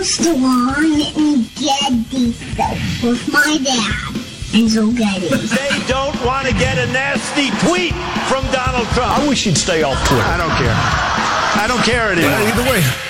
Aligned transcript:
Armstrong 0.00 1.02
and 1.18 1.44
Getty 1.56 2.28
with 3.06 3.28
my 3.30 3.58
dad, 3.62 4.14
Enzo 4.56 4.96
Getty. 4.96 5.28
They 5.28 5.86
don't 5.86 6.16
want 6.24 6.46
to 6.46 6.54
get 6.54 6.78
a 6.78 6.90
nasty 6.90 7.50
tweet 7.66 7.92
from 8.26 8.50
Donald 8.50 8.88
Trump. 8.94 9.18
I 9.18 9.28
wish 9.28 9.44
he'd 9.44 9.58
stay 9.58 9.82
off 9.82 10.02
Twitter. 10.08 10.22
I 10.22 10.38
don't 10.38 10.56
care. 10.56 10.72
I 10.72 11.66
don't 11.68 11.84
care 11.84 12.12
anymore. 12.12 12.32
either 12.32 12.70
way. 12.70 13.09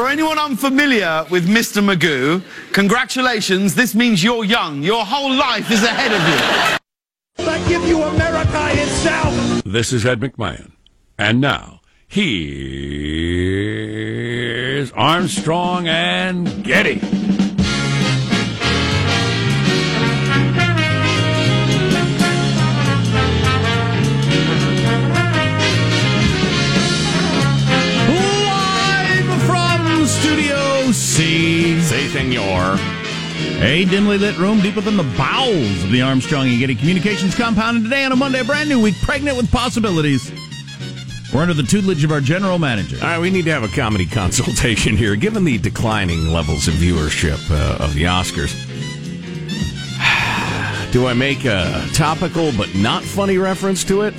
For 0.00 0.08
anyone 0.08 0.38
unfamiliar 0.38 1.26
with 1.28 1.46
Mr. 1.46 1.84
Magoo, 1.84 2.42
congratulations. 2.72 3.74
This 3.74 3.94
means 3.94 4.24
you're 4.24 4.44
young. 4.44 4.82
Your 4.82 5.04
whole 5.04 5.30
life 5.30 5.70
is 5.70 5.82
ahead 5.82 6.10
of 6.10 6.22
you. 6.26 7.46
I 7.46 7.58
give 7.68 7.84
you 7.84 8.02
America 8.04 8.70
itself. 8.80 9.62
This 9.62 9.92
is 9.92 10.06
Ed 10.06 10.20
McMahon. 10.20 10.72
And 11.18 11.38
now, 11.42 11.82
here's 12.08 12.40
Armstrong 14.92 15.86
and 15.86 16.64
Getty. 16.64 17.02
A 33.62 33.84
dimly 33.84 34.16
lit 34.16 34.38
room 34.38 34.60
deep 34.60 34.74
within 34.74 34.96
the 34.96 35.02
bowels 35.18 35.84
of 35.84 35.90
the 35.90 36.00
Armstrong 36.00 36.48
and 36.48 36.58
Getty 36.58 36.74
Communications 36.74 37.34
compound. 37.34 37.76
And 37.76 37.84
today 37.84 38.04
on 38.04 38.12
a 38.12 38.16
Monday, 38.16 38.40
a 38.40 38.44
brand 38.44 38.70
new 38.70 38.80
week, 38.80 38.94
pregnant 39.02 39.36
with 39.36 39.52
possibilities. 39.52 40.32
We're 41.30 41.42
under 41.42 41.52
the 41.52 41.62
tutelage 41.62 42.02
of 42.02 42.10
our 42.10 42.22
general 42.22 42.58
manager. 42.58 42.96
All 42.96 43.02
right, 43.02 43.18
we 43.18 43.28
need 43.28 43.44
to 43.44 43.52
have 43.52 43.62
a 43.62 43.68
comedy 43.68 44.06
consultation 44.10 44.96
here. 44.96 45.14
Given 45.14 45.44
the 45.44 45.58
declining 45.58 46.32
levels 46.32 46.68
of 46.68 46.74
viewership 46.74 47.38
uh, 47.50 47.84
of 47.84 47.92
the 47.92 48.04
Oscars, 48.04 48.50
do 50.92 51.06
I 51.06 51.12
make 51.12 51.44
a 51.44 51.86
topical 51.92 52.52
but 52.56 52.74
not 52.74 53.04
funny 53.04 53.36
reference 53.36 53.84
to 53.84 54.02
it? 54.02 54.14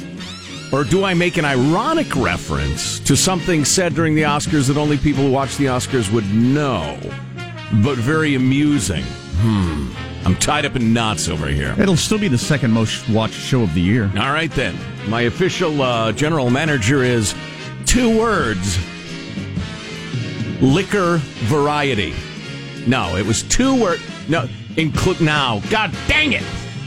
Or 0.71 0.83
do 0.83 1.03
I 1.03 1.15
make 1.15 1.37
an 1.37 1.45
ironic 1.45 2.15
reference 2.15 2.99
to 2.99 3.17
something 3.17 3.65
said 3.65 3.95
during 3.95 4.13
the 4.13 4.21
Oscars 4.21 4.67
that 4.67 4.77
only 4.77 4.97
people 4.99 5.23
who 5.23 5.31
watch 5.31 5.57
the 5.57 5.65
Oscars 5.65 6.11
would 6.13 6.31
know, 6.31 6.99
but 7.83 7.97
very 7.97 8.35
amusing? 8.35 9.03
Hmm. 9.41 9.91
I'm 10.25 10.35
tied 10.35 10.65
up 10.65 10.75
in 10.75 10.93
knots 10.93 11.27
over 11.27 11.47
here. 11.47 11.75
It'll 11.79 11.97
still 11.97 12.19
be 12.19 12.27
the 12.27 12.37
second 12.37 12.71
most 12.71 13.09
watched 13.09 13.33
show 13.33 13.63
of 13.63 13.73
the 13.73 13.81
year. 13.81 14.05
All 14.17 14.31
right, 14.31 14.51
then. 14.51 14.77
My 15.07 15.21
official 15.21 15.81
uh, 15.81 16.11
general 16.11 16.49
manager 16.51 17.03
is 17.03 17.33
two 17.85 18.19
words 18.19 18.77
liquor 20.61 21.17
variety. 21.45 22.13
No, 22.85 23.15
it 23.17 23.25
was 23.25 23.43
two 23.43 23.81
words. 23.81 24.01
No, 24.29 24.47
include 24.77 25.21
now. 25.21 25.59
God 25.69 25.91
dang 26.07 26.33
it. 26.33 26.43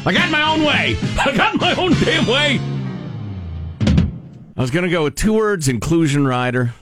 I 0.06 0.12
got 0.12 0.31
my 0.31 0.43
own 0.43 0.64
way. 0.64 0.97
I 1.19 1.37
got 1.37 1.60
my 1.60 1.75
own 1.75 1.93
damn 1.94 2.26
way. 2.26 2.60
I 4.56 4.60
was 4.60 4.70
going 4.70 4.84
to 4.84 4.91
go 4.91 5.04
with 5.04 5.16
two 5.16 5.32
words 5.32 5.66
inclusion 5.66 6.26
rider. 6.26 6.72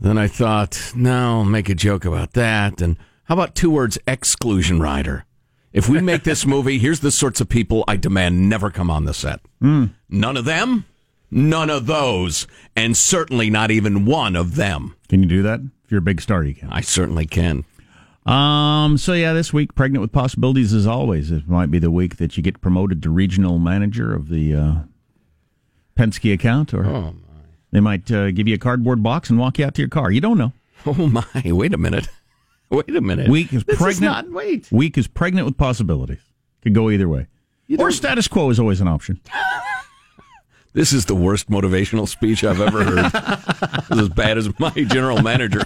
Then 0.00 0.18
I 0.18 0.26
thought, 0.26 0.92
no, 0.96 1.38
I'll 1.38 1.44
make 1.44 1.68
a 1.68 1.74
joke 1.74 2.04
about 2.04 2.32
that. 2.32 2.80
And 2.80 2.96
how 3.30 3.34
about 3.34 3.54
two 3.54 3.70
words 3.70 3.96
exclusion 4.08 4.80
rider? 4.80 5.24
If 5.72 5.88
we 5.88 6.00
make 6.00 6.24
this 6.24 6.44
movie, 6.54 6.80
here's 6.80 6.98
the 6.98 7.12
sorts 7.12 7.40
of 7.40 7.48
people 7.48 7.84
I 7.86 7.96
demand 7.96 8.48
never 8.50 8.70
come 8.72 8.90
on 8.90 9.04
the 9.04 9.14
set. 9.14 9.38
Mm. 9.62 9.90
None 10.08 10.36
of 10.36 10.44
them, 10.44 10.84
none 11.30 11.70
of 11.70 11.86
those, 11.86 12.48
and 12.74 12.96
certainly 12.96 13.48
not 13.48 13.70
even 13.70 14.04
one 14.04 14.34
of 14.34 14.56
them. 14.56 14.96
Can 15.08 15.22
you 15.22 15.28
do 15.28 15.44
that? 15.44 15.60
If 15.84 15.92
you're 15.92 16.00
a 16.00 16.02
big 16.02 16.20
star, 16.20 16.42
you 16.42 16.56
can. 16.56 16.70
I 16.70 16.80
certainly 16.80 17.24
can. 17.24 17.64
Um. 18.26 18.98
So 18.98 19.12
yeah, 19.12 19.32
this 19.32 19.52
week, 19.52 19.76
pregnant 19.76 20.02
with 20.02 20.10
possibilities 20.10 20.74
as 20.74 20.84
always. 20.88 21.30
It 21.30 21.48
might 21.48 21.70
be 21.70 21.78
the 21.78 21.92
week 21.92 22.16
that 22.16 22.36
you 22.36 22.42
get 22.42 22.60
promoted 22.60 23.00
to 23.04 23.10
regional 23.10 23.60
manager 23.60 24.12
of 24.12 24.28
the 24.28 24.56
uh, 24.56 24.74
Penske 25.96 26.34
account, 26.34 26.74
or 26.74 26.84
Oh, 26.84 27.14
they 27.70 27.78
might 27.78 28.10
uh, 28.10 28.32
give 28.32 28.48
you 28.48 28.56
a 28.56 28.58
cardboard 28.58 29.04
box 29.04 29.30
and 29.30 29.38
walk 29.38 29.60
you 29.60 29.66
out 29.66 29.74
to 29.76 29.82
your 29.82 29.88
car. 29.88 30.10
You 30.10 30.20
don't 30.20 30.36
know. 30.36 30.52
Oh 30.86 30.94
my! 31.06 31.24
Wait 31.44 31.74
a 31.74 31.78
minute. 31.78 32.08
Wait 32.70 32.94
a 32.94 33.00
minute. 33.00 33.28
Week 33.28 33.52
is 33.52 33.64
This 33.64 33.76
pregnant. 33.76 34.00
not, 34.28 34.30
wait. 34.30 34.70
Week 34.70 34.96
is 34.96 35.06
pregnant 35.08 35.46
with 35.46 35.56
possibilities. 35.56 36.20
Could 36.62 36.74
go 36.74 36.88
either 36.90 37.08
way. 37.08 37.26
Or 37.78 37.90
status 37.90 38.28
quo 38.28 38.50
is 38.50 38.58
always 38.60 38.80
an 38.80 38.88
option. 38.88 39.20
This 40.72 40.92
is 40.92 41.06
the 41.06 41.16
worst 41.16 41.50
motivational 41.50 42.06
speech 42.06 42.44
I've 42.44 42.60
ever 42.60 42.84
heard. 42.84 43.10
this 43.88 43.90
is 43.90 43.98
as 44.02 44.08
bad 44.08 44.38
as 44.38 44.48
my 44.60 44.70
general 44.70 45.20
manager. 45.20 45.62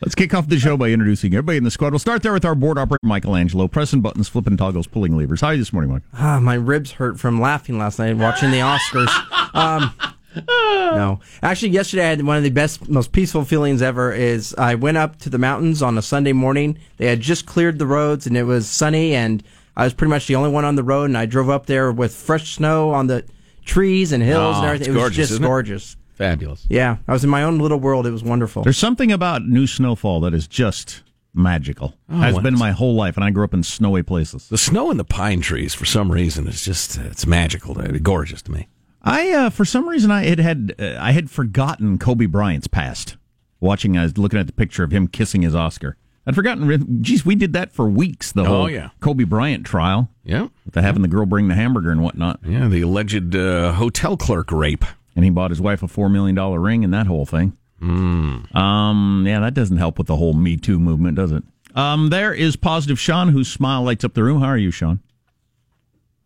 Let's 0.00 0.16
kick 0.16 0.34
off 0.34 0.48
the 0.48 0.58
show 0.58 0.76
by 0.76 0.88
introducing 0.88 1.32
everybody 1.34 1.58
in 1.58 1.62
the 1.62 1.70
squad. 1.70 1.92
We'll 1.92 2.00
start 2.00 2.24
there 2.24 2.32
with 2.32 2.44
our 2.44 2.56
board 2.56 2.76
operator, 2.76 2.98
Michelangelo, 3.04 3.68
pressing 3.68 4.00
buttons, 4.00 4.28
flipping 4.28 4.56
toggles, 4.56 4.88
pulling 4.88 5.16
levers. 5.16 5.40
How 5.40 5.48
are 5.48 5.52
you 5.54 5.60
this 5.60 5.72
morning, 5.72 5.92
Mike? 5.92 6.02
Ah, 6.14 6.40
my 6.40 6.54
ribs 6.54 6.90
hurt 6.90 7.20
from 7.20 7.40
laughing 7.40 7.78
last 7.78 8.00
night 8.00 8.16
watching 8.16 8.50
the 8.50 8.58
Oscars. 8.58 9.08
Um, 9.54 9.94
no, 10.48 11.20
actually, 11.42 11.70
yesterday 11.70 12.04
I 12.06 12.08
had 12.10 12.22
one 12.22 12.36
of 12.36 12.42
the 12.42 12.50
best, 12.50 12.88
most 12.88 13.12
peaceful 13.12 13.44
feelings 13.44 13.82
ever. 13.82 14.12
Is 14.12 14.54
I 14.56 14.74
went 14.74 14.96
up 14.96 15.18
to 15.20 15.30
the 15.30 15.38
mountains 15.38 15.82
on 15.82 15.96
a 15.98 16.02
Sunday 16.02 16.32
morning. 16.32 16.78
They 16.96 17.06
had 17.06 17.20
just 17.20 17.46
cleared 17.46 17.78
the 17.78 17.86
roads 17.86 18.26
and 18.26 18.36
it 18.36 18.44
was 18.44 18.68
sunny, 18.68 19.14
and 19.14 19.42
I 19.76 19.84
was 19.84 19.94
pretty 19.94 20.10
much 20.10 20.26
the 20.26 20.36
only 20.36 20.50
one 20.50 20.64
on 20.64 20.76
the 20.76 20.82
road. 20.84 21.04
And 21.06 21.18
I 21.18 21.26
drove 21.26 21.50
up 21.50 21.66
there 21.66 21.90
with 21.92 22.14
fresh 22.14 22.54
snow 22.54 22.90
on 22.90 23.06
the 23.06 23.24
trees 23.64 24.12
and 24.12 24.22
hills 24.22 24.56
Oh, 24.56 24.58
and 24.60 24.66
everything. 24.66 24.86
it's 24.86 24.88
It 24.88 24.92
was 24.92 25.00
gorgeous, 25.02 25.16
just 25.16 25.30
isn't 25.32 25.44
it? 25.44 25.46
gorgeous. 25.46 25.96
Fabulous. 26.14 26.64
Yeah, 26.68 26.98
I 27.08 27.12
was 27.12 27.24
in 27.24 27.30
my 27.30 27.42
own 27.42 27.58
little 27.58 27.80
world. 27.80 28.06
It 28.06 28.12
was 28.12 28.22
wonderful. 28.22 28.62
There's 28.62 28.78
something 28.78 29.10
about 29.10 29.42
new 29.46 29.66
snowfall 29.66 30.20
that 30.20 30.32
is 30.34 30.46
just 30.46 31.02
magical. 31.34 31.94
Oh, 32.08 32.18
Has 32.18 32.38
been 32.38 32.56
my 32.56 32.70
whole 32.70 32.94
life, 32.94 33.16
and 33.16 33.24
I 33.24 33.30
grew 33.30 33.42
up 33.42 33.52
in 33.52 33.64
snowy 33.64 34.04
places. 34.04 34.48
The 34.48 34.56
snow 34.58 34.92
in 34.92 34.96
the 34.96 35.04
pine 35.04 35.40
trees, 35.40 35.74
for 35.74 35.84
some 35.84 36.12
reason, 36.12 36.46
is 36.46 36.64
just 36.64 36.96
it's 36.98 37.26
magical. 37.26 37.76
It's 37.80 37.98
gorgeous 37.98 38.42
to 38.42 38.52
me. 38.52 38.68
I, 39.04 39.30
uh, 39.32 39.50
for 39.50 39.64
some 39.66 39.88
reason, 39.88 40.10
I 40.10 40.24
had 40.24 40.38
had 40.40 40.74
uh, 40.78 40.96
I 40.98 41.12
had 41.12 41.30
forgotten 41.30 41.98
Kobe 41.98 42.26
Bryant's 42.26 42.66
past. 42.66 43.16
Watching, 43.60 43.96
I 43.96 44.02
was 44.02 44.18
looking 44.18 44.38
at 44.40 44.46
the 44.46 44.52
picture 44.52 44.82
of 44.82 44.90
him 44.92 45.06
kissing 45.08 45.42
his 45.42 45.54
Oscar. 45.54 45.96
I'd 46.26 46.34
forgotten. 46.34 47.02
Geez, 47.02 47.24
we 47.24 47.34
did 47.34 47.52
that 47.52 47.70
for 47.72 47.86
weeks. 47.88 48.32
The 48.32 48.42
Oh, 48.42 48.44
whole 48.46 48.70
yeah. 48.70 48.90
Kobe 49.00 49.24
Bryant 49.24 49.64
trial. 49.66 50.10
Yeah. 50.24 50.48
With 50.64 50.72
the 50.74 50.80
having 50.82 51.02
the 51.02 51.08
girl 51.08 51.26
bring 51.26 51.48
the 51.48 51.54
hamburger 51.54 51.90
and 51.90 52.02
whatnot. 52.02 52.40
Yeah, 52.46 52.66
the 52.68 52.80
alleged 52.80 53.36
uh, 53.36 53.72
hotel 53.72 54.16
clerk 54.16 54.50
rape. 54.50 54.84
And 55.16 55.24
he 55.24 55.30
bought 55.30 55.50
his 55.50 55.60
wife 55.60 55.82
a 55.82 55.88
four 55.88 56.08
million 56.08 56.34
dollar 56.34 56.58
ring 56.60 56.82
and 56.82 56.92
that 56.94 57.06
whole 57.06 57.26
thing. 57.26 57.56
Mm. 57.80 58.54
Um, 58.56 59.24
yeah, 59.26 59.40
that 59.40 59.52
doesn't 59.54 59.76
help 59.76 59.98
with 59.98 60.06
the 60.06 60.16
whole 60.16 60.32
Me 60.32 60.56
Too 60.56 60.78
movement, 60.78 61.16
does 61.16 61.30
it? 61.32 61.44
Um, 61.74 62.08
there 62.08 62.32
is 62.32 62.56
positive 62.56 62.98
Sean, 62.98 63.28
whose 63.28 63.48
smile 63.48 63.82
lights 63.82 64.04
up 64.04 64.14
the 64.14 64.22
room. 64.24 64.40
How 64.40 64.46
are 64.48 64.56
you, 64.58 64.70
Sean? 64.70 65.00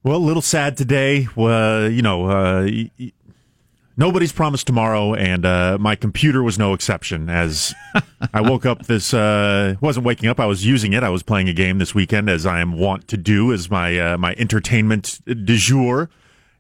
Well, 0.09 0.17
a 0.17 0.25
little 0.25 0.41
sad 0.41 0.79
today. 0.79 1.29
You 1.37 2.01
know, 2.01 2.31
uh, 2.31 2.71
nobody's 3.99 4.33
promised 4.33 4.67
tomorrow, 4.67 5.13
and 5.13 5.45
uh, 5.45 5.77
my 5.79 5.97
computer 5.97 6.43
was 6.43 6.59
no 6.59 6.73
exception. 6.73 7.29
As 7.29 7.75
I 8.33 8.41
woke 8.41 8.65
up, 8.65 8.87
this 8.87 9.13
uh, 9.13 9.75
wasn't 9.83 10.07
waking 10.07 10.31
up. 10.31 10.41
I 10.41 10.47
was 10.47 10.65
using 10.65 10.95
it. 10.95 11.03
I 11.03 11.11
was 11.11 11.23
playing 11.23 11.51
a 11.51 11.53
game 11.53 11.77
this 11.77 11.95
weekend, 11.95 12.31
as 12.31 12.47
I 12.47 12.61
am 12.61 12.73
wont 12.73 13.07
to 13.09 13.19
do, 13.19 13.53
as 13.53 13.71
my 13.71 13.99
uh, 13.99 14.17
my 14.17 14.35
entertainment 14.39 15.21
du 15.27 15.59
jour, 15.59 16.09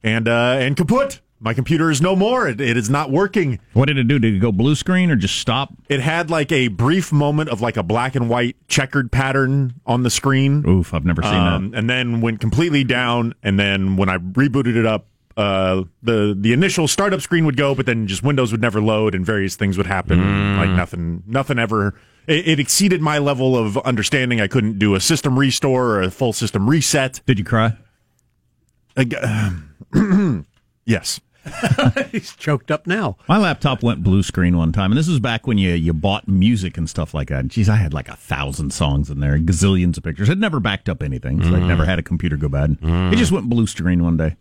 and 0.02 0.28
uh, 0.28 0.58
and 0.61 0.76
kaput. 0.76 1.23
My 1.40 1.55
computer 1.55 1.90
is 1.90 2.02
no 2.02 2.17
more. 2.17 2.49
It, 2.49 2.61
it 2.61 2.76
is 2.76 2.90
not 2.90 3.11
working. 3.11 3.61
What 3.73 3.87
did 3.87 3.96
it 3.96 4.08
do? 4.08 4.19
Did 4.19 4.35
it 4.35 4.38
go 4.40 4.50
blue 4.50 4.75
screen 4.75 5.11
or 5.11 5.17
just 5.17 5.37
stop? 5.37 5.73
It 5.88 6.00
had 6.00 6.31
like 6.31 6.50
a 6.50 6.69
brief 6.69 7.12
moment 7.12 7.49
of 7.50 7.61
like 7.61 7.76
a 7.76 7.82
black 7.82 8.17
and 8.17 8.29
white 8.29 8.56
checkered 8.67 9.12
pattern 9.12 9.75
on 9.87 10.02
the 10.02 10.11
screen. 10.11 10.64
Oof, 10.69 10.93
I've 10.93 11.05
never 11.05 11.23
seen 11.23 11.35
Um, 11.35 11.73
and 11.75 11.88
then 11.88 12.20
went 12.20 12.40
completely 12.40 12.82
down. 12.82 13.35
And 13.43 13.58
then 13.58 13.96
when 13.96 14.08
I 14.08 14.19
rebooted 14.19 14.76
it 14.76 14.87
up, 14.87 15.06
uh, 15.37 15.85
the 16.02 16.37
the 16.37 16.52
initial 16.52 16.88
startup 16.88 17.20
screen 17.20 17.46
would 17.46 17.56
go, 17.56 17.73
but 17.73 17.87
then 17.87 18.08
just 18.08 18.25
Windows 18.25 18.50
would 18.50 18.61
never 18.61 18.81
load, 18.81 19.14
and 19.14 19.25
various 19.25 19.55
things 19.55 19.76
would 19.76 19.87
happen. 19.87 20.19
Mm. 20.19 20.58
Like 20.58 20.70
nothing, 20.70 21.23
nothing 21.29 21.61
ever. 21.61 21.94
It, 22.26 22.49
it 22.49 22.58
exceeded 22.61 23.00
my 23.00 23.19
level 23.19 23.56
of 23.56 23.79
understanding. 23.79 24.40
I 24.40 24.49
couldn't 24.49 24.81
do 24.81 24.96
a 24.96 25.00
system 25.00 25.38
restore 25.38 25.90
or 25.90 26.02
a 26.02 26.11
full 26.11 26.32
system 26.32 26.69
reset. 26.69 27.20
Did 27.25 27.38
you 27.38 27.44
cry? 27.44 27.76
yes. 30.85 31.20
He's 32.12 32.35
choked 32.37 32.71
up 32.71 32.87
now. 32.87 33.17
My 33.29 33.39
laptop 33.39 33.83
went 33.83 34.03
blue 34.03 34.23
screen 34.23 34.56
one 34.56 34.73
time, 34.73 34.91
and 34.93 34.99
this 34.99 35.09
was 35.09 35.21
back 35.21 35.47
when 35.47 35.59
you 35.59 35.73
you 35.75 35.93
bought 35.93 36.27
music 36.29 36.77
and 36.79 36.89
stuff 36.89 37.15
like 37.15 37.29
that. 37.29 37.49
Geez, 37.49 37.69
I 37.69 37.77
had 37.77 37.93
like 37.95 38.09
a 38.09 38.17
thousand 38.17 38.73
songs 38.73 39.11
in 39.11 39.21
there, 39.21 39.39
gazillions 39.39 39.97
of 39.97 40.05
pictures. 40.05 40.29
It 40.29 40.39
never 40.39 40.61
backed 40.61 40.89
up 40.89 41.03
anything, 41.03 41.43
so 41.43 41.49
I 41.55 41.61
Mm. 41.61 41.67
never 41.69 41.85
had 41.85 41.99
a 41.99 42.03
computer 42.03 42.37
go 42.37 42.49
bad. 42.49 42.77
It 42.83 43.17
just 43.17 43.33
went 43.33 43.49
blue 43.49 43.67
screen 43.67 44.03
one 44.03 44.17
day. 44.17 44.37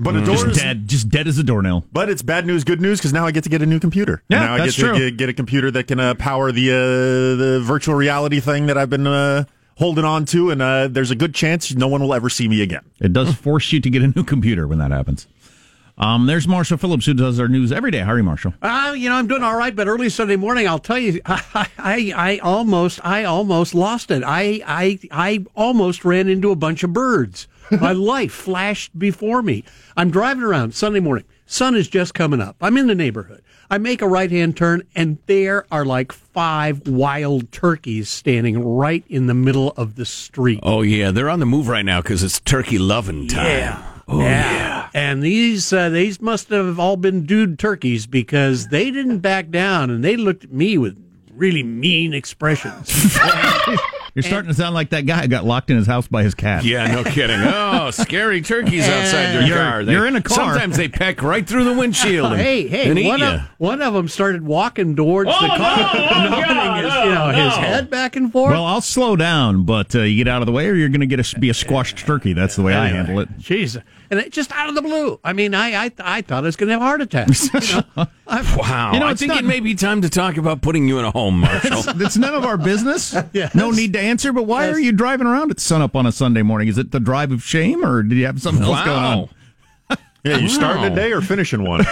But 0.00 0.14
a 0.14 0.20
just 0.24 0.42
door 0.44 0.50
is- 0.52 0.56
dead, 0.58 0.86
just 0.86 1.08
dead 1.08 1.26
as 1.26 1.38
a 1.38 1.42
doornail. 1.42 1.84
But 1.92 2.08
it's 2.08 2.22
bad 2.22 2.46
news, 2.46 2.62
good 2.62 2.80
news 2.80 3.00
because 3.00 3.12
now 3.12 3.26
I 3.26 3.32
get 3.32 3.42
to 3.44 3.50
get 3.50 3.62
a 3.62 3.66
new 3.66 3.80
computer. 3.80 4.22
Yeah, 4.28 4.40
now 4.40 4.54
I 4.54 4.58
that's 4.58 4.76
get 4.76 4.82
to 4.82 4.88
true. 4.90 4.98
Get, 5.10 5.16
get 5.16 5.28
a 5.28 5.32
computer 5.32 5.70
that 5.72 5.88
can 5.88 5.98
uh, 5.98 6.14
power 6.14 6.52
the 6.52 6.70
uh, 6.70 6.74
the 7.36 7.60
virtual 7.64 7.96
reality 7.96 8.38
thing 8.38 8.66
that 8.66 8.78
I've 8.78 8.90
been 8.90 9.08
uh, 9.08 9.42
holding 9.76 10.04
on 10.04 10.24
to, 10.26 10.50
and 10.52 10.62
uh, 10.62 10.86
there's 10.86 11.10
a 11.10 11.16
good 11.16 11.34
chance 11.34 11.74
no 11.74 11.88
one 11.88 12.00
will 12.00 12.14
ever 12.14 12.28
see 12.30 12.46
me 12.46 12.62
again. 12.62 12.82
It 13.00 13.12
does 13.12 13.34
force 13.34 13.72
you 13.72 13.80
to 13.80 13.90
get 13.90 14.02
a 14.02 14.08
new 14.08 14.22
computer 14.22 14.68
when 14.68 14.78
that 14.78 14.92
happens. 14.92 15.26
Um, 15.98 16.26
there's 16.26 16.46
Marshall 16.46 16.78
Phillips 16.78 17.06
who 17.06 17.14
does 17.14 17.40
our 17.40 17.48
news 17.48 17.72
every 17.72 17.90
day. 17.90 17.98
How 17.98 18.12
are 18.12 18.18
you, 18.18 18.22
Marshall? 18.22 18.54
Uh, 18.62 18.94
you 18.96 19.08
know, 19.08 19.16
I'm 19.16 19.26
doing 19.26 19.42
all 19.42 19.56
right, 19.56 19.74
but 19.74 19.88
early 19.88 20.08
Sunday 20.08 20.36
morning, 20.36 20.68
I'll 20.68 20.78
tell 20.78 20.98
you, 20.98 21.20
I, 21.26 21.68
I, 21.76 22.12
I 22.16 22.38
almost, 22.38 23.00
I 23.04 23.24
almost 23.24 23.74
lost 23.74 24.10
it. 24.12 24.22
I, 24.24 24.62
I, 24.64 24.98
I 25.10 25.44
almost 25.56 26.04
ran 26.04 26.28
into 26.28 26.52
a 26.52 26.56
bunch 26.56 26.84
of 26.84 26.92
birds. 26.92 27.48
My 27.70 27.92
life 27.92 28.32
flashed 28.32 28.96
before 28.98 29.42
me. 29.42 29.64
I'm 29.96 30.10
driving 30.10 30.44
around 30.44 30.74
Sunday 30.74 31.00
morning. 31.00 31.24
Sun 31.46 31.74
is 31.74 31.88
just 31.88 32.14
coming 32.14 32.40
up. 32.40 32.56
I'm 32.60 32.76
in 32.76 32.86
the 32.86 32.94
neighborhood. 32.94 33.42
I 33.70 33.76
make 33.76 34.00
a 34.00 34.08
right 34.08 34.30
hand 34.30 34.56
turn, 34.56 34.84
and 34.94 35.18
there 35.26 35.66
are 35.70 35.84
like 35.84 36.12
five 36.12 36.86
wild 36.88 37.52
turkeys 37.52 38.08
standing 38.08 38.64
right 38.64 39.04
in 39.08 39.26
the 39.26 39.34
middle 39.34 39.72
of 39.76 39.96
the 39.96 40.06
street. 40.06 40.60
Oh 40.62 40.80
yeah, 40.80 41.10
they're 41.10 41.28
on 41.28 41.40
the 41.40 41.46
move 41.46 41.68
right 41.68 41.84
now 41.84 42.00
because 42.00 42.22
it's 42.22 42.40
turkey 42.40 42.78
loving 42.78 43.26
time. 43.28 43.46
Yeah. 43.46 43.84
Oh, 44.08 44.20
yeah. 44.20 44.77
And 44.94 45.22
these 45.22 45.72
uh, 45.72 45.88
these 45.90 46.20
must 46.20 46.48
have 46.50 46.78
all 46.78 46.96
been 46.96 47.24
dude 47.26 47.58
turkeys 47.58 48.06
because 48.06 48.68
they 48.68 48.90
didn't 48.90 49.18
back 49.18 49.50
down 49.50 49.90
and 49.90 50.02
they 50.04 50.16
looked 50.16 50.44
at 50.44 50.52
me 50.52 50.78
with 50.78 50.96
really 51.32 51.62
mean 51.62 52.14
expressions. 52.14 53.16
You're 54.14 54.22
starting 54.24 54.48
to 54.48 54.54
sound 54.54 54.74
like 54.74 54.90
that 54.90 55.06
guy 55.06 55.20
who 55.22 55.28
got 55.28 55.44
locked 55.44 55.70
in 55.70 55.76
his 55.76 55.86
house 55.86 56.08
by 56.08 56.24
his 56.24 56.34
cat. 56.34 56.64
Yeah, 56.64 56.88
no 56.88 57.04
kidding. 57.04 57.38
Oh, 57.40 57.90
scary 57.92 58.40
turkeys 58.40 58.88
outside 58.88 59.32
your 59.34 59.42
You're- 59.42 59.56
car. 59.60 59.84
They- 59.84 59.92
you're 59.92 60.06
in 60.06 60.16
a 60.16 60.22
car. 60.22 60.34
Sometimes 60.54 60.76
they 60.76 60.88
peck 60.88 61.22
right 61.22 61.46
through 61.46 61.62
the 61.64 61.74
windshield. 61.74 62.32
and- 62.32 62.40
hey, 62.40 62.66
hey, 62.66 62.90
and 62.90 63.06
one 63.06 63.20
ya. 63.20 63.34
of, 63.34 63.40
one 63.58 63.80
of 63.80 63.94
them 63.94 64.08
started 64.08 64.42
walking 64.42 64.96
towards 64.96 65.30
Oh, 65.32 65.40
the 65.40 65.46
car, 65.46 65.56
nodding 66.30 66.84
his, 66.84 66.94
you 67.04 67.10
know, 67.14 67.28
his 67.28 67.54
head 67.54 67.90
back 67.90 68.16
and 68.16 68.32
forth. 68.32 68.50
Well, 68.54 68.64
I'll 68.64 68.80
slow 68.80 69.14
down, 69.14 69.62
but 69.62 69.94
uh, 69.94 70.00
you 70.00 70.16
get 70.16 70.26
out 70.26 70.42
of 70.42 70.46
the 70.46 70.52
way, 70.52 70.66
or 70.68 70.74
you're 70.74 70.88
going 70.88 71.00
to 71.00 71.06
get 71.06 71.20
a, 71.34 71.38
be 71.38 71.50
a 71.50 71.54
squashed 71.54 71.98
turkey. 71.98 72.32
That's 72.32 72.56
the 72.56 72.62
way 72.62 72.74
I 72.74 72.88
handle 72.88 73.20
it. 73.20 73.38
Jeez. 73.38 73.80
And 74.10 74.18
it 74.20 74.32
just 74.32 74.50
out 74.52 74.68
of 74.68 74.74
the 74.74 74.82
blue. 74.82 75.20
I 75.22 75.32
mean, 75.32 75.54
I 75.54 75.84
I, 75.86 75.90
I 75.98 76.22
thought 76.22 76.44
I 76.44 76.46
was 76.46 76.56
going 76.56 76.68
to 76.68 76.72
have 76.74 76.80
a 76.82 76.84
heart 76.84 77.00
attack. 77.02 77.28
You 77.28 77.82
know? 77.96 78.06
Wow. 78.28 78.92
You 78.92 79.00
know, 79.00 79.06
I 79.06 79.12
it's 79.12 79.20
think 79.20 79.30
not- 79.30 79.38
it 79.42 79.46
may 79.46 79.60
be 79.60 79.74
time 79.74 80.02
to 80.02 80.10
talk 80.10 80.36
about 80.36 80.60
putting 80.60 80.86
you 80.86 80.98
in 80.98 81.04
a 81.06 81.10
home, 81.10 81.40
Marshall. 81.40 81.78
It's, 81.78 81.86
it's 82.00 82.16
none 82.18 82.34
of 82.34 82.44
our 82.44 82.56
business. 82.58 83.14
No 83.54 83.70
need 83.70 83.94
to 83.94 84.00
answer. 84.00 84.32
But 84.32 84.42
why 84.44 84.68
are 84.68 84.78
you 84.78 84.92
driving 84.92 85.26
around 85.26 85.50
at 85.50 85.60
sunup 85.60 85.96
on 85.96 86.04
a 86.06 86.12
Sunday 86.12 86.42
morning? 86.42 86.68
Is 86.68 86.76
it 86.78 86.90
the 86.90 87.00
drive 87.00 87.32
of 87.32 87.42
shame, 87.42 87.84
or 87.84 88.02
did 88.02 88.16
you 88.18 88.26
have 88.26 88.40
something 88.42 88.62
else 88.64 88.84
going 88.84 88.98
on? 88.98 89.28
Yeah, 90.24 90.36
you 90.38 90.48
starting 90.48 90.84
a 90.84 90.94
day 90.94 91.12
or 91.12 91.20
finishing 91.22 91.64
one? 91.64 91.84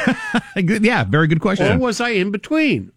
yeah, 0.56 1.04
very 1.04 1.26
good 1.26 1.40
question. 1.40 1.72
Or 1.72 1.78
was 1.78 2.00
I 2.00 2.10
in 2.10 2.30
between? 2.32 2.92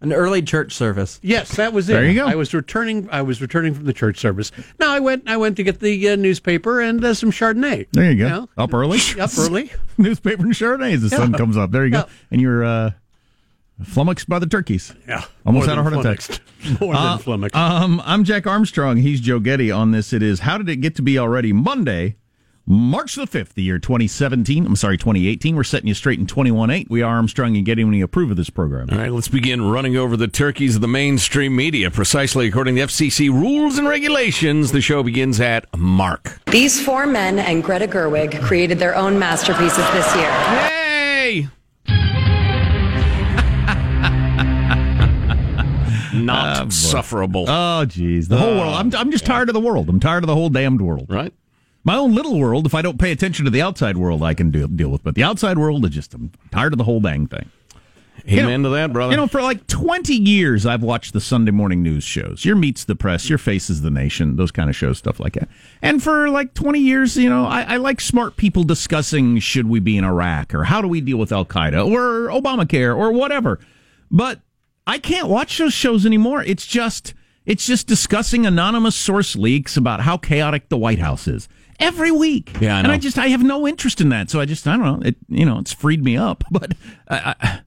An 0.00 0.12
early 0.12 0.42
church 0.42 0.72
service. 0.72 1.18
Yes, 1.22 1.56
that 1.56 1.72
was 1.72 1.88
it. 1.88 1.92
There 1.94 2.04
you 2.06 2.14
go. 2.14 2.26
I 2.26 2.34
was 2.34 2.52
returning. 2.54 3.08
I 3.10 3.22
was 3.22 3.40
returning 3.40 3.74
from 3.74 3.84
the 3.84 3.92
church 3.92 4.18
service. 4.18 4.50
Now 4.78 4.92
I 4.92 5.00
went. 5.00 5.28
I 5.28 5.36
went 5.36 5.56
to 5.56 5.62
get 5.62 5.80
the 5.80 6.08
uh, 6.10 6.16
newspaper 6.16 6.80
and 6.80 7.04
uh, 7.04 7.14
some 7.14 7.30
Chardonnay. 7.30 7.86
There 7.92 8.10
you 8.10 8.18
go. 8.18 8.28
know? 8.28 8.48
Up 8.56 8.72
early. 8.74 8.98
Up 9.20 9.30
early. 9.38 9.70
Newspaper 9.98 10.42
and 10.42 10.52
Chardonnay 10.52 10.94
as 10.94 11.02
the 11.02 11.10
sun 11.10 11.32
comes 11.34 11.56
up. 11.56 11.70
There 11.70 11.84
you 11.84 11.92
go. 11.92 11.98
Yeah. 11.98 12.04
And 12.32 12.40
you're 12.40 12.64
uh, 12.64 12.90
flummoxed 13.82 14.28
by 14.28 14.38
the 14.38 14.46
turkeys. 14.46 14.92
Yeah. 15.08 15.24
Almost 15.46 15.66
More 15.66 15.76
had 15.76 15.78
a 15.78 15.82
than 15.90 15.92
heart 16.02 16.06
attack. 16.06 16.20
flummoxed. 16.20 16.80
More 16.80 16.94
than 16.94 17.02
Uh, 17.02 17.18
flummoxed. 17.18 17.56
Um, 17.56 18.02
I'm 18.04 18.24
Jack 18.24 18.46
Armstrong. 18.46 18.96
He's 18.98 19.20
Joe 19.20 19.38
Getty. 19.38 19.70
On 19.70 19.90
this, 19.92 20.12
it 20.12 20.22
is 20.22 20.40
How 20.40 20.58
Did 20.58 20.68
It 20.68 20.76
Get 20.76 20.96
to 20.96 21.02
Be 21.02 21.18
Already 21.18 21.52
Monday, 21.52 22.16
March 22.66 23.14
the 23.14 23.26
5th, 23.26 23.52
the 23.52 23.62
year 23.62 23.78
2017. 23.78 24.64
I'm 24.64 24.74
sorry, 24.76 24.96
2018. 24.96 25.54
We're 25.54 25.64
setting 25.64 25.86
you 25.86 25.92
straight 25.92 26.18
in 26.18 26.24
21.8. 26.24 26.88
We 26.88 27.02
are 27.02 27.16
Armstrong 27.16 27.58
and 27.58 27.66
Getty 27.66 27.84
when 27.84 27.92
you 27.92 28.04
approve 28.04 28.30
of 28.30 28.38
this 28.38 28.48
program. 28.48 28.88
All 28.90 28.96
right, 28.96 29.12
let's 29.12 29.28
begin 29.28 29.68
running 29.70 29.98
over 29.98 30.16
the 30.16 30.28
turkeys 30.28 30.74
of 30.74 30.80
the 30.80 30.88
mainstream 30.88 31.54
media. 31.54 31.90
Precisely 31.90 32.48
according 32.48 32.76
to 32.76 32.82
FCC 32.82 33.28
rules 33.28 33.76
and 33.76 33.86
regulations, 33.86 34.72
the 34.72 34.80
show 34.80 35.02
begins 35.02 35.40
at 35.40 35.66
Mark. 35.76 36.40
These 36.46 36.82
four 36.82 37.06
men 37.06 37.38
and 37.38 37.62
Greta 37.62 37.86
Gerwig 37.86 38.40
created 38.42 38.78
their 38.78 38.96
own 38.96 39.18
masterpieces 39.18 39.76
this 39.92 40.16
year. 40.16 40.32
Hey! 40.32 41.48
Not 46.14 46.66
ah, 46.66 46.66
sufferable. 46.70 47.44
Oh, 47.46 47.84
geez. 47.84 48.28
The 48.28 48.38
whole 48.38 48.56
world. 48.56 48.74
I'm, 48.74 48.94
I'm 48.94 49.10
just 49.10 49.26
tired 49.26 49.50
of 49.50 49.52
the 49.52 49.60
world. 49.60 49.90
I'm 49.90 50.00
tired 50.00 50.22
of 50.22 50.28
the 50.28 50.34
whole 50.34 50.48
damned 50.48 50.80
world. 50.80 51.10
Right. 51.10 51.34
My 51.84 51.96
own 51.96 52.14
little 52.14 52.38
world, 52.38 52.64
if 52.64 52.74
I 52.74 52.80
don't 52.80 52.98
pay 52.98 53.12
attention 53.12 53.44
to 53.44 53.50
the 53.50 53.60
outside 53.60 53.98
world, 53.98 54.22
I 54.22 54.32
can 54.32 54.50
deal, 54.50 54.68
deal 54.68 54.88
with. 54.88 55.04
But 55.04 55.14
the 55.14 55.22
outside 55.22 55.58
world 55.58 55.84
is 55.84 55.90
just, 55.90 56.14
I'm 56.14 56.32
tired 56.50 56.72
of 56.72 56.78
the 56.78 56.84
whole 56.84 57.00
dang 57.00 57.26
thing. 57.26 57.50
Amen 58.26 58.62
to 58.62 58.70
that, 58.70 58.92
brother. 58.92 59.10
You 59.12 59.18
know, 59.18 59.26
for 59.26 59.42
like 59.42 59.66
20 59.66 60.14
years, 60.14 60.64
I've 60.64 60.82
watched 60.82 61.12
the 61.12 61.20
Sunday 61.20 61.50
morning 61.50 61.82
news 61.82 62.04
shows. 62.04 62.42
Your 62.42 62.56
Meets 62.56 62.84
the 62.84 62.96
Press, 62.96 63.28
Your 63.28 63.36
Faces 63.36 63.82
the 63.82 63.90
Nation, 63.90 64.36
those 64.36 64.50
kind 64.50 64.70
of 64.70 64.76
shows, 64.76 64.96
stuff 64.96 65.20
like 65.20 65.34
that. 65.34 65.48
And 65.82 66.02
for 66.02 66.30
like 66.30 66.54
20 66.54 66.78
years, 66.78 67.18
you 67.18 67.28
know, 67.28 67.44
I, 67.44 67.62
I 67.62 67.76
like 67.76 68.00
smart 68.00 68.36
people 68.36 68.64
discussing 68.64 69.38
should 69.40 69.68
we 69.68 69.78
be 69.78 69.98
in 69.98 70.04
Iraq 70.04 70.54
or 70.54 70.64
how 70.64 70.80
do 70.80 70.88
we 70.88 71.02
deal 71.02 71.18
with 71.18 71.32
Al 71.32 71.44
Qaeda 71.44 71.86
or 71.86 72.28
Obamacare 72.28 72.96
or 72.96 73.12
whatever. 73.12 73.60
But 74.10 74.40
I 74.86 74.98
can't 74.98 75.28
watch 75.28 75.58
those 75.58 75.74
shows 75.74 76.06
anymore. 76.06 76.42
It's 76.44 76.66
just, 76.66 77.12
it's 77.44 77.66
just 77.66 77.86
discussing 77.86 78.46
anonymous 78.46 78.96
source 78.96 79.36
leaks 79.36 79.76
about 79.76 80.00
how 80.00 80.16
chaotic 80.16 80.70
the 80.70 80.78
White 80.78 81.00
House 81.00 81.28
is 81.28 81.46
every 81.80 82.10
week. 82.10 82.56
Yeah, 82.60 82.76
I 82.76 82.78
and. 82.80 82.92
I 82.92 82.98
just, 82.98 83.18
I 83.18 83.28
have 83.28 83.42
no 83.42 83.66
interest 83.66 84.00
in 84.00 84.08
that. 84.10 84.30
So 84.30 84.40
I 84.40 84.44
just, 84.44 84.66
I 84.66 84.76
don't 84.76 85.00
know. 85.00 85.06
It, 85.06 85.16
you 85.28 85.44
know, 85.44 85.58
it's 85.58 85.72
freed 85.72 86.04
me 86.04 86.16
up. 86.16 86.44
But 86.50 86.74
I, 87.08 87.34
I, 87.40 87.60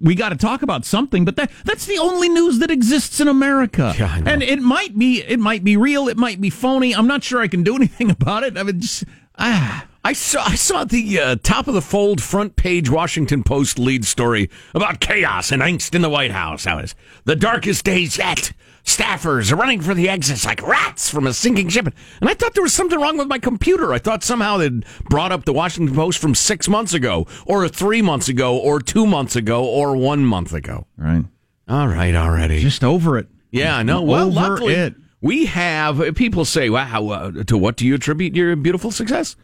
we 0.00 0.14
got 0.14 0.30
to 0.30 0.36
talk 0.36 0.62
about 0.62 0.84
something. 0.84 1.24
But 1.24 1.36
that, 1.36 1.50
that's 1.64 1.86
the 1.86 1.98
only 1.98 2.28
news 2.28 2.58
that 2.60 2.70
exists 2.70 3.20
in 3.20 3.28
America. 3.28 3.94
Yeah, 3.98 4.22
and 4.24 4.42
it 4.42 4.60
might 4.60 4.98
be, 4.98 5.22
it 5.22 5.38
might 5.38 5.64
be 5.64 5.76
real. 5.76 6.08
It 6.08 6.16
might 6.16 6.40
be 6.40 6.50
phony. 6.50 6.94
I'm 6.94 7.06
not 7.06 7.22
sure 7.22 7.40
I 7.40 7.48
can 7.48 7.62
do 7.62 7.74
anything 7.76 8.10
about 8.10 8.42
it. 8.42 8.56
I 8.56 8.62
mean, 8.62 8.80
just, 8.80 9.04
ah. 9.38 9.86
I 10.04 10.14
saw 10.14 10.42
I 10.44 10.56
saw 10.56 10.82
the 10.82 11.20
uh, 11.20 11.36
top 11.44 11.68
of 11.68 11.74
the 11.74 11.80
fold 11.80 12.20
front 12.20 12.56
page 12.56 12.90
Washington 12.90 13.44
Post 13.44 13.78
lead 13.78 14.04
story 14.04 14.50
about 14.74 14.98
chaos 14.98 15.52
and 15.52 15.62
angst 15.62 15.94
in 15.94 16.02
the 16.02 16.10
White 16.10 16.32
House. 16.32 16.64
How 16.64 16.78
is 16.78 16.96
the 17.24 17.36
darkest 17.36 17.84
days 17.84 18.18
yet? 18.18 18.52
Staffers 18.84 19.56
running 19.56 19.80
for 19.80 19.94
the 19.94 20.08
exits 20.08 20.44
like 20.44 20.60
rats 20.66 21.08
from 21.08 21.26
a 21.26 21.32
sinking 21.32 21.68
ship. 21.68 21.86
And 22.20 22.28
I 22.28 22.34
thought 22.34 22.54
there 22.54 22.64
was 22.64 22.74
something 22.74 22.98
wrong 23.00 23.16
with 23.16 23.28
my 23.28 23.38
computer. 23.38 23.92
I 23.92 23.98
thought 23.98 24.24
somehow 24.24 24.56
they'd 24.56 24.84
brought 25.08 25.30
up 25.32 25.44
the 25.44 25.52
Washington 25.52 25.94
Post 25.94 26.18
from 26.18 26.34
six 26.34 26.68
months 26.68 26.92
ago, 26.92 27.26
or 27.46 27.68
three 27.68 28.02
months 28.02 28.28
ago, 28.28 28.56
or 28.58 28.80
two 28.80 29.06
months 29.06 29.36
ago, 29.36 29.64
or 29.64 29.96
one 29.96 30.24
month 30.24 30.52
ago. 30.52 30.86
Right. 30.96 31.24
All 31.68 31.86
right, 31.86 32.14
already. 32.14 32.60
Just 32.60 32.82
over 32.82 33.16
it. 33.18 33.28
Yeah, 33.52 33.76
I 33.76 33.82
know. 33.84 34.02
Well, 34.02 34.26
Over 34.26 34.34
luckily, 34.50 34.74
it. 34.74 34.94
we 35.20 35.46
have 35.46 36.14
people 36.16 36.44
say, 36.44 36.68
"Wow, 36.68 37.08
uh, 37.08 37.44
to 37.44 37.56
what 37.56 37.76
do 37.76 37.86
you 37.86 37.94
attribute 37.94 38.34
your 38.34 38.56
beautiful 38.56 38.90
success?" 38.90 39.36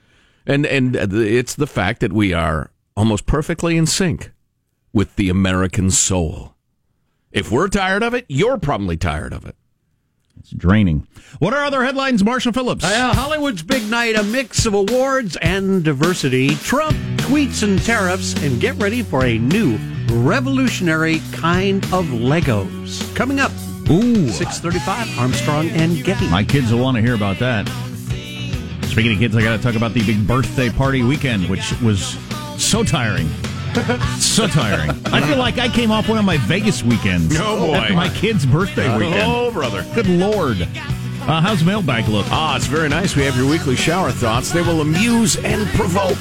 And 0.47 0.66
and 0.66 0.97
it's 0.97 1.54
the 1.54 1.66
fact 1.66 2.00
that 2.00 2.12
we 2.12 2.33
are 2.33 2.71
almost 2.97 3.26
perfectly 3.26 3.76
in 3.76 3.87
sync 3.87 4.33
with 4.92 5.14
the 5.16 5.28
American 5.28 5.90
soul. 5.90 6.54
If 7.32 7.50
we're 7.50 7.68
tired 7.68 8.02
of 8.02 8.14
it, 8.14 8.25
you're 8.28 8.58
probably 8.58 8.97
tired 8.97 9.32
of 9.32 9.44
it. 9.44 9.56
It's 10.38 10.50
draining. 10.50 11.06
What 11.40 11.52
are 11.52 11.64
other 11.64 11.85
headlines, 11.85 12.25
Marshall 12.25 12.52
Phillips? 12.52 12.85
Uh, 12.85 13.12
Hollywood's 13.12 13.62
big 13.62 13.88
night, 13.90 14.16
a 14.16 14.23
mix 14.23 14.66
of 14.66 14.75
awards 14.75 15.37
and 15.37 15.85
diversity. 15.85 16.54
Trump 16.56 16.97
tweets 17.18 17.62
and 17.62 17.82
tariffs, 17.82 18.35
and 18.42 18.61
get 18.61 18.76
ready 18.76 19.02
for 19.02 19.25
a 19.25 19.37
new 19.38 19.78
revolutionary 20.11 21.20
kind 21.32 21.85
of 21.87 22.06
Legos. 22.06 23.14
Coming 23.14 23.40
up, 23.40 23.50
Ooh. 23.90 24.28
635, 24.30 25.18
Armstrong 25.18 25.68
and 25.70 26.02
Getty. 26.04 26.30
My 26.30 26.44
kids 26.44 26.73
will 26.73 26.80
want 26.80 26.97
to 26.97 27.02
hear 27.02 27.14
about 27.14 27.38
that. 27.40 27.68
Speaking 28.85 29.12
of 29.12 29.18
kids, 29.18 29.37
I 29.37 29.42
got 29.42 29.56
to 29.56 29.62
talk 29.62 29.75
about 29.75 29.92
the 29.92 30.04
big 30.06 30.26
birthday 30.26 30.70
party 30.70 31.02
weekend, 31.02 31.49
which 31.50 31.78
was 31.82 32.16
so 32.56 32.82
tiring. 32.82 33.28
so 34.18 34.47
tiring. 34.47 34.90
I 35.06 35.20
feel 35.26 35.38
like 35.38 35.58
I 35.58 35.68
came 35.68 35.90
off 35.90 36.08
one 36.08 36.18
of 36.18 36.25
my 36.25 36.37
Vegas 36.38 36.82
weekends. 36.82 37.37
Oh, 37.38 37.66
boy. 37.68 37.75
After 37.75 37.94
my 37.94 38.08
kid's 38.11 38.44
birthday 38.47 38.94
weekend. 38.97 39.23
Oh, 39.26 39.50
brother. 39.50 39.85
Good 39.94 40.06
lord. 40.08 40.61
Uh, 40.62 41.40
how's 41.40 41.62
mailbag 41.62 42.08
look? 42.08 42.26
Ah, 42.30 42.56
it's 42.56 42.66
very 42.66 42.88
nice. 42.88 43.14
We 43.14 43.23
have 43.25 43.37
your 43.37 43.49
weekly 43.49 43.76
shower 43.76 44.11
thoughts. 44.11 44.50
They 44.50 44.62
will 44.62 44.80
amuse 44.80 45.37
and 45.37 45.66
provoke. 45.70 46.16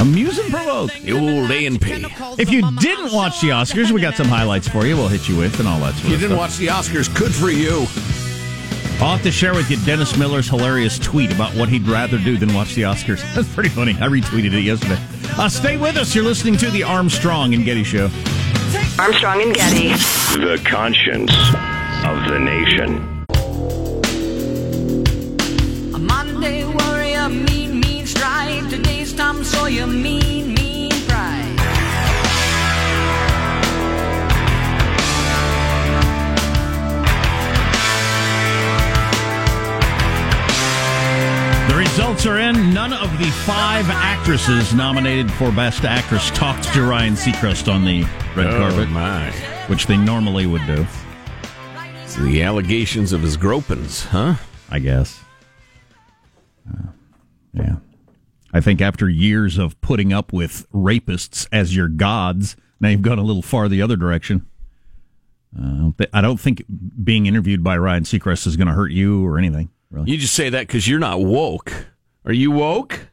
Amuse 0.00 0.38
and 0.38 0.50
provoke. 0.52 0.92
The 1.02 1.12
old 1.12 1.50
A 1.50 1.66
and 1.66 1.80
P. 1.80 2.04
If 2.38 2.50
you 2.50 2.68
didn't 2.78 3.12
watch 3.12 3.40
the 3.40 3.48
Oscars, 3.48 3.90
we 3.90 4.00
got 4.00 4.14
some 4.14 4.28
highlights 4.28 4.68
for 4.68 4.86
you. 4.86 4.96
We'll 4.96 5.08
hit 5.08 5.28
you 5.28 5.36
with 5.36 5.58
and 5.60 5.68
all 5.68 5.80
that 5.80 5.94
sort 5.94 6.04
You 6.10 6.16
didn't 6.16 6.36
stuff. 6.36 6.38
watch 6.38 6.56
the 6.56 6.66
Oscars. 6.68 7.12
Good 7.18 7.34
for 7.34 7.50
you. 7.50 7.86
I'll 9.00 9.14
have 9.14 9.22
to 9.22 9.30
share 9.30 9.54
with 9.54 9.70
you 9.70 9.76
Dennis 9.84 10.16
Miller's 10.16 10.48
hilarious 10.48 10.98
tweet 10.98 11.32
about 11.32 11.54
what 11.54 11.68
he'd 11.68 11.86
rather 11.86 12.18
do 12.18 12.36
than 12.36 12.52
watch 12.52 12.74
the 12.74 12.82
Oscars. 12.82 13.22
That's 13.34 13.52
pretty 13.54 13.68
funny. 13.68 13.92
I 13.92 14.08
retweeted 14.08 14.52
it 14.52 14.62
yesterday. 14.62 14.98
Uh, 15.38 15.48
stay 15.48 15.76
with 15.76 15.96
us. 15.96 16.16
You're 16.16 16.24
listening 16.24 16.56
to 16.56 16.70
the 16.70 16.82
Armstrong 16.82 17.54
and 17.54 17.64
Getty 17.64 17.84
Show. 17.84 18.10
Armstrong 18.98 19.40
and 19.42 19.54
Getty. 19.54 19.90
The 20.40 20.60
conscience 20.64 21.30
of 22.04 22.28
the 22.28 22.40
nation. 22.40 22.96
A 25.94 25.98
Monday 25.98 26.64
warrior, 26.64 27.28
mean, 27.28 27.78
mean 27.78 28.04
stride. 28.04 28.68
Today's 28.68 29.14
Tom 29.14 29.44
Sawyer, 29.44 29.86
mean, 29.86 30.02
mean 30.02 30.37
results 41.98 42.26
are 42.26 42.38
in. 42.38 42.72
None 42.72 42.92
of 42.92 43.10
the 43.18 43.28
five 43.44 43.90
actresses 43.90 44.72
nominated 44.72 45.32
for 45.32 45.50
Best 45.50 45.82
Actress 45.82 46.30
talked 46.30 46.72
to 46.72 46.84
Ryan 46.84 47.14
Seacrest 47.14 47.66
on 47.66 47.84
the 47.84 48.04
red 48.36 48.46
Oh, 48.46 48.58
carpet, 48.60 48.88
my. 48.90 49.32
which 49.66 49.86
they 49.86 49.96
normally 49.96 50.46
would 50.46 50.64
do. 50.64 50.86
So 52.06 52.20
the 52.22 52.44
allegations 52.44 53.12
of 53.12 53.22
his 53.22 53.36
gropings, 53.36 54.06
huh? 54.06 54.34
I 54.70 54.78
guess. 54.78 55.20
Uh, 56.72 56.90
yeah. 57.52 57.76
I 58.52 58.60
think 58.60 58.80
after 58.80 59.08
years 59.08 59.58
of 59.58 59.80
putting 59.80 60.12
up 60.12 60.32
with 60.32 60.70
rapists 60.70 61.48
as 61.50 61.74
your 61.74 61.88
gods, 61.88 62.54
now 62.78 62.90
you've 62.90 63.02
gone 63.02 63.18
a 63.18 63.24
little 63.24 63.42
far 63.42 63.68
the 63.68 63.82
other 63.82 63.96
direction. 63.96 64.46
Uh, 65.60 65.90
I 66.12 66.20
don't 66.20 66.38
think 66.38 66.62
being 67.02 67.26
interviewed 67.26 67.64
by 67.64 67.76
Ryan 67.76 68.04
Seacrest 68.04 68.46
is 68.46 68.56
going 68.56 68.68
to 68.68 68.74
hurt 68.74 68.92
you 68.92 69.26
or 69.26 69.36
anything. 69.36 69.70
Really. 69.90 70.10
You 70.10 70.18
just 70.18 70.34
say 70.34 70.50
that 70.50 70.66
because 70.66 70.86
you're 70.86 70.98
not 70.98 71.20
woke. 71.20 71.72
Are 72.24 72.32
you 72.32 72.50
woke? 72.50 73.08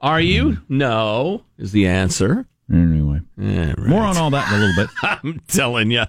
Are 0.00 0.20
you? 0.20 0.50
Mm. 0.50 0.62
No, 0.68 1.42
is 1.58 1.72
the 1.72 1.86
answer. 1.86 2.46
Anyway, 2.72 3.20
Yeah, 3.36 3.68
right. 3.70 3.78
more 3.78 4.02
on 4.02 4.16
all 4.16 4.30
that 4.30 4.48
in 4.52 4.54
a 4.54 4.58
little 4.66 4.84
bit. 4.84 4.90
I'm 5.02 5.40
telling 5.48 5.90
you. 5.90 6.04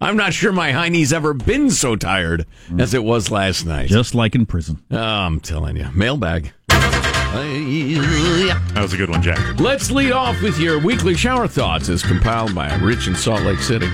I'm 0.00 0.16
not 0.16 0.32
sure 0.32 0.50
my 0.50 0.72
hiney's 0.72 1.12
ever 1.12 1.34
been 1.34 1.70
so 1.70 1.94
tired 1.94 2.46
mm. 2.68 2.80
as 2.80 2.94
it 2.94 3.04
was 3.04 3.30
last 3.30 3.66
night. 3.66 3.88
Just 3.88 4.14
like 4.14 4.34
in 4.34 4.46
prison. 4.46 4.82
Oh, 4.90 4.98
I'm 4.98 5.40
telling 5.40 5.76
you. 5.76 5.88
Mailbag. 5.94 6.52
That 6.68 8.78
was 8.82 8.92
a 8.92 8.96
good 8.96 9.10
one, 9.10 9.22
Jack. 9.22 9.60
Let's 9.60 9.90
lead 9.90 10.12
off 10.12 10.40
with 10.42 10.58
your 10.58 10.80
weekly 10.80 11.14
shower 11.14 11.46
thoughts 11.46 11.88
as 11.88 12.02
compiled 12.02 12.54
by 12.54 12.74
Rich 12.76 13.06
in 13.06 13.14
Salt 13.14 13.42
Lake 13.42 13.60
City. 13.60 13.86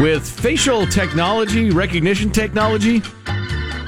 With 0.00 0.28
facial 0.28 0.86
technology, 0.86 1.70
recognition 1.70 2.30
technology, 2.30 3.00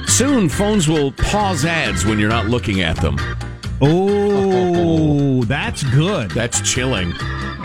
soon 0.07 0.47
phones 0.47 0.87
will 0.87 1.11
pause 1.11 1.65
ads 1.65 2.05
when 2.05 2.17
you're 2.17 2.29
not 2.29 2.45
looking 2.47 2.79
at 2.81 2.95
them. 3.01 3.17
Oh, 3.81 5.43
that's 5.43 5.83
good. 5.83 6.31
That's 6.31 6.61
chilling. 6.61 7.13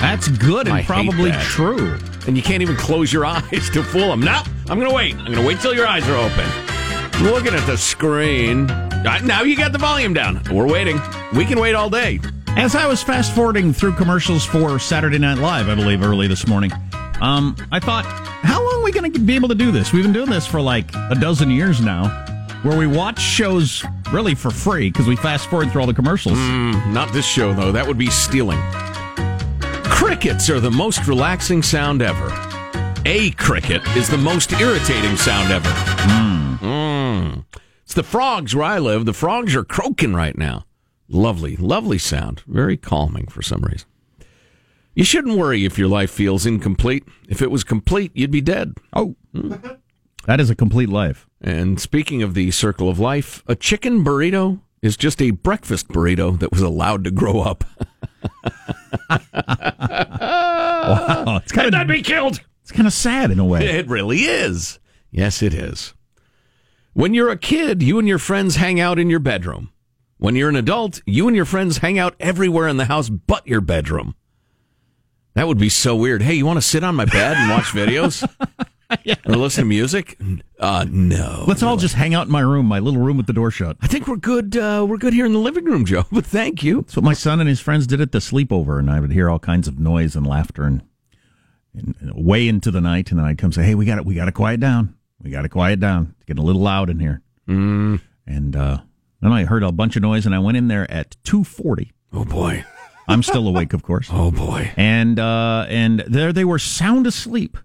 That's 0.00 0.26
good 0.26 0.66
and 0.66 0.76
I 0.76 0.82
probably 0.82 1.30
true. 1.40 1.96
And 2.26 2.36
you 2.36 2.42
can't 2.42 2.62
even 2.62 2.74
close 2.76 3.12
your 3.12 3.24
eyes 3.26 3.70
to 3.70 3.82
fool 3.84 4.08
them. 4.08 4.20
No, 4.20 4.42
I'm 4.68 4.78
going 4.78 4.90
to 4.90 4.94
wait. 4.94 5.14
I'm 5.14 5.26
going 5.26 5.38
to 5.38 5.46
wait 5.46 5.60
till 5.60 5.74
your 5.74 5.86
eyes 5.86 6.06
are 6.08 6.16
open. 6.16 7.22
Looking 7.24 7.54
at 7.54 7.64
the 7.66 7.76
screen. 7.78 8.68
Uh, 8.70 9.20
Now 9.24 9.42
you 9.42 9.56
got 9.56 9.70
the 9.70 9.78
volume 9.78 10.14
down. 10.14 10.42
We're 10.50 10.66
waiting. 10.68 11.00
We 11.34 11.44
can 11.44 11.60
wait 11.60 11.74
all 11.74 11.88
day. 11.88 12.18
As 12.48 12.74
I 12.74 12.86
was 12.88 13.02
fast 13.04 13.34
forwarding 13.34 13.72
through 13.72 13.92
commercials 13.92 14.44
for 14.44 14.78
Saturday 14.80 15.18
Night 15.18 15.38
Live, 15.38 15.68
I 15.68 15.74
believe 15.76 16.02
early 16.02 16.26
this 16.26 16.46
morning, 16.46 16.70
um, 17.22 17.56
I 17.70 17.78
thought, 17.78 18.04
how 18.04 18.62
long 18.62 18.80
are 18.80 18.84
we 18.84 18.92
going 18.92 19.12
to 19.12 19.18
be 19.18 19.34
able 19.34 19.48
to 19.48 19.54
do 19.54 19.70
this? 19.70 19.92
We've 19.92 20.02
been 20.02 20.12
doing 20.12 20.28
this 20.30 20.46
for 20.46 20.60
like 20.60 20.92
a 20.94 21.14
dozen 21.14 21.50
years 21.50 21.80
now, 21.80 22.08
where 22.62 22.76
we 22.76 22.86
watch 22.86 23.20
shows 23.20 23.84
really 24.10 24.34
for 24.34 24.50
free 24.50 24.90
because 24.90 25.06
we 25.06 25.16
fast 25.16 25.48
forward 25.48 25.70
through 25.70 25.82
all 25.82 25.86
the 25.86 25.94
commercials. 25.94 26.36
Mm, 26.36 26.92
not 26.92 27.12
this 27.12 27.24
show, 27.24 27.54
though. 27.54 27.72
That 27.72 27.86
would 27.86 27.98
be 27.98 28.10
stealing. 28.10 28.58
Crickets 29.84 30.50
are 30.50 30.60
the 30.60 30.70
most 30.70 31.06
relaxing 31.06 31.62
sound 31.62 32.02
ever. 32.02 32.28
A 33.06 33.30
cricket 33.32 33.86
is 33.96 34.08
the 34.08 34.18
most 34.18 34.52
irritating 34.52 35.16
sound 35.16 35.52
ever. 35.52 35.68
Mm. 35.68 37.44
It's 37.92 37.94
the 37.94 38.02
frogs 38.02 38.54
where 38.54 38.64
I 38.64 38.78
live. 38.78 39.04
The 39.04 39.12
frogs 39.12 39.54
are 39.54 39.64
croaking 39.64 40.14
right 40.14 40.36
now. 40.36 40.64
Lovely, 41.08 41.56
lovely 41.56 41.98
sound. 41.98 42.42
Very 42.46 42.76
calming 42.76 43.26
for 43.26 43.42
some 43.42 43.60
reason. 43.62 43.86
You 44.94 45.04
shouldn't 45.04 45.38
worry 45.38 45.64
if 45.64 45.78
your 45.78 45.88
life 45.88 46.10
feels 46.10 46.44
incomplete. 46.44 47.04
If 47.28 47.40
it 47.40 47.50
was 47.50 47.64
complete, 47.64 48.12
you'd 48.14 48.30
be 48.30 48.40
dead. 48.42 48.74
Oh, 48.92 49.16
that 50.26 50.38
is 50.40 50.50
a 50.50 50.54
complete 50.54 50.88
life. 50.90 51.26
And 51.40 51.80
speaking 51.80 52.22
of 52.22 52.34
the 52.34 52.50
circle 52.50 52.88
of 52.88 52.98
life, 52.98 53.42
a 53.46 53.54
chicken 53.56 54.04
burrito 54.04 54.60
is 54.82 54.96
just 54.96 55.22
a 55.22 55.30
breakfast 55.30 55.88
burrito 55.88 56.38
that 56.40 56.52
was 56.52 56.60
allowed 56.60 57.04
to 57.04 57.10
grow 57.10 57.40
up. 57.40 57.64
Wow, 60.12 61.40
it's 61.42 61.52
kind 61.52 61.66
And 61.66 61.74
of 61.74 61.80
not 61.80 61.88
be 61.88 62.02
killed. 62.02 62.40
it's 62.62 62.72
kind 62.72 62.86
of 62.86 62.92
sad 62.92 63.30
in 63.30 63.38
a 63.38 63.44
way. 63.44 63.64
It 63.66 63.88
really 63.88 64.18
is. 64.24 64.78
Yes, 65.10 65.42
it 65.42 65.54
is. 65.54 65.94
When 66.92 67.14
you're 67.14 67.30
a 67.30 67.38
kid, 67.38 67.82
you 67.82 67.98
and 67.98 68.06
your 68.06 68.18
friends 68.18 68.56
hang 68.56 68.78
out 68.80 68.98
in 68.98 69.08
your 69.08 69.20
bedroom. 69.20 69.70
When 70.18 70.36
you're 70.36 70.48
an 70.50 70.56
adult, 70.56 71.00
you 71.06 71.26
and 71.26 71.34
your 71.36 71.44
friends 71.46 71.78
hang 71.78 71.98
out 71.98 72.14
everywhere 72.20 72.68
in 72.68 72.76
the 72.76 72.84
house 72.84 73.08
but 73.08 73.46
your 73.46 73.60
bedroom. 73.60 74.14
That 75.34 75.48
would 75.48 75.58
be 75.58 75.68
so 75.68 75.96
weird. 75.96 76.22
Hey, 76.22 76.34
you 76.34 76.44
want 76.46 76.58
to 76.58 76.62
sit 76.62 76.84
on 76.84 76.94
my 76.94 77.04
bed 77.06 77.36
and 77.36 77.50
watch 77.50 77.66
videos? 77.66 78.28
Or 79.26 79.36
listen 79.36 79.64
to 79.64 79.68
music? 79.68 80.18
Uh, 80.58 80.84
no. 80.88 81.44
Let's 81.46 81.62
all 81.62 81.76
just 81.76 81.94
hang 81.94 82.14
out 82.14 82.26
in 82.26 82.32
my 82.32 82.40
room, 82.40 82.66
my 82.66 82.78
little 82.78 83.00
room 83.00 83.16
with 83.16 83.26
the 83.26 83.32
door 83.32 83.50
shut. 83.50 83.76
I 83.80 83.86
think 83.86 84.06
we're 84.06 84.16
good. 84.16 84.56
Uh, 84.56 84.84
we're 84.88 84.98
good 84.98 85.14
here 85.14 85.24
in 85.24 85.32
the 85.32 85.38
living 85.38 85.64
room, 85.64 85.84
Joe. 85.84 86.04
But 86.12 86.26
thank 86.26 86.62
you. 86.62 86.82
That's 86.82 86.96
what 86.96 87.04
my 87.04 87.14
son 87.14 87.40
and 87.40 87.48
his 87.48 87.60
friends 87.60 87.86
did 87.86 88.00
at 88.00 88.12
the 88.12 88.18
sleepover, 88.18 88.78
and 88.78 88.90
I 88.90 89.00
would 89.00 89.12
hear 89.12 89.30
all 89.30 89.38
kinds 89.38 89.66
of 89.66 89.78
noise 89.78 90.14
and 90.14 90.26
laughter 90.26 90.64
and, 90.64 90.82
and, 91.74 91.94
and 92.00 92.24
way 92.24 92.46
into 92.46 92.70
the 92.70 92.82
night, 92.82 93.10
and 93.10 93.18
then 93.18 93.26
I'd 93.26 93.38
come 93.38 93.50
say, 93.52 93.62
"Hey, 93.62 93.74
we 93.74 93.86
got 93.86 93.96
to 93.96 94.02
we 94.02 94.14
got 94.14 94.26
to 94.26 94.32
quiet 94.32 94.60
down. 94.60 94.94
We 95.22 95.30
got 95.30 95.42
to 95.42 95.48
quiet 95.48 95.80
down. 95.80 96.14
It's 96.16 96.26
getting 96.26 96.42
a 96.42 96.46
little 96.46 96.62
loud 96.62 96.90
in 96.90 97.00
here." 97.00 97.22
Mm. 97.48 98.00
And 98.26 98.54
uh, 98.54 98.78
then 99.20 99.32
I 99.32 99.44
heard 99.44 99.62
a 99.62 99.72
bunch 99.72 99.96
of 99.96 100.02
noise, 100.02 100.26
and 100.26 100.34
I 100.34 100.38
went 100.38 100.56
in 100.58 100.68
there 100.68 100.90
at 100.90 101.16
two 101.24 101.44
forty. 101.44 101.92
Oh 102.12 102.24
boy. 102.26 102.64
I'm 103.08 103.22
still 103.22 103.46
awake, 103.48 103.72
of 103.72 103.82
course. 103.82 104.08
Oh 104.10 104.30
boy. 104.30 104.72
And 104.76 105.18
uh, 105.18 105.66
and 105.68 106.00
there 106.06 106.32
they 106.32 106.44
were 106.44 106.58
sound 106.58 107.06
asleep. 107.06 107.58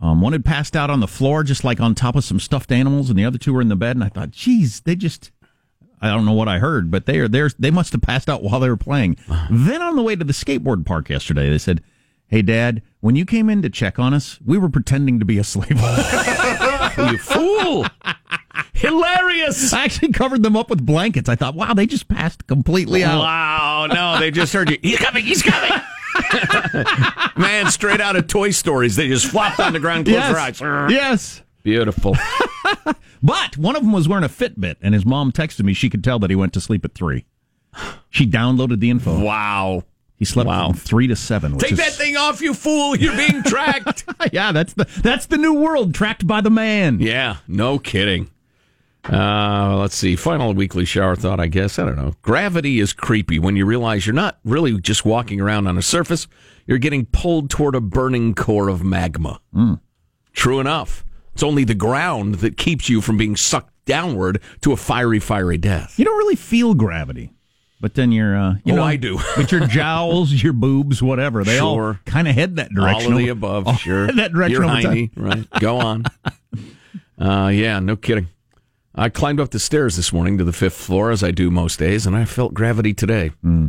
Um, 0.00 0.20
one 0.20 0.32
had 0.32 0.44
passed 0.44 0.74
out 0.74 0.90
on 0.90 0.98
the 0.98 1.06
floor, 1.06 1.44
just 1.44 1.62
like 1.62 1.80
on 1.80 1.94
top 1.94 2.16
of 2.16 2.24
some 2.24 2.40
stuffed 2.40 2.72
animals, 2.72 3.08
and 3.08 3.16
the 3.16 3.24
other 3.24 3.38
two 3.38 3.54
were 3.54 3.60
in 3.60 3.68
the 3.68 3.76
bed. 3.76 3.94
And 3.96 4.02
I 4.02 4.08
thought, 4.08 4.30
geez, 4.30 4.80
they 4.80 4.96
just. 4.96 5.30
I 6.04 6.08
don't 6.08 6.24
know 6.24 6.32
what 6.32 6.48
I 6.48 6.58
heard, 6.58 6.90
but 6.90 7.06
they 7.06 7.20
are 7.20 7.28
there. 7.28 7.48
They 7.56 7.70
must 7.70 7.92
have 7.92 8.02
passed 8.02 8.28
out 8.28 8.42
while 8.42 8.58
they 8.58 8.68
were 8.68 8.76
playing. 8.76 9.16
then 9.50 9.80
on 9.80 9.94
the 9.94 10.02
way 10.02 10.16
to 10.16 10.24
the 10.24 10.32
skateboard 10.32 10.84
park 10.84 11.08
yesterday, 11.08 11.48
they 11.48 11.58
said, 11.58 11.80
"Hey, 12.26 12.42
Dad, 12.42 12.82
when 12.98 13.14
you 13.14 13.24
came 13.24 13.48
in 13.48 13.62
to 13.62 13.70
check 13.70 14.00
on 14.00 14.12
us, 14.12 14.40
we 14.44 14.58
were 14.58 14.68
pretending 14.68 15.20
to 15.20 15.24
be 15.24 15.38
asleep." 15.38 15.70
you 16.98 17.18
fool! 17.18 17.86
Hilarious! 18.74 19.72
I 19.72 19.84
actually 19.84 20.12
covered 20.12 20.42
them 20.42 20.56
up 20.56 20.70
with 20.70 20.84
blankets. 20.84 21.28
I 21.28 21.36
thought, 21.36 21.54
wow, 21.54 21.74
they 21.74 21.86
just 21.86 22.08
passed 22.08 22.46
completely 22.46 23.04
out. 23.04 23.20
Wow, 23.20 23.86
no, 23.92 24.18
they 24.20 24.30
just 24.30 24.52
heard 24.52 24.70
you. 24.70 24.78
He's 24.82 24.98
coming, 24.98 25.24
he's 25.24 25.42
coming. 25.42 25.70
Man, 27.36 27.70
straight 27.70 28.00
out 28.00 28.16
of 28.16 28.26
Toy 28.26 28.50
Stories, 28.50 28.96
they 28.96 29.08
just 29.08 29.26
flopped 29.26 29.60
on 29.60 29.72
the 29.72 29.80
ground, 29.80 30.06
closed 30.06 30.26
their 30.26 30.38
eyes. 30.38 30.60
Yes. 30.90 31.42
Beautiful. 31.62 32.16
But 33.22 33.56
one 33.56 33.76
of 33.76 33.82
them 33.82 33.92
was 33.92 34.08
wearing 34.08 34.24
a 34.24 34.28
Fitbit, 34.28 34.76
and 34.82 34.94
his 34.94 35.06
mom 35.06 35.30
texted 35.30 35.62
me. 35.62 35.74
She 35.74 35.88
could 35.88 36.02
tell 36.02 36.18
that 36.18 36.30
he 36.30 36.34
went 36.34 36.52
to 36.54 36.60
sleep 36.60 36.84
at 36.84 36.92
three. 36.94 37.24
She 38.10 38.26
downloaded 38.26 38.80
the 38.80 38.90
info. 38.90 39.22
Wow. 39.22 39.84
He 40.16 40.24
slept 40.24 40.48
Wow. 40.48 40.68
from 40.70 40.76
three 40.76 41.06
to 41.06 41.14
seven. 41.16 41.56
Take 41.58 41.72
is, 41.72 41.78
that 41.78 41.92
thing 41.92 42.16
off, 42.16 42.40
you 42.40 42.52
fool! 42.52 42.96
You're 42.96 43.16
being 43.16 43.42
tracked. 43.44 44.04
yeah, 44.32 44.50
that's 44.52 44.72
the 44.74 44.84
that's 45.02 45.26
the 45.26 45.38
new 45.38 45.54
world 45.54 45.94
tracked 45.94 46.26
by 46.26 46.40
the 46.40 46.50
man. 46.50 46.98
yeah, 47.00 47.36
no 47.48 47.78
kidding. 47.78 48.28
Uh, 49.10 49.76
let's 49.78 49.96
see. 49.96 50.14
Final 50.16 50.54
weekly 50.54 50.84
shower 50.84 51.16
thought, 51.16 51.40
I 51.40 51.46
guess. 51.48 51.78
I 51.78 51.84
don't 51.84 51.96
know. 51.96 52.14
Gravity 52.22 52.78
is 52.80 52.92
creepy 52.92 53.38
when 53.38 53.56
you 53.56 53.66
realize 53.66 54.06
you're 54.06 54.14
not 54.14 54.38
really 54.44 54.80
just 54.80 55.04
walking 55.04 55.40
around 55.40 55.66
on 55.66 55.76
a 55.76 55.82
surface. 55.82 56.28
You're 56.66 56.78
getting 56.78 57.06
pulled 57.06 57.50
toward 57.50 57.74
a 57.74 57.80
burning 57.80 58.34
core 58.34 58.68
of 58.68 58.84
magma. 58.84 59.40
True 60.32 60.60
enough. 60.60 61.04
It's 61.34 61.42
only 61.42 61.64
the 61.64 61.74
ground 61.74 62.36
that 62.36 62.56
keeps 62.56 62.88
you 62.88 63.00
from 63.00 63.16
being 63.16 63.34
sucked 63.36 63.72
downward 63.86 64.40
to 64.60 64.72
a 64.72 64.76
fiery, 64.76 65.18
fiery 65.18 65.58
death. 65.58 65.98
You 65.98 66.04
don't 66.04 66.16
really 66.18 66.36
feel 66.36 66.74
gravity, 66.74 67.32
but 67.80 67.94
then 67.94 68.12
your 68.12 68.36
uh, 68.36 68.54
you 68.64 68.74
Oh, 68.74 68.76
know 68.76 68.82
I 68.84 68.96
do. 68.96 69.18
but 69.36 69.50
your 69.50 69.66
jowls, 69.66 70.30
your 70.32 70.52
boobs, 70.52 71.02
whatever, 71.02 71.42
they 71.42 71.58
all 71.58 71.74
Sure. 71.74 72.00
kind 72.04 72.28
of 72.28 72.34
head 72.36 72.56
that 72.56 72.70
direction. 72.70 73.12
All 73.12 73.18
of 73.18 73.24
the 73.24 73.28
above, 73.30 73.66
all 73.66 73.74
sure. 73.74 74.06
that 74.12 74.32
direction 74.32 74.62
You're 74.62 74.70
hiney, 74.70 75.10
right? 75.16 75.48
Go 75.58 75.78
on. 75.78 76.04
uh, 77.18 77.48
yeah, 77.48 77.80
no 77.80 77.96
kidding. 77.96 78.28
I 78.94 79.08
climbed 79.08 79.40
up 79.40 79.50
the 79.50 79.58
stairs 79.58 79.96
this 79.96 80.12
morning 80.12 80.36
to 80.38 80.44
the 80.44 80.52
fifth 80.52 80.76
floor, 80.76 81.10
as 81.10 81.22
I 81.22 81.30
do 81.30 81.50
most 81.50 81.78
days, 81.78 82.06
and 82.06 82.14
I 82.14 82.24
felt 82.24 82.52
gravity 82.54 82.92
today. 82.92 83.28
Hmm. 83.42 83.68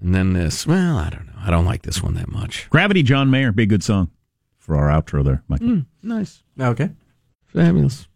And 0.00 0.14
then 0.14 0.32
this. 0.32 0.66
Well, 0.66 0.96
I 0.96 1.10
don't 1.10 1.26
know. 1.26 1.32
I 1.38 1.50
don't 1.50 1.64
like 1.64 1.82
this 1.82 2.02
one 2.02 2.14
that 2.14 2.28
much. 2.28 2.68
Gravity, 2.70 3.02
John 3.02 3.30
Mayer, 3.30 3.52
be 3.52 3.64
a 3.64 3.66
good 3.66 3.82
song. 3.82 4.10
for 4.58 4.76
our 4.76 4.88
outro 4.88 5.22
there, 5.24 5.42
Michael. 5.48 5.82
nice. 6.02 6.42
Okay. 6.58 6.90
Fabulous. 7.46 8.08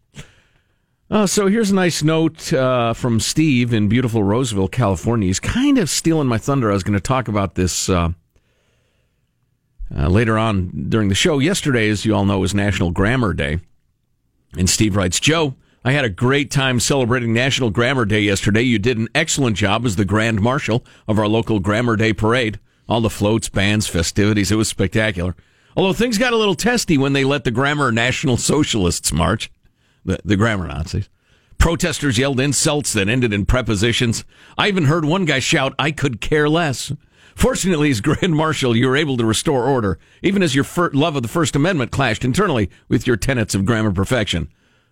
Uh, 1.09 1.27
so 1.27 1.47
here's 1.47 1.71
a 1.71 1.75
nice 1.75 2.03
note 2.03 2.53
uh, 2.53 2.93
from 2.93 3.19
Steve 3.19 3.73
in 3.73 3.89
beautiful 3.89 4.23
Roseville, 4.23 4.67
California. 4.69 5.27
He's 5.27 5.39
kind 5.41 5.77
of 5.77 5.89
stealing 5.89 6.27
my 6.27 6.37
thunder. 6.37 6.69
I 6.71 6.73
was 6.73 6.83
going 6.83 6.93
to 6.93 7.01
talk 7.01 7.27
about 7.27 7.55
this 7.55 7.89
uh, 7.89 8.09
uh, 9.95 10.07
later 10.07 10.37
on 10.37 10.87
during 10.89 11.09
the 11.09 11.15
show. 11.15 11.39
Yesterday, 11.39 11.89
as 11.89 12.05
you 12.05 12.15
all 12.15 12.25
know, 12.25 12.39
was 12.39 12.53
National 12.55 12.91
Grammar 12.91 13.33
Day. 13.33 13.59
And 14.57 14.69
Steve 14.69 14.95
writes, 14.95 15.19
Joe, 15.19 15.55
I 15.83 15.93
had 15.93 16.05
a 16.05 16.09
great 16.09 16.51
time 16.51 16.79
celebrating 16.79 17.33
National 17.33 17.71
Grammar 17.71 18.05
Day 18.05 18.19
yesterday. 18.19 18.61
You 18.61 18.77
did 18.77 18.99
an 18.99 19.07
excellent 19.15 19.57
job 19.57 19.83
as 19.83 19.95
the 19.95 20.05
Grand 20.05 20.39
Marshal 20.39 20.85
of 21.07 21.17
our 21.17 21.27
local 21.27 21.59
Grammar 21.59 21.95
Day 21.95 22.13
parade. 22.13 22.59
All 22.87 23.01
the 23.01 23.09
floats, 23.09 23.49
bands, 23.49 23.87
festivities. 23.87 24.51
It 24.51 24.57
was 24.57 24.67
spectacular. 24.67 25.35
Although 25.75 25.93
things 25.93 26.19
got 26.19 26.33
a 26.33 26.37
little 26.37 26.53
testy 26.53 26.99
when 26.99 27.13
they 27.13 27.23
let 27.23 27.45
the 27.45 27.51
Grammar 27.51 27.91
National 27.91 28.37
Socialists 28.37 29.11
march, 29.11 29.51
the, 30.05 30.19
the 30.23 30.35
Grammar 30.35 30.67
Nazis. 30.67 31.09
Protesters 31.57 32.19
yelled 32.19 32.39
insults 32.39 32.93
that 32.93 33.09
ended 33.09 33.33
in 33.33 33.47
prepositions. 33.47 34.23
I 34.59 34.67
even 34.67 34.85
heard 34.85 35.03
one 35.03 35.25
guy 35.25 35.39
shout, 35.39 35.73
I 35.79 35.89
could 35.89 36.21
care 36.21 36.47
less. 36.47 36.91
Fortunately, 37.33 37.89
as 37.89 38.01
Grand 38.01 38.35
Marshal, 38.35 38.75
you 38.75 38.87
were 38.87 38.97
able 38.97 39.17
to 39.17 39.25
restore 39.25 39.65
order, 39.65 39.97
even 40.21 40.43
as 40.43 40.53
your 40.53 40.65
love 40.93 41.15
of 41.15 41.23
the 41.23 41.27
First 41.27 41.55
Amendment 41.55 41.89
clashed 41.89 42.23
internally 42.23 42.69
with 42.87 43.07
your 43.07 43.17
tenets 43.17 43.55
of 43.55 43.65
grammar 43.65 43.91
perfection. 43.91 44.47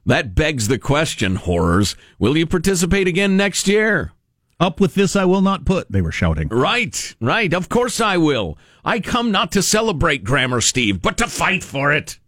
That 0.06 0.36
begs 0.36 0.68
the 0.68 0.78
question, 0.80 1.36
horrors. 1.36 1.96
Will 2.18 2.38
you 2.38 2.46
participate 2.46 3.08
again 3.08 3.38
next 3.38 3.68
year? 3.68 4.12
Up 4.60 4.82
with 4.82 4.96
this, 4.96 5.16
I 5.16 5.26
will 5.26 5.42
not 5.42 5.66
put, 5.66 5.92
they 5.92 6.02
were 6.02 6.12
shouting. 6.12 6.48
Right, 6.50 7.16
right. 7.22 7.54
Of 7.54 7.70
course 7.70 8.02
I 8.02 8.18
will. 8.18 8.58
I 8.84 9.00
come 9.00 9.32
not 9.32 9.52
to 9.54 9.64
celebrate 9.64 10.26
grammar, 10.26 10.60
Steve, 10.60 11.02
but 11.02 11.18
to 11.20 11.28
fight 11.28 11.64
for 11.64 11.94
it. 11.94 12.20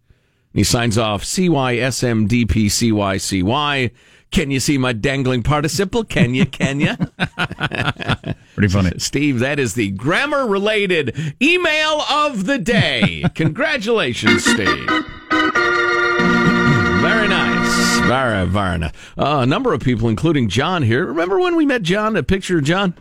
He 0.53 0.63
signs 0.63 0.97
off 0.97 1.23
CYSMDPCYCY. 1.23 3.91
Can 4.31 4.49
you 4.49 4.61
see 4.61 4.77
my 4.77 4.93
dangling 4.93 5.43
participle? 5.43 6.05
Can 6.05 6.33
you? 6.33 6.45
Can 6.45 6.79
you? 6.79 6.95
Pretty 8.55 8.69
funny. 8.69 8.91
Steve, 8.97 9.39
that 9.39 9.59
is 9.59 9.73
the 9.73 9.91
grammar 9.91 10.47
related 10.47 11.35
email 11.41 12.01
of 12.09 12.45
the 12.45 12.57
day. 12.57 13.25
Congratulations, 13.35 14.45
Steve. 14.45 14.89
Very 18.07 18.33
nice. 18.45 18.47
Very, 18.47 18.47
very 18.47 18.77
nice. 18.79 18.91
Uh, 19.17 19.39
a 19.41 19.45
number 19.45 19.73
of 19.73 19.81
people, 19.81 20.09
including 20.09 20.49
John 20.49 20.83
here. 20.83 21.05
Remember 21.05 21.39
when 21.39 21.55
we 21.55 21.65
met 21.65 21.81
John? 21.83 22.15
A 22.15 22.23
picture 22.23 22.57
of 22.57 22.63
John? 22.63 22.93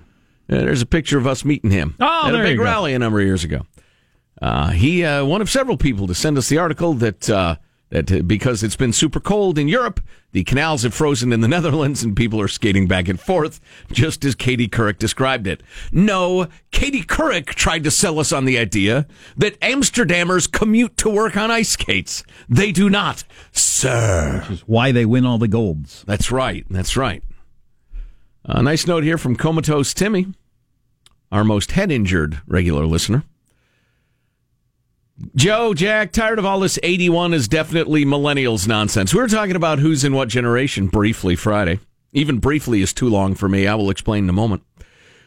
Uh, 0.48 0.58
there's 0.58 0.82
a 0.82 0.86
picture 0.86 1.18
of 1.18 1.26
us 1.26 1.44
meeting 1.44 1.70
him 1.70 1.94
Oh, 2.00 2.28
at 2.28 2.34
a 2.34 2.38
big 2.38 2.58
rally 2.60 2.94
a 2.94 2.98
number 2.98 3.20
of 3.20 3.26
years 3.26 3.44
ago. 3.44 3.62
Uh, 4.42 4.70
he 4.70 5.04
uh, 5.04 5.24
one 5.24 5.40
of 5.42 5.50
several 5.50 5.76
people 5.76 6.06
to 6.06 6.14
send 6.14 6.38
us 6.38 6.48
the 6.48 6.58
article 6.58 6.94
that 6.94 7.28
uh, 7.30 7.56
that 7.90 8.10
uh, 8.10 8.22
because 8.22 8.62
it's 8.62 8.76
been 8.76 8.92
super 8.92 9.20
cold 9.20 9.58
in 9.58 9.68
Europe, 9.68 10.00
the 10.32 10.44
canals 10.44 10.82
have 10.84 10.94
frozen 10.94 11.32
in 11.32 11.40
the 11.40 11.48
Netherlands, 11.56 12.02
and 12.02 12.16
people 12.16 12.40
are 12.40 12.48
skating 12.48 12.86
back 12.86 13.08
and 13.08 13.20
forth, 13.20 13.60
just 13.92 14.24
as 14.24 14.34
Katie 14.34 14.68
Couric 14.68 14.98
described 14.98 15.46
it. 15.46 15.62
No, 15.92 16.48
Katie 16.70 17.02
Couric 17.02 17.46
tried 17.46 17.84
to 17.84 17.90
sell 17.90 18.18
us 18.18 18.32
on 18.32 18.44
the 18.44 18.58
idea 18.58 19.06
that 19.36 19.60
Amsterdammers 19.60 20.50
commute 20.50 20.96
to 20.98 21.10
work 21.10 21.36
on 21.36 21.50
ice 21.50 21.70
skates. 21.70 22.24
They 22.48 22.72
do 22.72 22.88
not, 22.88 23.24
sir. 23.52 24.40
Which 24.40 24.50
is 24.50 24.60
why 24.68 24.92
they 24.92 25.04
win 25.04 25.26
all 25.26 25.38
the 25.38 25.48
golds. 25.48 26.04
That's 26.06 26.30
right. 26.30 26.64
That's 26.70 26.96
right. 26.96 27.22
A 28.44 28.62
nice 28.62 28.86
note 28.86 29.04
here 29.04 29.18
from 29.18 29.36
Comatose 29.36 29.92
Timmy, 29.92 30.28
our 31.30 31.44
most 31.44 31.72
head 31.72 31.92
injured 31.92 32.40
regular 32.46 32.86
listener. 32.86 33.24
Joe, 35.34 35.74
Jack, 35.74 36.12
tired 36.12 36.38
of 36.38 36.46
all 36.46 36.60
this 36.60 36.78
81 36.82 37.34
is 37.34 37.46
definitely 37.46 38.04
millennials 38.04 38.66
nonsense. 38.66 39.12
We 39.12 39.20
were 39.20 39.28
talking 39.28 39.56
about 39.56 39.78
who's 39.78 40.02
in 40.02 40.14
what 40.14 40.28
generation 40.28 40.86
briefly 40.86 41.36
Friday. 41.36 41.78
Even 42.12 42.38
briefly 42.38 42.80
is 42.80 42.92
too 42.92 43.08
long 43.08 43.34
for 43.34 43.48
me. 43.48 43.66
I 43.66 43.74
will 43.74 43.90
explain 43.90 44.24
in 44.24 44.30
a 44.30 44.34
moment. 44.34 44.62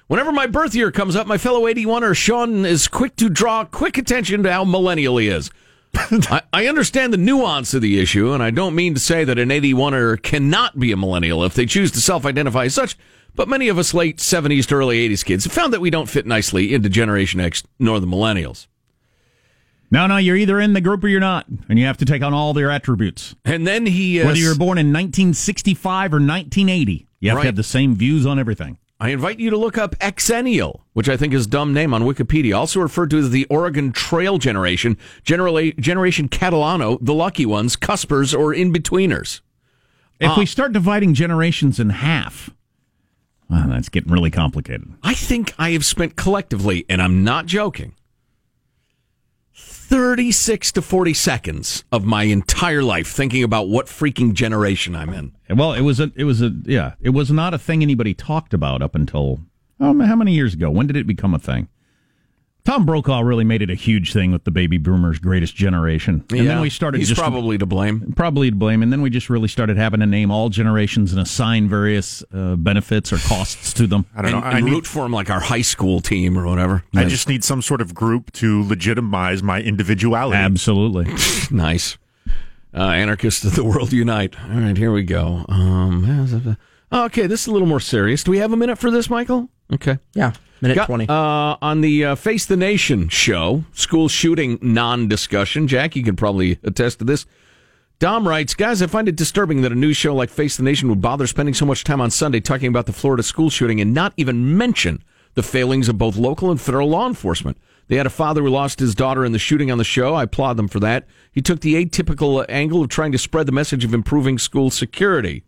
Whenever 0.08 0.32
my 0.32 0.48
birth 0.48 0.74
year 0.76 0.92
comes 0.92 1.16
up, 1.16 1.28
my 1.28 1.38
fellow 1.38 1.62
81er 1.62 2.16
Sean 2.16 2.66
is 2.66 2.88
quick 2.88 3.16
to 3.18 3.30
draw 3.30 3.66
quick 3.66 3.98
attention 3.98 4.44
to 4.44 4.52
how 4.52 4.66
millennial 4.66 5.18
he 5.18 5.28
is. 5.28 5.52
I, 5.96 6.42
I 6.52 6.68
understand 6.68 7.14
the 7.14 7.18
nuance 7.18 7.74
of 7.74 7.82
the 7.82 8.00
issue, 8.00 8.34
and 8.34 8.42
I 8.42 8.50
don't 8.50 8.76
mean 8.76 8.96
to 8.96 9.00
say 9.00 9.24
that 9.24 9.40
an 9.40 9.50
81er 9.50 10.22
cannot 10.22 10.80
be 10.80 10.92
a 10.92 10.98
millennial 10.98 11.44
if 11.44 11.54
they 11.54 11.68
choose 11.68 11.92
to 11.92 12.02
self 12.02 12.26
identify 12.26 12.66
as 12.66 12.74
such, 12.74 12.98
but 13.36 13.48
many 13.48 13.70
of 13.70 13.78
us 13.78 13.94
late 13.94 14.18
70s 14.18 14.66
to 14.68 14.76
early 14.76 15.08
80s 15.08 15.24
kids 15.24 15.44
have 15.44 15.54
found 15.54 15.72
that 15.72 15.82
we 15.82 15.92
don't 15.92 16.10
fit 16.10 16.26
nicely 16.26 16.74
into 16.74 16.90
Generation 16.90 17.40
X 17.40 17.64
nor 17.80 18.00
the 18.00 18.08
millennials. 18.08 18.68
No, 19.94 20.08
no, 20.08 20.18
you're 20.18 20.36
either 20.36 20.60
in 20.60 20.74
the 20.74 20.82
group 20.82 21.04
or 21.04 21.08
you're 21.08 21.20
not, 21.20 21.46
and 21.70 21.78
you 21.78 21.86
have 21.86 21.98
to 21.98 22.06
take 22.06 22.24
on 22.24 22.34
all 22.34 22.54
their 22.56 22.72
attributes. 22.72 23.36
And 23.46 23.68
then 23.68 23.86
he. 23.86 24.20
Uh, 24.20 24.26
Whether 24.26 24.40
you 24.40 24.50
were 24.50 24.56
born 24.56 24.80
in 24.80 24.88
1965 24.88 26.14
or 26.14 26.18
1980, 26.18 27.08
you 27.20 27.30
have 27.30 27.36
Right. 27.38 27.44
to 27.44 27.48
have 27.50 27.56
the 27.56 27.62
same 27.64 27.96
views 27.96 28.26
on 28.26 28.40
everything. 28.40 28.80
I 29.00 29.10
invite 29.10 29.40
you 29.40 29.52
to 29.52 29.58
look 29.58 29.78
up 29.78 29.94
Xennial, 30.00 30.80
which 30.94 31.08
I 31.10 31.16
think 31.16 31.32
is 31.32 31.46
a 31.46 31.50
dumb 31.50 31.74
name 31.74 31.94
on 31.94 32.04
Wikipedia, 32.04 32.58
also 32.58 32.80
referred 32.80 33.12
to 33.12 33.20
as 33.20 33.30
the 33.30 33.46
Oregon 33.52 33.92
Trail 33.92 34.40
Generation, 34.40 34.98
generally 35.24 35.74
Generation 35.74 36.28
Catalano, 36.28 36.98
the 37.00 37.14
lucky 37.14 37.46
ones, 37.46 37.76
cuspers, 37.76 38.34
or 38.34 38.52
in-betweeners. 38.52 39.42
If 40.20 40.32
Uh, 40.32 40.36
we 40.40 40.46
start 40.48 40.74
dividing 40.74 41.14
generations 41.14 41.80
in 41.80 41.92
half, 41.92 42.50
well, 43.48 43.68
that's 43.68 43.90
getting 43.90 44.12
really 44.12 44.32
complicated. 44.32 44.88
I 45.04 45.14
think 45.14 45.54
I 45.60 45.72
have 45.72 45.86
spent 45.86 46.16
collectively, 46.16 46.84
and 46.90 47.00
I'm 47.00 47.24
not 47.24 47.46
joking, 47.46 47.94
36 49.94 50.72
to 50.72 50.82
40 50.82 51.14
seconds 51.14 51.84
of 51.92 52.04
my 52.04 52.24
entire 52.24 52.82
life 52.82 53.12
thinking 53.12 53.44
about 53.44 53.70
what 53.70 53.86
freaking 53.86 54.34
generation 54.34 54.96
I'm 54.96 55.14
in. 55.14 55.36
Well, 55.56 55.74
it 55.74 55.82
was 55.82 56.00
a, 56.00 56.12
it 56.16 56.24
was 56.24 56.42
a, 56.42 56.52
yeah, 56.64 56.96
it 57.00 57.12
was 57.12 57.30
not 57.30 57.54
a 57.54 57.60
thing 57.60 57.84
anybody 57.84 58.16
talked 58.16 58.56
about 58.56 58.82
up 58.82 58.96
until, 58.96 59.42
um, 59.80 60.00
how 60.00 60.16
many 60.16 60.34
years 60.34 60.56
ago? 60.56 60.72
When 60.72 60.88
did 60.88 60.96
it 60.96 61.06
become 61.06 61.36
a 61.36 61.38
thing? 61.38 61.68
Tom 62.66 62.86
Brokaw 62.86 63.20
really 63.20 63.44
made 63.44 63.62
it 63.62 63.70
a 63.70 63.76
huge 63.76 64.14
thing 64.14 64.32
with 64.32 64.46
the 64.46 64.52
baby 64.52 64.78
boomers' 64.78 65.20
greatest 65.20 65.54
generation, 65.54 66.24
and 66.30 66.40
Yeah, 66.40 66.44
then 66.46 66.62
we 66.62 66.70
started. 66.70 67.00
He's 67.00 67.10
just, 67.10 67.20
probably 67.20 67.58
to 67.58 67.66
blame. 67.66 68.14
probably 68.16 68.52
to 68.52 68.56
blame, 68.56 68.82
and 68.82 68.92
then 68.92 69.02
we 69.02 69.10
just 69.10 69.30
really 69.30 69.50
started 69.50 69.76
having 69.76 70.00
to 70.00 70.06
name 70.06 70.32
all 70.32 70.48
generations 70.48 71.12
and 71.12 71.22
assign 71.22 71.68
various 71.68 72.24
uh, 72.34 72.56
benefits 72.56 73.12
or 73.12 73.18
costs 73.18 73.74
to 73.74 73.86
them. 73.86 74.06
I 74.16 74.22
don't 74.22 74.34
and, 74.34 74.42
know. 74.42 74.48
I 74.48 74.58
and 74.58 74.66
need, 74.66 74.72
root 74.72 74.88
for 74.88 75.06
him 75.06 75.12
like 75.12 75.30
our 75.30 75.42
high 75.42 75.62
school 75.62 76.00
team 76.00 76.38
or 76.38 76.46
whatever. 76.46 76.84
I 76.96 77.04
just 77.04 77.28
need 77.28 77.44
some 77.44 77.62
sort 77.62 77.82
of 77.82 77.94
group 77.94 78.32
to 78.34 78.64
legitimize 78.66 79.44
my 79.44 79.60
individuality. 79.62 80.38
Absolutely. 80.38 81.14
nice. 81.52 81.98
Uh, 82.74 82.82
anarchists 82.82 83.44
of 83.44 83.56
the 83.56 83.64
world 83.64 83.92
unite. 83.92 84.36
All 84.42 84.60
right, 84.62 84.78
here 84.78 84.92
we 84.94 85.04
go. 85.04 85.46
Um, 85.50 86.58
okay, 86.92 87.28
this 87.28 87.42
is 87.42 87.48
a 87.48 87.52
little 87.52 87.68
more 87.68 87.82
serious. 87.82 88.24
Do 88.24 88.32
we 88.32 88.38
have 88.38 88.54
a 88.54 88.58
minute 88.58 88.78
for 88.80 88.90
this, 88.90 89.10
Michael? 89.10 89.50
Okay. 89.72 90.00
Yeah, 90.14 90.32
minute 90.64 90.76
Got- 90.76 90.88
20. 90.88 91.06
Uh, 91.08 91.58
on 91.62 91.82
the 91.82 92.06
uh, 92.06 92.16
Face 92.16 92.46
the 92.48 92.58
Nation 92.58 93.10
show, 93.10 93.64
school 93.74 94.08
shooting 94.08 94.58
non 94.62 95.08
discussion, 95.08 95.68
Jack, 95.68 95.96
you 95.96 96.04
can 96.04 96.16
probably 96.16 96.58
attest 96.64 97.00
to 97.00 97.06
this. 97.06 97.28
Dom 98.00 98.28
writes, 98.28 98.54
guys, 98.54 98.82
I 98.82 98.88
find 98.88 99.08
it 99.08 99.16
disturbing 99.16 99.62
that 99.62 99.72
a 99.72 99.76
news 99.76 99.96
show 99.96 100.14
like 100.16 100.30
Face 100.30 100.58
the 100.58 100.64
Nation 100.64 100.90
would 100.90 101.02
bother 101.02 101.28
spending 101.28 101.54
so 101.54 101.66
much 101.66 101.84
time 101.84 102.02
on 102.02 102.10
Sunday 102.10 102.40
talking 102.40 102.68
about 102.68 102.86
the 102.86 102.92
Florida 102.92 103.24
school 103.24 103.50
shooting 103.50 103.80
and 103.80 103.94
not 103.94 104.14
even 104.18 104.58
mention 104.58 105.04
the 105.36 105.44
failings 105.44 105.88
of 105.88 105.98
both 105.98 106.18
local 106.18 106.52
and 106.52 106.60
federal 106.60 106.90
law 106.90 107.08
enforcement. 107.08 107.58
They 107.88 107.96
had 107.96 108.06
a 108.06 108.12
father 108.12 108.42
who 108.42 108.50
lost 108.50 108.80
his 108.80 108.96
daughter 108.96 109.26
in 109.26 109.32
the 109.32 109.40
shooting 109.40 109.72
on 109.72 109.78
the 109.78 109.84
show. 109.84 110.16
I 110.16 110.24
applaud 110.24 110.58
them 110.58 110.68
for 110.68 110.80
that. 110.80 111.06
He 111.32 111.42
took 111.42 111.62
the 111.62 111.76
atypical 111.76 112.46
angle 112.50 112.82
of 112.82 112.90
trying 112.90 113.12
to 113.12 113.18
spread 113.18 113.46
the 113.46 113.52
message 113.52 113.84
of 113.86 113.94
improving 113.94 114.38
school 114.38 114.70
security. 114.70 115.44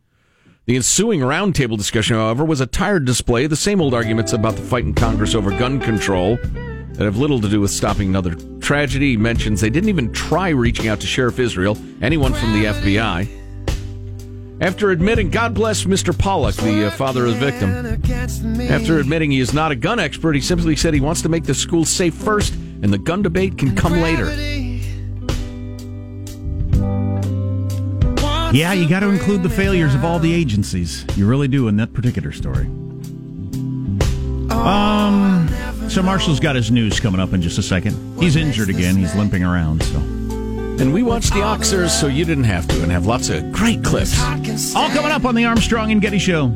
The 0.66 0.76
ensuing 0.76 1.20
roundtable 1.20 1.78
discussion, 1.78 2.16
however, 2.16 2.44
was 2.44 2.60
a 2.60 2.66
tired 2.66 3.06
display 3.06 3.44
of 3.44 3.52
the 3.52 3.56
same 3.56 3.80
old 3.80 3.94
arguments 3.94 4.34
about 4.34 4.56
the 4.56 4.64
fight 4.64 4.84
in 4.84 4.96
Congress 4.96 5.36
over 5.36 5.52
gun 5.52 5.80
control 5.80 6.38
that 6.38 7.06
have 7.06 7.18
little 7.18 7.40
to 7.42 7.48
do 7.48 7.62
with 7.62 7.70
stopping 7.70 8.10
another 8.10 8.34
tragedy. 8.62 9.12
He 9.12 9.18
mentions 9.18 9.62
they 9.62 9.70
didn't 9.70 9.90
even 9.90 10.12
try 10.12 10.50
reaching 10.50 10.88
out 10.88 11.00
to 11.02 11.06
Sheriff 11.06 11.38
Israel, 11.38 11.78
anyone 12.02 12.34
from 12.34 12.54
the 12.54 12.66
FBI. 12.66 14.60
After 14.60 14.90
admitting, 14.90 15.30
God 15.30 15.54
bless 15.54 15.84
Mr. 15.84 16.18
Pollock, 16.18 16.56
the 16.56 16.88
uh, 16.88 16.92
father 16.92 17.28
of 17.28 17.40
the 17.40 17.52
victim. 17.52 18.72
After 18.72 18.98
admitting 18.98 19.30
he 19.30 19.42
is 19.42 19.54
not 19.54 19.72
a 19.72 19.76
gun 19.76 20.00
expert, 20.00 20.34
he 20.34 20.42
simply 20.42 20.76
said 20.76 20.96
he 20.96 21.00
wants 21.00 21.22
to 21.22 21.30
make 21.30 21.44
the 21.44 21.54
school 21.54 21.86
safe 21.86 22.16
first, 22.16 22.56
and 22.56 22.92
the 22.92 22.98
gun 22.98 23.22
debate 23.22 23.60
can 23.60 23.76
come 23.76 23.94
later. 24.02 24.32
Yeah, 28.56 28.72
you 28.72 28.88
got 28.88 29.02
to 29.02 29.10
include 29.10 29.44
the 29.44 29.50
failures 29.50 29.94
of 29.94 30.06
all 30.06 30.18
the 30.18 30.34
agencies. 30.34 31.06
You 31.18 31.28
really 31.28 31.50
do 31.50 31.68
in 31.68 31.76
that 31.76 31.92
particular 31.92 32.32
story. 32.32 32.68
Um, 34.50 35.50
so 35.90 36.02
Marshall's 36.02 36.40
got 36.40 36.56
his 36.56 36.72
news 36.72 37.02
coming 37.02 37.20
up 37.20 37.34
in 37.34 37.42
just 37.42 37.58
a 37.58 37.62
second. 37.62 38.18
He's 38.18 38.38
injured 38.38 38.70
again. 38.70 38.96
He's 38.96 39.14
limping 39.14 39.44
around. 39.44 39.84
So, 39.84 39.98
And 39.98 40.94
we 40.94 41.04
watched 41.04 41.34
the 41.34 41.40
Oscars, 41.40 41.90
so 41.90 42.08
you 42.08 42.24
didn't 42.24 42.46
have 42.46 42.66
to, 42.70 42.82
and 42.82 42.90
have 42.94 43.06
lots 43.06 43.28
of 43.28 43.52
great 43.52 43.84
clips. 43.84 44.18
all 44.74 44.88
coming 44.92 45.12
up 45.12 45.26
on 45.26 45.36
the 45.36 45.44
Armstrong 45.44 45.92
and 45.92 46.02
Getty 46.02 46.20
Show. 46.20 46.54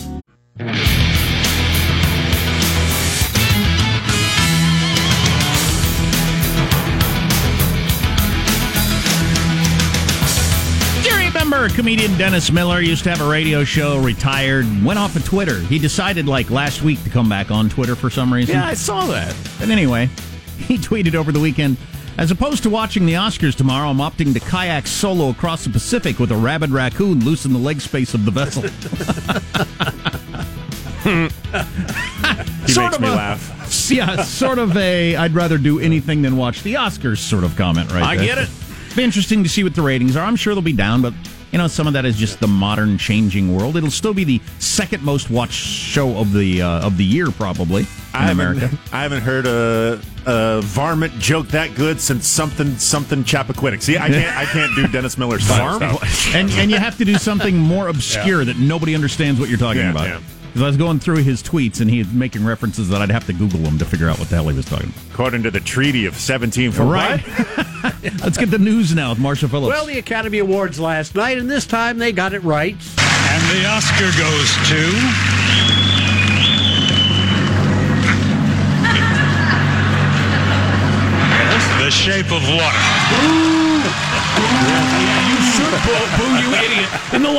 Remember, 11.60 11.76
comedian 11.76 12.18
Dennis 12.18 12.54
Miller 12.54 12.80
used 12.80 13.04
to 13.04 13.10
have 13.10 13.20
a 13.20 13.30
radio 13.30 13.66
show, 13.66 14.00
retired, 14.00 14.66
went 14.82 14.98
off 14.98 15.18
of 15.18 15.26
Twitter. 15.26 15.60
He 15.60 15.78
decided, 15.78 16.26
like, 16.26 16.50
last 16.50 16.84
week 16.84 17.04
to 17.04 17.10
come 17.10 17.28
back 17.28 17.52
on 17.52 17.68
Twitter 17.68 17.96
for 17.98 18.10
some 18.10 18.34
reason. 18.34 18.56
Yeah, 18.56 18.66
I 18.66 18.76
saw 18.76 19.06
that. 19.08 19.36
But 19.60 19.68
anyway, 19.70 20.06
he 20.58 20.78
tweeted 20.78 21.16
over 21.16 21.34
the 21.34 21.40
weekend 21.42 21.76
As 22.18 22.32
opposed 22.32 22.64
to 22.64 22.70
watching 22.70 23.06
the 23.06 23.16
Oscars 23.16 23.56
tomorrow, 23.56 23.90
I'm 23.90 23.98
opting 23.98 24.34
to 24.36 24.40
kayak 24.40 24.88
solo 24.88 25.32
across 25.32 25.66
the 25.66 25.70
Pacific 25.70 26.18
with 26.18 26.32
a 26.32 26.36
rabid 26.38 26.70
raccoon 26.70 27.26
loose 27.26 27.44
in 27.44 27.52
the 27.52 27.60
leg 27.60 27.82
space 27.82 28.14
of 28.14 28.24
the 28.24 28.32
vessel. 28.32 28.64
He 31.04 32.74
Sort 32.74 32.86
makes 32.92 32.96
of 32.96 33.02
me 33.02 33.08
a- 33.10 33.12
laugh. 33.12 33.88
yeah, 33.92 34.22
sort 34.24 34.60
of 34.60 34.78
a 34.78 35.16
I'd 35.18 35.34
rather 35.34 35.58
do 35.58 35.80
anything 35.82 36.22
than 36.22 36.38
watch 36.38 36.62
the 36.64 36.76
Oscars 36.76 37.18
sort 37.18 37.44
of 37.44 37.56
comment 37.58 37.92
right 37.92 38.04
I 38.04 38.16
there. 38.16 38.26
get 38.26 38.38
it. 38.38 38.50
Be 38.96 39.04
interesting 39.04 39.44
to 39.44 39.50
see 39.50 39.64
what 39.64 39.76
the 39.76 39.82
ratings 39.82 40.16
are. 40.16 40.24
I'm 40.26 40.36
sure 40.38 40.54
they'll 40.54 40.62
be 40.62 40.72
down, 40.74 41.02
but 41.02 41.14
you 41.52 41.58
know, 41.58 41.68
some 41.68 41.88
of 41.88 41.94
that 41.94 42.06
is 42.06 42.16
just 42.18 42.40
the 42.40 42.48
modern 42.48 42.98
changing 42.98 43.56
world. 43.56 43.76
It'll 43.76 43.90
still 43.92 44.14
be 44.14 44.24
the 44.24 44.42
second 44.60 45.04
most 45.04 45.30
watched 45.30 45.54
show 45.54 46.18
of 46.18 46.32
the 46.34 46.62
uh, 46.62 46.86
of 46.86 46.98
the 46.98 47.06
year 47.06 47.32
probably 47.32 47.82
in 47.82 47.88
I 48.14 48.32
America. 48.32 48.70
I 48.92 49.04
haven't 49.04 49.22
heard 49.22 49.46
a, 49.48 50.00
a 50.26 50.62
varmint 50.62 51.14
joke 51.20 51.48
that 51.50 51.76
good 51.76 52.00
since 52.00 52.28
something 52.28 52.78
something 52.78 53.24
Chappaquiddick. 53.24 53.82
See, 53.82 53.98
I 53.98 54.10
can't 54.10 54.38
I 54.38 54.46
can't 54.46 54.76
do 54.76 54.88
Dennis 54.88 55.18
Miller's 55.18 55.44
Varmint. 55.48 56.00
and 56.36 56.50
and 56.52 56.70
you 56.72 56.78
have 56.78 56.98
to 57.00 57.06
do 57.06 57.16
something 57.16 57.58
more 57.58 57.88
obscure 57.96 58.46
that 58.46 58.58
nobody 58.58 58.94
understands 58.96 59.40
what 59.40 59.50
you're 59.50 59.58
talking 59.58 59.82
Yeah, 59.82 59.92
about. 59.92 60.08
yeah. 60.08 60.20
Because 60.50 60.62
I 60.64 60.68
was 60.68 60.78
going 60.78 61.00
through 61.00 61.18
his 61.18 61.42
tweets 61.44 61.80
and 61.80 61.90
he 61.90 62.00
was 62.00 62.12
making 62.12 62.44
references 62.44 62.90
that 62.90 63.02
I'd 63.02 63.12
have 63.12 63.26
to 63.28 63.34
Google 63.34 63.60
them 63.60 63.78
to 63.78 63.86
figure 63.86 64.10
out 64.10 64.18
what 64.20 64.30
the 64.30 64.36
hell 64.36 64.48
he 64.50 64.56
was 64.56 64.66
talking 64.66 64.90
about. 64.90 65.14
According 65.14 65.44
to 65.44 65.52
the 65.52 65.60
Treaty 65.60 66.06
of 66.06 66.16
17 66.16 66.72
for 66.72 66.84
Right. 66.86 67.24
Let's 68.24 68.38
get 68.38 68.50
the 68.52 68.58
news 68.60 68.94
now 68.96 69.10
with 69.12 69.20
Marshall 69.20 69.50
Phillips. 69.50 69.70
Well, 69.70 69.86
the 69.86 70.00
Academy 70.00 70.40
Awards 70.40 70.80
last 70.80 71.16
night, 71.16 71.38
and 71.38 71.50
this 71.50 71.66
time 71.68 71.98
they 71.98 72.12
got 72.12 72.34
it 72.34 72.44
right. 72.44 72.74
And 72.74 73.44
the 73.52 73.66
Oscar 73.68 74.12
goes 74.18 74.54
to. 74.70 75.80
The 81.80 81.90
Shape 81.96 82.32
of 82.32 82.44
Water. 82.48 83.59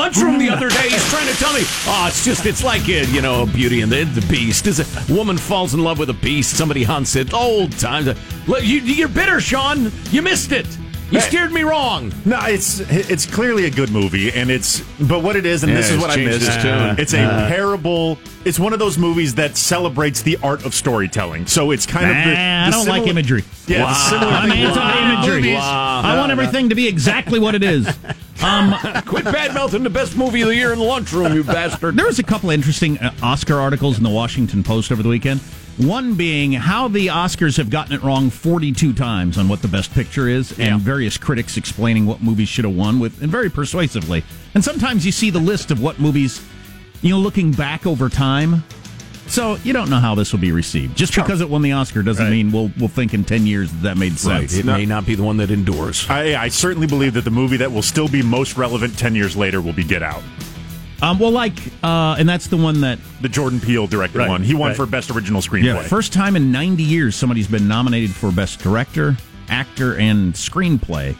Lunchroom 0.01 0.39
the 0.39 0.49
other 0.49 0.71
day, 0.71 0.89
he's 0.89 1.11
trying 1.11 1.27
to 1.27 1.35
tell 1.35 1.53
me, 1.53 1.61
oh, 1.87 2.07
it's 2.09 2.25
just, 2.25 2.47
it's 2.47 2.65
like, 2.65 2.83
uh, 2.83 3.07
you 3.13 3.21
know, 3.21 3.45
Beauty 3.45 3.83
and 3.83 3.93
the, 3.93 4.05
the 4.05 4.27
Beast. 4.29 4.67
Is 4.67 4.81
a 4.81 5.15
woman 5.15 5.37
falls 5.37 5.75
in 5.75 5.81
love 5.81 5.99
with 5.99 6.09
a 6.09 6.15
beast, 6.15 6.57
somebody 6.57 6.83
hunts 6.83 7.17
it, 7.17 7.35
old 7.35 7.79
times. 7.79 8.07
You, 8.47 8.81
you're 8.81 9.09
bitter, 9.09 9.41
Sean. 9.41 9.93
You 10.11 10.23
missed 10.23 10.53
it. 10.53 10.67
You 11.11 11.19
Hey. 11.19 11.27
steered 11.29 11.53
me 11.53 11.63
wrong. 11.65 12.13
No, 12.25 12.39
it's 12.45 12.79
it's 12.81 13.27
clearly 13.27 13.65
a 13.65 13.71
good 13.71 13.91
movie, 13.91 14.31
and 14.33 14.49
it's 14.51 14.81
but 15.01 15.23
what 15.23 15.35
it 15.35 15.45
is, 15.45 15.65
and 15.65 15.73
Yeah, 15.73 15.79
this 15.79 15.87
is 15.87 15.95
it's 15.95 16.01
what 16.03 16.11
I 16.11 16.15
changed 16.15 16.39
missed. 16.41 16.47
its 16.55 16.63
tune. 16.63 16.95
It's 16.99 17.13
a 17.15 17.47
parable. 17.49 18.19
It's 18.45 18.61
one 18.61 18.73
of 18.73 18.79
those 18.79 18.97
movies 18.97 19.35
that 19.35 19.57
celebrates 19.57 20.23
the 20.23 20.39
art 20.43 20.65
of 20.65 20.73
storytelling. 20.75 21.47
So 21.47 21.73
it's 21.73 21.85
kind 21.85 22.07
of 22.11 22.17
the, 22.17 22.33
Nah, 22.35 22.63
I 22.63 22.67
the 22.67 22.71
don't 22.71 22.87
like 22.87 22.95
similar- 23.03 23.11
imagery. 23.11 23.45
Yeah, 23.67 23.79
the 23.87 23.95
similar 23.95 24.33
I'm 24.33 24.51
thing 24.51 24.61
anti-imagery. 24.63 25.43
movies. 25.43 25.59
I 25.61 26.17
want 26.17 26.31
everything 26.33 26.69
to 26.69 26.75
be 26.77 26.87
exactly 26.87 27.39
what 27.41 27.55
it 27.55 27.63
is. 27.65 27.89
Um, 28.43 28.75
Quit 29.05 29.25
bad 29.27 29.53
mouthing 29.53 29.83
the 29.83 29.91
best 29.91 30.17
movie 30.17 30.41
of 30.41 30.49
the 30.49 30.55
year 30.57 30.73
in 30.73 30.79
the 30.79 30.85
lunchroom, 30.87 31.35
you 31.35 31.45
bastard. 31.45 31.95
There 31.95 32.07
was 32.07 32.19
a 32.19 32.23
couple 32.23 32.49
of 32.49 32.55
interesting 32.55 32.97
uh, 32.99 33.13
Oscar 33.23 33.61
articles 33.61 33.99
in 33.99 34.03
the 34.03 34.09
Washington 34.09 34.65
Post 34.65 34.91
over 34.91 35.03
the 35.03 35.11
weekend. 35.11 35.43
One 35.81 36.15
being 36.15 36.53
how 36.53 36.89
the 36.89 37.07
Oscars 37.07 37.57
have 37.57 37.71
gotten 37.71 37.95
it 37.95 38.03
wrong 38.03 38.29
42 38.29 38.93
times 38.93 39.39
on 39.39 39.49
what 39.49 39.63
the 39.63 39.69
best 39.69 39.95
picture 39.95 40.29
is, 40.29 40.59
and 40.59 40.79
various 40.81 41.17
critics 41.17 41.57
explaining 41.57 42.05
what 42.05 42.23
movies 42.23 42.49
should 42.51 42.67
have 42.67 42.75
won 42.75 42.99
with, 43.01 43.23
and 43.23 43.31
very 43.31 43.49
persuasively. 43.49 44.23
And 44.55 44.63
sometimes 44.63 45.07
you 45.07 45.13
see 45.13 45.31
the 45.31 45.39
list 45.39 45.71
of 45.71 45.81
what 45.81 45.99
movies, 45.99 46.43
you 47.01 47.09
know, 47.11 47.19
looking 47.19 47.53
back 47.53 47.87
over 47.87 48.11
time. 48.11 48.63
So 49.27 49.55
you 49.65 49.73
don't 49.73 49.89
know 49.89 50.01
how 50.01 50.15
this 50.15 50.33
will 50.33 50.41
be 50.41 50.53
received. 50.53 50.97
Just 50.99 51.15
because 51.15 51.41
it 51.41 51.49
won 51.49 51.63
the 51.63 51.73
Oscar 51.73 52.03
doesn't 52.03 52.25
Right. 52.25 52.31
mean 52.33 52.51
we'll 52.53 52.71
we'll 52.79 52.89
think 52.89 53.15
in 53.15 53.25
10 53.25 53.47
years 53.47 53.71
that, 53.71 53.83
that 53.83 53.97
made 53.97 54.11
Right. 54.13 54.19
sense. 54.51 54.55
It 54.57 54.67
may 54.67 54.85
not 54.85 55.07
be 55.07 55.15
the 55.15 55.23
one 55.23 55.37
that 55.39 55.51
endures. 55.51 56.05
I, 56.11 56.35
I 56.35 56.49
certainly 56.49 56.89
believe 56.89 57.15
that 57.15 57.25
the 57.25 57.31
movie 57.31 57.57
that 57.59 57.71
will 57.73 57.81
still 57.83 58.09
be 58.09 58.23
most 58.23 58.57
relevant 58.59 58.99
ten 58.99 59.15
years 59.15 59.35
later 59.37 59.61
will 59.63 59.73
be 59.73 59.85
Get 59.85 60.03
Out, 60.03 60.23
Um, 61.03 61.19
well, 61.19 61.31
like, 61.31 61.55
uh, 61.83 62.17
and 62.19 62.29
that's 62.29 62.49
the 62.49 62.57
one 62.59 62.83
that 62.83 62.99
the 63.23 63.29
Jordan 63.29 63.59
Peele 63.61 63.87
directed 63.87 64.19
Right, 64.19 64.29
one. 64.29 64.43
He 64.43 64.55
won 64.55 64.69
right. 64.69 64.77
for 64.77 64.85
best 64.87 65.11
original 65.11 65.41
screenplay. 65.41 65.65
Yeah, 65.65 65.83
first 65.83 66.13
time 66.13 66.37
in 66.37 66.53
90 66.53 66.83
years 66.83 67.17
somebody's 67.17 67.49
been 67.49 67.67
nominated 67.67 68.11
for 68.15 68.31
best 68.31 68.61
director, 68.61 69.17
actor, 69.49 69.97
and 69.97 70.35
screenplay 70.35 71.17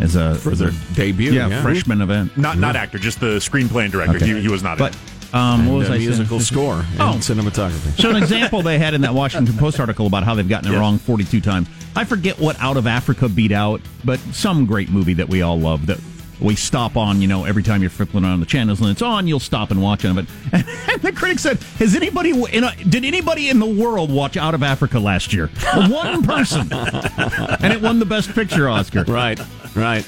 as 0.00 0.16
a 0.16 0.34
For 0.36 0.50
as 0.52 0.58
their 0.58 0.68
a 0.70 0.94
debut, 0.94 1.32
yeah, 1.32 1.48
yeah. 1.48 1.62
freshman 1.62 2.00
event. 2.02 2.36
not 2.36 2.58
not 2.58 2.74
actor, 2.76 2.98
just 2.98 3.20
the 3.20 3.36
screenplay 3.38 3.82
and 3.84 3.92
director. 3.92 4.16
Okay. 4.16 4.26
He, 4.34 4.40
he 4.42 4.48
was 4.48 4.62
not. 4.64 4.78
But 4.78 4.96
in. 5.32 5.38
um, 5.38 5.66
what 5.66 5.68
And, 5.68 5.78
was 5.78 5.90
uh, 5.90 5.92
I 5.92 5.96
saying? 5.98 6.08
musical 6.08 6.40
score 6.40 6.74
and 6.92 7.00
Oh. 7.00 7.12
cinematography. 7.18 8.00
So 8.00 8.10
an 8.10 8.16
example 8.16 8.62
they 8.62 8.78
had 8.78 8.94
in 8.94 9.00
that 9.02 9.14
Washington 9.14 9.56
Post 9.56 9.78
article 9.80 10.06
about 10.08 10.24
how 10.24 10.34
they've 10.34 10.48
gotten 10.48 10.70
it 10.70 10.74
Yeah. 10.74 10.80
wrong 10.80 10.98
42 10.98 11.40
times. 11.40 11.68
I 11.96 12.04
forget 12.04 12.38
what 12.40 12.60
Out 12.60 12.76
of 12.76 12.86
Africa 12.86 13.28
beat 13.28 13.50
out, 13.52 13.80
but 14.04 14.18
some 14.32 14.66
great 14.66 14.90
movie 14.90 15.14
that 15.14 15.28
we 15.28 15.42
all 15.42 15.58
love 15.58 15.86
that 15.86 15.98
we 16.40 16.54
stop 16.54 16.96
on, 16.96 17.20
you 17.20 17.28
know, 17.28 17.44
every 17.44 17.62
time 17.62 17.80
you're 17.80 17.90
flipping 17.90 18.24
on 18.24 18.40
the 18.40 18.46
channels 18.46 18.80
and 18.80 18.90
it's 18.90 19.02
on, 19.02 19.26
you'll 19.26 19.40
stop 19.40 19.70
and 19.70 19.82
watch 19.82 20.04
it. 20.04 20.14
But 20.14 20.26
and 20.52 21.02
the 21.02 21.12
critic 21.12 21.38
said, 21.38 21.58
"Has 21.78 21.96
anybody 21.96 22.30
in 22.30 22.64
a, 22.64 22.74
did 22.76 23.04
anybody 23.04 23.48
in 23.48 23.58
the 23.58 23.66
world 23.66 24.10
watch 24.10 24.36
Out 24.36 24.54
of 24.54 24.62
Africa 24.62 24.98
last 24.98 25.32
year? 25.32 25.48
One 25.74 26.22
person, 26.22 26.72
and 26.72 27.72
it 27.72 27.82
won 27.82 27.98
the 27.98 28.06
Best 28.06 28.34
Picture 28.34 28.68
Oscar. 28.68 29.04
Right, 29.04 29.40
right. 29.74 30.06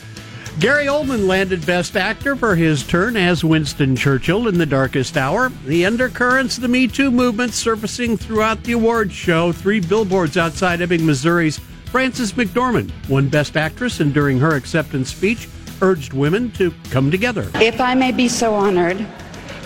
Gary 0.58 0.86
Oldman 0.86 1.26
landed 1.26 1.64
Best 1.64 1.96
Actor 1.96 2.36
for 2.36 2.54
his 2.54 2.86
turn 2.86 3.16
as 3.16 3.42
Winston 3.42 3.96
Churchill 3.96 4.48
in 4.48 4.58
The 4.58 4.66
Darkest 4.66 5.16
Hour. 5.16 5.50
The 5.64 5.86
undercurrents 5.86 6.56
of 6.56 6.62
the 6.62 6.68
Me 6.68 6.86
Too 6.86 7.10
movement 7.10 7.54
surfacing 7.54 8.18
throughout 8.18 8.62
the 8.64 8.72
awards 8.72 9.14
show. 9.14 9.52
Three 9.52 9.80
billboards 9.80 10.36
outside 10.36 10.82
Ebbing, 10.82 11.06
Missouri's 11.06 11.58
Frances 11.86 12.34
McDormand 12.34 12.92
won 13.08 13.28
Best 13.28 13.56
Actress 13.56 14.00
and 14.00 14.12
during 14.12 14.38
her 14.38 14.54
acceptance 14.54 15.10
speech 15.10 15.48
urged 15.82 16.12
women 16.12 16.50
to 16.52 16.72
come 16.90 17.10
together. 17.10 17.50
If 17.54 17.80
I 17.80 17.94
may 17.94 18.12
be 18.12 18.28
so 18.28 18.54
honored 18.54 19.06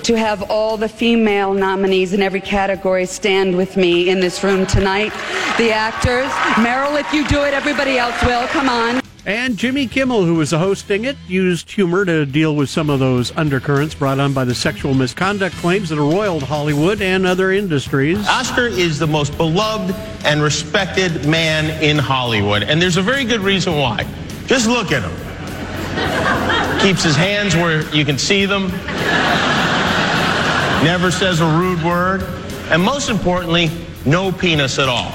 to 0.04 0.16
have 0.18 0.42
all 0.50 0.76
the 0.76 0.88
female 0.88 1.54
nominees 1.54 2.12
in 2.12 2.22
every 2.22 2.40
category 2.40 3.06
stand 3.06 3.56
with 3.56 3.76
me 3.76 4.10
in 4.10 4.20
this 4.20 4.44
room 4.44 4.66
tonight, 4.66 5.12
the 5.56 5.72
actors. 5.72 6.30
Meryl, 6.62 7.00
if 7.00 7.10
you 7.12 7.26
do 7.26 7.42
it, 7.42 7.54
everybody 7.54 7.96
else 7.96 8.20
will. 8.22 8.46
Come 8.48 8.68
on. 8.68 9.00
And 9.26 9.56
Jimmy 9.56 9.86
Kimmel, 9.86 10.26
who 10.26 10.34
was 10.34 10.50
hosting 10.50 11.06
it, 11.06 11.16
used 11.26 11.70
humor 11.70 12.04
to 12.04 12.26
deal 12.26 12.54
with 12.54 12.68
some 12.68 12.90
of 12.90 13.00
those 13.00 13.34
undercurrents 13.34 13.94
brought 13.94 14.20
on 14.20 14.34
by 14.34 14.44
the 14.44 14.54
sexual 14.54 14.92
misconduct 14.92 15.56
claims 15.56 15.88
that 15.88 15.96
have 15.96 16.04
roiled 16.04 16.42
Hollywood 16.42 17.00
and 17.00 17.24
other 17.24 17.50
industries. 17.50 18.18
Oscar 18.28 18.66
is 18.66 18.98
the 18.98 19.06
most 19.06 19.34
beloved 19.38 19.94
and 20.26 20.42
respected 20.42 21.26
man 21.26 21.82
in 21.82 21.96
Hollywood, 21.96 22.64
and 22.64 22.82
there's 22.82 22.98
a 22.98 23.02
very 23.02 23.24
good 23.24 23.40
reason 23.40 23.78
why. 23.78 24.06
Just 24.46 24.68
look 24.68 24.92
at 24.92 25.02
him. 25.02 25.23
Keeps 26.84 27.02
his 27.02 27.16
hands 27.16 27.56
where 27.56 27.82
you 27.94 28.04
can 28.04 28.18
see 28.18 28.44
them. 28.44 28.68
Never 30.84 31.10
says 31.10 31.40
a 31.40 31.46
rude 31.46 31.82
word. 31.82 32.22
And 32.70 32.82
most 32.82 33.08
importantly, 33.08 33.70
no 34.04 34.30
penis 34.30 34.78
at 34.78 34.88
all. 34.88 35.10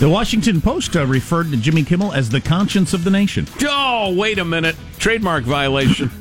The 0.00 0.08
Washington 0.08 0.60
Post 0.60 0.96
uh, 0.96 1.06
referred 1.06 1.52
to 1.52 1.56
Jimmy 1.56 1.84
Kimmel 1.84 2.12
as 2.12 2.28
the 2.28 2.40
conscience 2.40 2.92
of 2.92 3.04
the 3.04 3.10
nation. 3.10 3.46
Oh, 3.62 4.12
wait 4.16 4.40
a 4.40 4.44
minute. 4.44 4.74
Trademark 4.98 5.44
violation. 5.44 6.10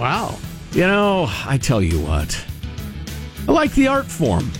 Wow. 0.00 0.38
You 0.72 0.86
know, 0.86 1.26
I 1.28 1.58
tell 1.58 1.82
you 1.82 2.00
what. 2.00 2.42
I 3.46 3.52
like 3.52 3.72
the 3.72 3.88
art 3.88 4.06
form. 4.06 4.50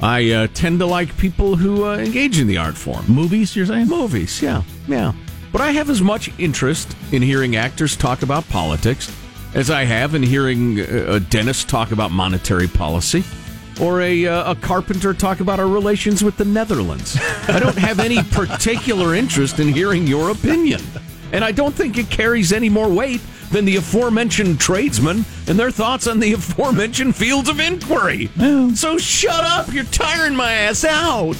I 0.00 0.30
uh, 0.30 0.46
tend 0.54 0.78
to 0.78 0.86
like 0.86 1.16
people 1.16 1.56
who 1.56 1.84
uh, 1.84 1.96
engage 1.96 2.38
in 2.38 2.46
the 2.46 2.56
art 2.56 2.76
form. 2.76 3.04
Movies, 3.08 3.56
you're 3.56 3.66
saying? 3.66 3.88
Movies, 3.88 4.40
yeah, 4.40 4.62
yeah. 4.86 5.14
But 5.52 5.60
I 5.60 5.72
have 5.72 5.90
as 5.90 6.00
much 6.00 6.30
interest 6.38 6.96
in 7.12 7.22
hearing 7.22 7.56
actors 7.56 7.96
talk 7.96 8.22
about 8.22 8.48
politics 8.48 9.14
as 9.54 9.70
I 9.70 9.84
have 9.84 10.14
in 10.14 10.22
hearing 10.22 10.80
uh, 10.80 10.84
a 11.08 11.20
dentist 11.20 11.68
talk 11.68 11.90
about 11.90 12.12
monetary 12.12 12.68
policy 12.68 13.24
or 13.80 14.00
a, 14.02 14.26
uh, 14.26 14.52
a 14.52 14.54
carpenter 14.54 15.14
talk 15.14 15.40
about 15.40 15.58
our 15.58 15.66
relations 15.66 16.22
with 16.22 16.36
the 16.36 16.44
Netherlands. 16.44 17.16
I 17.48 17.58
don't 17.58 17.78
have 17.78 17.98
any 17.98 18.22
particular 18.22 19.14
interest 19.14 19.58
in 19.58 19.68
hearing 19.68 20.06
your 20.06 20.30
opinion. 20.30 20.82
And 21.32 21.44
I 21.44 21.52
don't 21.52 21.74
think 21.74 21.96
it 21.96 22.10
carries 22.10 22.52
any 22.52 22.68
more 22.68 22.88
weight 22.88 23.20
than 23.50 23.64
the 23.64 23.76
aforementioned 23.76 24.60
tradesmen 24.60 25.24
and 25.48 25.58
their 25.58 25.70
thoughts 25.70 26.06
on 26.06 26.20
the 26.20 26.32
aforementioned 26.34 27.16
fields 27.16 27.48
of 27.48 27.58
inquiry. 27.58 28.28
So 28.74 28.98
shut 28.98 29.44
up, 29.44 29.72
you're 29.72 29.84
tiring 29.84 30.36
my 30.36 30.52
ass 30.52 30.84
out. 30.84 31.36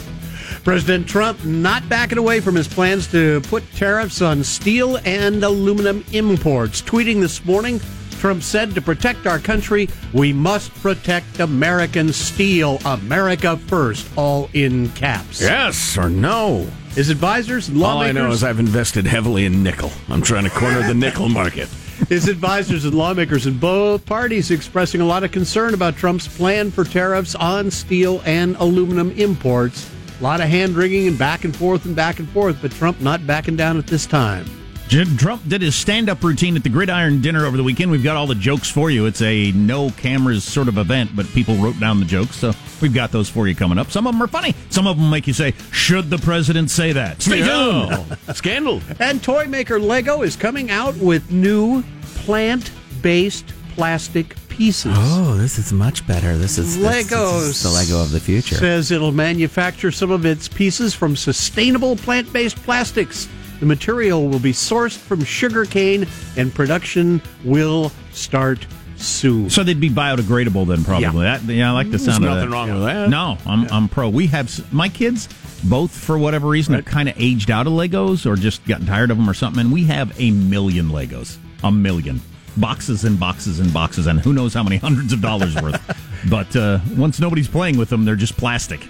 President 0.65 1.09
Trump 1.09 1.43
not 1.45 1.89
backing 1.89 2.19
away 2.19 2.41
from 2.41 2.55
his 2.55 2.69
plans 2.69 3.07
to 3.09 3.41
put 3.43 3.65
tariffs 3.75 4.21
on 4.21 4.45
steel 4.45 4.99
and 5.05 5.43
aluminum 5.43 6.05
imports. 6.13 6.83
Tweeting 6.83 7.21
this 7.21 7.45
morning, 7.45 7.81
Trump 8.19 8.43
said, 8.43 8.75
To 8.75 8.83
protect 8.83 9.27
our 9.27 9.39
country, 9.39 9.89
we 10.13 10.33
must 10.33 10.75
protect 10.75 11.41
American 11.41 12.13
steel. 12.13 12.79
America 12.85 13.57
first, 13.57 14.07
all 14.17 14.51
in 14.53 14.91
caps. 14.91 15.41
Yes 15.41 15.97
or 15.97 16.11
no? 16.11 16.67
His 16.95 17.09
advisors 17.09 17.69
and 17.69 17.83
All 17.83 18.01
I 18.01 18.13
know 18.13 18.31
is 18.31 18.45
I've 18.45 18.59
invested 18.59 19.07
heavily 19.07 19.47
in 19.47 19.63
nickel. 19.63 19.91
I'm 20.09 20.21
trying 20.23 20.45
to 20.45 20.51
corner 20.51 20.87
the 20.87 20.95
nickel 20.95 21.29
market. 21.31 21.69
His 22.09 22.29
advisors 22.29 22.85
and 22.85 22.95
lawmakers 22.95 23.47
in 23.47 23.59
both 23.59 24.05
parties 24.05 24.51
expressing 24.51 25.01
a 25.01 25.05
lot 25.07 25.23
of 25.23 25.33
concern 25.33 25.73
about 25.75 25.97
Trump's 25.97 26.27
plan 26.27 26.71
for 26.71 26.85
tariffs 26.85 27.35
on 27.35 27.71
steel 27.71 28.23
and 28.25 28.57
aluminum 28.57 29.13
imports. 29.13 29.91
A 30.21 30.23
lot 30.23 30.43
of 30.43 30.49
hand 30.49 30.77
wringing 30.77 31.09
and 31.09 31.19
back 31.19 31.45
and 31.45 31.57
forth 31.57 31.87
and 31.87 31.97
back 31.97 32.19
and 32.19 32.29
forth, 32.29 32.59
but 32.61 32.73
Trump 32.73 33.01
not 33.01 33.27
backing 33.27 33.57
down 33.57 33.79
at 33.79 33.87
this 33.87 34.05
time. 34.05 34.45
Jim 34.87 35.17
Trump 35.17 35.49
did 35.49 35.63
his 35.63 35.75
stand 35.75 36.11
up 36.11 36.23
routine 36.23 36.57
at 36.57 36.63
the 36.63 36.69
Gridiron 36.69 37.23
Dinner 37.23 37.47
over 37.47 37.57
the 37.57 37.63
weekend. 37.63 37.91
We've 37.91 38.03
got 38.03 38.17
all 38.17 38.27
the 38.27 38.35
jokes 38.35 38.69
for 38.69 38.91
you. 38.91 39.07
It's 39.07 39.23
a 39.23 39.53
no 39.53 39.89
cameras 39.91 40.45
sort 40.45 40.69
of 40.69 40.77
event, 40.79 41.15
but 41.15 41.27
people 41.29 41.55
wrote 41.55 41.79
down 41.81 42.01
the 42.01 42.05
jokes, 42.05 42.37
so 42.37 42.53
we've 42.83 42.93
got 42.93 43.13
those 43.13 43.31
for 43.31 43.47
you 43.47 43.55
coming 43.55 43.79
up. 43.79 43.91
Some 43.91 44.07
of 44.07 44.13
them 44.13 44.23
are 44.23 44.27
funny. 44.27 44.55
Some 44.69 44.87
of 44.87 44.99
them 44.99 45.09
make 45.09 45.27
you 45.27 45.33
say, 45.33 45.55
"Should 45.71 46.11
the 46.11 46.19
president 46.19 46.71
say 46.71 46.93
that?" 46.93 47.23
Stay 47.23 47.41
tuned. 47.43 48.19
Scandal. 48.35 48.83
And 48.99 49.23
toy 49.23 49.47
maker 49.47 49.79
Lego 49.81 50.23
is 50.23 50.35
coming 50.37 50.71
out 50.71 50.97
with 50.97 51.31
new 51.31 51.83
plant 52.17 52.73
based 53.01 53.55
plastic 53.77 54.35
pieces. 54.61 54.93
Oh, 54.95 55.37
this 55.37 55.59
is 55.59 55.73
much 55.73 56.07
better. 56.07 56.37
This 56.37 56.59
is 56.59 56.77
this- 56.77 57.07
this 57.07 57.11
Legos 57.11 57.49
is 57.49 57.63
the 57.63 57.71
Lego 57.71 58.03
of 58.03 58.11
the 58.11 58.21
future. 58.21 58.57
Says 58.57 58.91
it'll 58.91 59.11
manufacture 59.11 59.91
some 59.91 60.11
of 60.11 60.27
its 60.27 60.49
pieces 60.49 60.93
from 60.93 61.17
sustainable 61.17 61.97
plant 61.97 62.31
based 62.31 62.57
plastics. 62.63 63.27
The 63.61 63.65
material 63.65 64.29
will 64.29 64.39
be 64.39 64.53
sourced 64.53 64.99
from 64.99 65.25
sugarcane 65.25 66.07
and 66.37 66.53
production 66.53 67.23
will 67.43 67.91
start 68.13 68.67
soon. 68.97 69.49
So 69.49 69.65
they'd 69.65 69.81
be 69.81 69.89
biodegradable 69.89 70.67
then, 70.67 70.85
probably. 70.85 71.25
Yeah. 71.25 71.39
That, 71.39 71.51
yeah, 71.55 71.71
I 71.71 71.73
like 71.73 71.87
the 71.91 71.97
There's 71.97 72.05
sound 72.05 72.25
of 72.25 72.29
that. 72.31 72.37
nothing 72.37 72.51
wrong 72.51 72.71
with 72.71 72.83
that. 72.85 73.09
No, 73.09 73.39
I'm 73.47 73.67
I'm 73.73 73.89
pro. 73.89 74.11
We 74.11 74.27
have 74.27 74.71
my 74.75 74.91
kids 74.91 75.27
both 75.65 75.91
for 75.91 76.19
whatever 76.19 76.49
reason 76.49 76.75
have 76.75 76.85
kind 76.85 77.09
of 77.09 77.15
aged 77.19 77.51
out 77.51 77.67
of 77.67 77.73
Legos 77.73 78.27
or 78.27 78.37
just 78.37 78.63
gotten 78.67 78.85
tired 78.87 79.11
of 79.11 79.17
them 79.17 79.29
or 79.29 79.33
something, 79.35 79.61
and 79.63 79.73
we 79.73 79.85
have 79.85 80.13
a 80.21 80.31
million 80.33 80.91
Legos, 80.91 81.39
a 81.65 81.73
million 81.73 82.21
boxes 82.57 83.05
and 83.05 83.19
boxes 83.19 83.61
and 83.61 83.73
boxes, 83.73 84.07
and 84.07 84.21
who 84.21 84.33
knows 84.33 84.55
how 84.55 84.63
many 84.63 84.77
hundreds 84.77 85.13
of 85.13 85.21
dollars 85.21 85.55
worth. 85.57 85.81
But 86.29 86.55
uh, 86.55 86.81
once 86.99 87.19
nobody's 87.19 87.49
playing 87.49 87.79
with 87.79 87.89
them, 87.89 88.05
they're 88.05 88.15
just 88.15 88.37
plastic. 88.37 88.83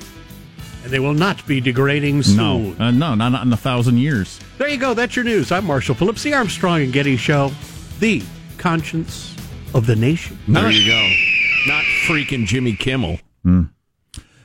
And 0.83 0.91
they 0.91 0.99
will 0.99 1.15
not 1.15 1.47
be 1.47 1.61
degrading 1.61 2.25
soon. 2.25 2.37
No, 2.37 2.85
uh, 2.85 2.91
no, 2.91 3.15
not, 3.15 3.29
not 3.29 3.47
in 3.47 3.53
a 3.53 3.57
thousand 3.57 3.99
years. 3.99 4.41
There 4.59 4.67
you 4.67 4.79
go. 4.79 4.95
That's 4.95 5.15
your 5.15 5.25
news. 5.25 5.53
I'm 5.53 5.65
Marshall 5.65 5.95
Phillips, 5.95 6.25
the 6.25 6.35
Armstrong 6.35 6.83
and 6.83 6.93
Getty 6.93 7.17
Show, 7.17 7.53
the 8.01 8.21
conscience 8.59 9.33
of 9.75 9.87
the 9.87 9.95
nation. 9.95 10.41
There 10.49 10.73
you 10.73 10.91
go. 10.91 11.09
Not 11.69 11.85
freaking 12.09 12.47
Jimmy 12.47 12.75
Kimmel. 12.75 13.21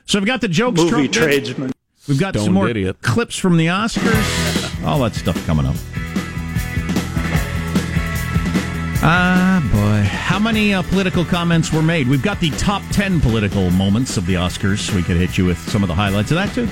So 0.05 0.19
we've 0.19 0.25
got 0.27 0.41
the 0.41 0.47
jokes. 0.47 0.79
Movie 0.79 1.07
Trump 1.07 1.13
tradesman. 1.13 1.71
We've 2.07 2.19
got 2.19 2.35
some 2.35 2.53
more 2.53 2.69
idiot. 2.69 3.01
clips 3.01 3.35
from 3.35 3.57
the 3.57 3.65
Oscars. 3.65 4.85
All 4.85 4.99
that 4.99 5.15
stuff 5.15 5.43
coming 5.47 5.65
up. 5.65 5.75
Ah, 9.07 9.61
boy. 9.71 10.07
How 10.07 10.39
many 10.39 10.73
uh, 10.73 10.81
political 10.81 11.23
comments 11.23 11.71
were 11.71 11.83
made? 11.83 12.07
We've 12.07 12.23
got 12.23 12.39
the 12.39 12.49
top 12.51 12.81
10 12.91 13.21
political 13.21 13.69
moments 13.69 14.17
of 14.17 14.25
the 14.25 14.33
Oscars. 14.33 14.91
We 14.95 15.03
could 15.03 15.15
hit 15.17 15.37
you 15.37 15.45
with 15.45 15.59
some 15.69 15.83
of 15.83 15.87
the 15.89 15.93
highlights 15.93 16.31
of 16.31 16.37
that, 16.37 16.53
too. 16.55 16.67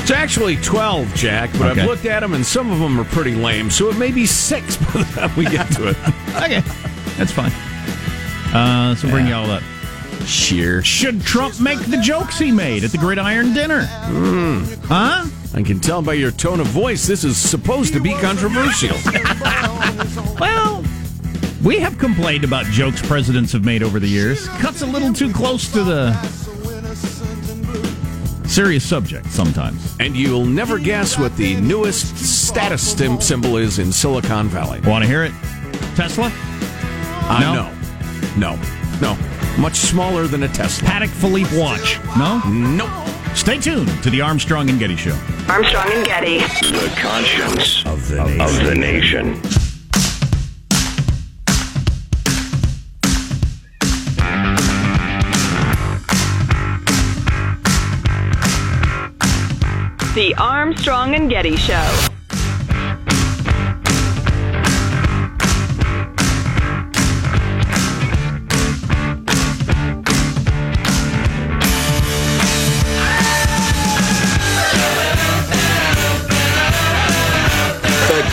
It's 0.00 0.10
actually 0.10 0.56
12, 0.56 1.14
Jack, 1.14 1.50
but 1.58 1.72
Okay. 1.72 1.82
I've 1.82 1.86
looked 1.86 2.06
at 2.06 2.20
them 2.20 2.32
and 2.32 2.46
some 2.46 2.70
of 2.72 2.78
them 2.78 2.98
are 2.98 3.04
pretty 3.04 3.34
lame, 3.34 3.70
so 3.70 3.90
it 3.90 3.98
may 3.98 4.10
be 4.10 4.24
six 4.24 4.76
by 4.94 5.02
the 5.02 5.04
time 5.12 5.36
we 5.36 5.44
get 5.44 5.70
to 5.72 5.88
it. 5.88 5.96
Okay. 6.36 6.60
That's 7.16 7.32
fine. 7.32 7.50
Uh, 8.54 8.94
so 8.94 9.08
bring 9.08 9.26
you 9.26 9.34
all 9.34 9.46
that. 9.48 9.62
Sheer. 10.24 10.82
Should 10.82 11.22
Trump 11.22 11.60
make 11.60 11.78
the 11.80 11.98
jokes 11.98 12.38
he 12.38 12.50
made 12.50 12.82
at 12.84 12.90
the 12.90 12.98
Gridiron 12.98 13.52
Dinner? 13.54 13.82
Huh? 14.86 15.26
I 15.54 15.62
can 15.62 15.78
tell 15.80 16.02
by 16.02 16.14
your 16.14 16.30
tone 16.32 16.60
of 16.60 16.66
voice 16.66 17.06
this 17.06 17.22
is 17.24 17.36
supposed 17.36 17.92
to 17.94 18.00
be 18.00 18.12
controversial. 18.14 18.96
Well, 20.38 20.84
we 21.64 21.78
have 21.78 21.96
complained 21.98 22.44
about 22.44 22.66
jokes 22.66 23.00
presidents 23.06 23.52
have 23.52 23.64
made 23.64 23.82
over 23.82 23.98
the 23.98 24.06
years. 24.06 24.46
Cuts 24.60 24.82
a 24.82 24.86
little 24.86 25.12
too 25.12 25.32
close 25.32 25.72
to 25.72 25.82
the 25.82 26.12
serious 28.46 28.84
subject 28.88 29.26
sometimes. 29.30 29.96
and 30.00 30.14
you'll 30.16 30.44
never 30.44 30.78
guess 30.78 31.18
what 31.18 31.34
the 31.36 31.56
newest 31.60 32.16
status 32.18 32.92
sym- 32.96 33.20
symbol 33.20 33.56
is 33.56 33.78
in 33.78 33.90
Silicon 33.92 34.48
Valley. 34.48 34.80
Want 34.82 35.02
to 35.04 35.08
hear 35.08 35.24
it? 35.24 35.32
Tesla? 35.96 36.30
Uh, 37.28 37.38
No. 37.40 37.70
no. 38.38 38.56
No. 38.56 39.14
No. 39.16 39.25
Much 39.58 39.76
smaller 39.76 40.26
than 40.26 40.42
a 40.42 40.48
Tesla. 40.48 40.86
Patek 40.88 41.08
Philippe 41.08 41.58
watch? 41.58 41.98
No? 42.16 42.40
Nope. 42.46 42.90
Stay 43.34 43.58
tuned 43.58 43.88
to 44.02 44.10
the 44.10 44.20
Armstrong 44.20 44.68
and 44.68 44.78
Getty 44.78 44.96
Show. 44.96 45.18
Armstrong 45.48 45.90
and 45.92 46.06
Getty. 46.06 46.38
The 46.38 46.92
conscience 46.96 47.84
of 47.86 48.06
the 48.08 48.24
nation. 48.24 48.40
Of 48.40 48.64
the 48.64 48.74
nation. 48.74 49.40
The 60.14 60.34
Armstrong 60.38 61.14
and 61.14 61.30
Getty 61.30 61.56
Show. 61.56 62.15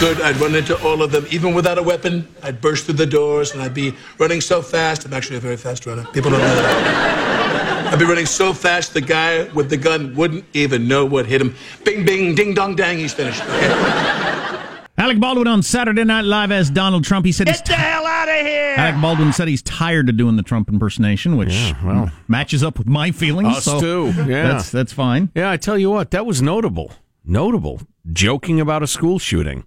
Could, 0.04 0.22
I'd 0.22 0.36
run 0.38 0.54
into 0.54 0.78
all 0.84 1.02
of 1.02 1.12
them, 1.12 1.26
even 1.32 1.54
without 1.54 1.78
a 1.78 1.84
weapon. 1.84 2.28
I'd 2.42 2.60
burst 2.60 2.86
through 2.86 2.96
the 2.96 3.06
doors, 3.06 3.54
and 3.54 3.62
I'd 3.62 3.74
be 3.74 3.96
running 4.20 4.42
so 4.42 4.62
fast. 4.62 5.06
I'm 5.06 5.14
actually 5.14 5.38
a 5.38 5.40
very 5.40 5.56
fast 5.56 5.86
runner. 5.86 6.04
People 6.12 6.30
don't 6.30 6.42
know 6.42 6.56
that. 6.56 7.94
I'd 7.94 8.00
be 8.00 8.04
running 8.04 8.26
so 8.26 8.54
fast, 8.54 8.94
the 8.94 9.00
guy 9.00 9.44
with 9.54 9.70
the 9.70 9.78
gun 9.78 10.14
wouldn't 10.14 10.44
even 10.54 10.90
know 10.90 11.06
what 11.06 11.26
hit 11.26 11.40
him. 11.40 11.56
Bing, 11.86 12.06
bing, 12.06 12.36
ding, 12.36 12.54
dong, 12.54 12.76
dang, 12.76 12.98
he's 12.98 13.14
finished. 13.14 13.42
Okay? 13.44 14.82
Alec 14.98 15.22
Baldwin 15.22 15.48
on 15.48 15.64
Saturday 15.64 16.04
Night 16.04 16.26
Live 16.26 16.52
as 16.52 16.70
Donald 16.70 17.06
Trump. 17.06 17.26
He 17.26 17.32
said 17.32 17.48
he's 17.48 17.58
Get 17.58 17.68
the 17.68 17.74
hell 17.76 18.06
out 18.06 18.28
of 18.28 18.46
here! 18.46 18.76
Alec 18.76 19.02
Baldwin 19.02 19.32
said 19.32 19.48
he's 19.48 19.62
tired 19.62 20.10
of 20.10 20.18
doing 20.18 20.36
the 20.36 20.44
Trump 20.44 20.68
impersonation, 20.68 21.38
which 21.38 21.74
well. 21.82 22.12
matches 22.28 22.62
up 22.62 22.78
with 22.78 22.88
my 22.88 23.12
feelings. 23.12 23.58
Us 23.58 23.64
so 23.64 23.80
too, 23.80 24.14
yeah. 24.28 24.50
that's 24.50 24.70
that's 24.70 24.92
fine. 24.92 25.32
Yeah, 25.34 25.50
I 25.50 25.56
tell 25.56 25.78
you 25.78 25.90
what, 25.90 26.12
that 26.12 26.26
was 26.26 26.42
notable. 26.42 26.92
Notable. 27.24 27.80
Joking 28.12 28.60
about 28.60 28.84
a 28.84 28.88
school 28.88 29.18
shooting. 29.18 29.66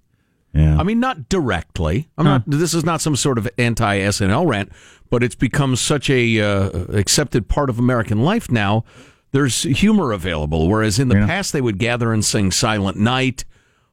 Yeah. 0.56 0.78
I 0.78 0.82
mean, 0.82 1.00
not 1.00 1.28
directly. 1.28 2.08
I'm 2.16 2.24
not. 2.24 2.42
This 2.46 2.72
is 2.74 2.84
not 2.84 3.00
some 3.00 3.14
sort 3.16 3.36
of 3.38 3.48
anti 3.58 3.98
SNL 3.98 4.46
rant, 4.48 4.72
but 5.10 5.22
it's 5.22 5.34
become 5.34 5.76
such 5.76 6.08
a 6.08 6.40
uh, 6.40 6.70
accepted 6.96 7.48
part 7.48 7.68
of 7.70 7.78
American 7.78 8.22
life 8.22 8.50
now. 8.50 8.84
There's 9.32 9.64
humor 9.64 10.12
available, 10.12 10.68
whereas 10.68 10.98
in 10.98 11.08
the 11.08 11.16
Yeah. 11.16 11.26
past 11.26 11.52
they 11.52 11.60
would 11.60 11.78
gather 11.78 12.12
and 12.12 12.24
sing 12.24 12.50
"Silent 12.50 12.96
Night" 12.96 13.44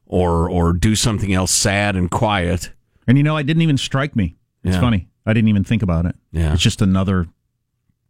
or 0.06 0.50
or 0.50 0.72
do 0.74 0.96
something 0.96 1.34
else 1.34 1.52
sad 1.52 1.96
and 1.98 2.10
quiet. 2.10 2.72
And 3.08 3.18
you 3.18 3.24
know, 3.24 3.36
it 3.36 3.44
didn't 3.44 3.64
even 3.64 3.78
strike 3.78 4.16
me. 4.16 4.38
It's 4.64 4.76
Yeah. 4.76 4.80
funny. 4.82 5.10
I 5.26 5.34
didn't 5.34 5.50
even 5.50 5.64
think 5.66 5.84
about 5.84 6.06
it. 6.06 6.16
Yeah. 6.32 6.54
It's 6.54 6.62
just 6.62 6.82
another 6.82 7.28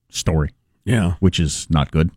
story, 0.09 0.51
Yeah, 0.85 1.13
which 1.19 1.39
is 1.39 1.65
not 1.71 1.89
good. 1.91 2.11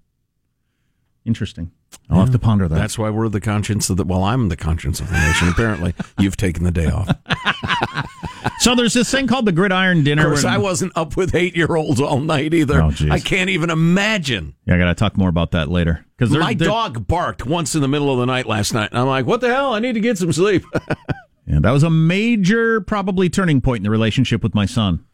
Interesting. 1.25 1.71
I'll 2.09 2.21
have 2.21 2.31
to 2.31 2.39
ponder 2.39 2.69
that. 2.69 2.75
that's 2.75 2.97
why 2.99 3.11
we're 3.11 3.29
the 3.29 3.41
conscience 3.41 3.91
of 3.91 3.97
the. 3.97 4.05
Well, 4.05 4.23
I'm 4.23 4.49
the 4.49 4.57
conscience 4.57 5.01
of 5.01 5.09
the 5.09 5.19
nation. 5.19 5.49
Apparently, 5.49 5.93
you've 6.19 6.37
taken 6.37 6.63
the 6.63 6.71
day 6.71 6.87
off. 6.87 7.09
so 8.61 8.75
there's 8.75 8.95
this 8.95 9.11
thing 9.11 9.27
called 9.27 9.45
the 9.45 9.53
Gridiron 9.53 10.05
Dinner. 10.05 10.23
Of 10.23 10.29
course, 10.35 10.45
I 10.45 10.59
wasn't 10.59 10.93
up 10.97 11.17
with 11.17 11.35
eight 11.35 11.57
year 11.57 11.75
olds 11.75 12.01
all 12.01 12.21
night 12.21 12.55
either. 12.55 12.81
Oh. 12.81 12.93
I 13.11 13.19
can't 13.19 13.51
even 13.51 13.71
imagine. 13.71 14.55
yeah, 14.67 14.77
I 14.77 14.79
got 14.79 14.87
to 14.87 14.95
talk 14.95 15.17
more 15.17 15.29
about 15.29 15.51
that 15.51 15.69
later. 15.69 16.05
Because 16.17 16.37
My 16.37 16.55
dog 16.55 17.07
barked 17.09 17.45
once 17.45 17.75
in 17.75 17.81
the 17.83 17.89
middle 17.89 18.11
of 18.13 18.19
the 18.19 18.27
night 18.27 18.47
last 18.47 18.73
night, 18.73 18.91
and 18.91 18.99
I'm 19.01 19.07
like, 19.09 19.27
"What 19.27 19.41
the 19.41 19.49
hell? 19.53 19.75
I 19.75 19.81
need 19.81 19.95
to 19.95 20.01
get 20.01 20.17
some 20.17 20.33
sleep." 20.33 20.65
and 21.47 21.65
that 21.65 21.73
was 21.73 21.83
a 21.83 21.91
major, 21.91 22.81
probably 22.81 23.29
turning 23.29 23.61
point 23.61 23.79
in 23.79 23.85
the 23.85 23.91
relationship 23.91 24.43
with 24.43 24.55
my 24.55 24.67
son. 24.67 25.05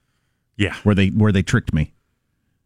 Yeah. 0.57 0.75
where 0.83 0.95
they 0.95 1.09
where 1.09 1.33
they 1.33 1.43
tricked 1.43 1.73
me. 1.73 1.95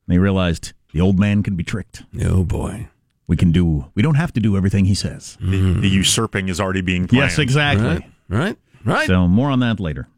They 0.08 0.18
realized 0.18 0.72
the 0.92 1.00
old 1.00 1.18
man 1.18 1.42
can 1.42 1.54
be 1.56 1.64
tricked. 1.64 2.02
oh 2.22 2.42
boy! 2.42 2.88
We 3.26 3.36
can 3.36 3.50
do. 3.52 3.90
We 3.94 4.02
don't 4.02 4.14
have 4.14 4.32
to 4.34 4.40
do 4.40 4.56
everything 4.56 4.84
he 4.84 4.94
says. 4.94 5.36
The, 5.40 5.74
the 5.80 5.88
usurping 5.88 6.48
is 6.48 6.60
already 6.60 6.80
being 6.80 7.08
planned. 7.08 7.30
Yes, 7.30 7.38
exactly. 7.38 7.86
Right, 7.86 8.10
right, 8.28 8.58
right. 8.84 9.06
So 9.06 9.26
more 9.26 9.50
on 9.50 9.60
that 9.60 9.80
later. 9.80 10.08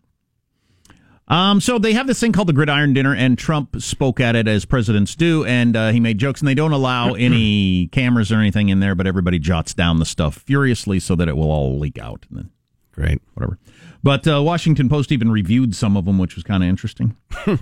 Um, 1.29 1.61
so 1.61 1.79
they 1.79 1.92
have 1.92 2.07
this 2.07 2.18
thing 2.21 2.33
called 2.33 2.49
the 2.49 2.55
Gridiron 2.55 2.94
Dinner, 2.94 3.14
and 3.14 3.38
Trump 3.38 3.81
spoke 3.83 4.18
at 4.18 4.35
it 4.35 4.49
as 4.49 4.64
presidents 4.64 5.14
do, 5.14 5.44
and 5.44 5.77
uh, 5.77 5.90
he 5.90 6.01
made 6.01 6.18
jokes. 6.18 6.40
And 6.40 6.49
they 6.49 6.55
don't 6.55 6.73
allow 6.73 7.14
any 7.14 7.88
cameras 7.88 8.33
or 8.33 8.37
anything 8.37 8.71
in 8.71 8.81
there, 8.81 8.94
but 8.94 9.07
everybody 9.07 9.38
jots 9.38 9.75
down 9.75 9.99
the 9.99 10.07
stuff 10.07 10.37
furiously 10.37 10.99
so 11.01 11.14
that 11.16 11.29
it 11.29 11.37
will 11.37 11.51
all 11.51 11.79
leak 11.79 11.99
out. 11.99 12.25
And 12.31 12.38
then 12.38 12.51
Great. 12.92 13.21
whatever. 13.35 13.59
But 14.03 14.27
uh, 14.27 14.42
Washington 14.42 14.88
Post 14.88 15.12
even 15.12 15.31
reviewed 15.31 15.75
some 15.75 15.97
of 15.97 16.05
them, 16.05 16.18
which 16.18 16.35
was 16.35 16.44
kind 16.44 16.62
of 16.62 16.68
interesting. 16.68 17.16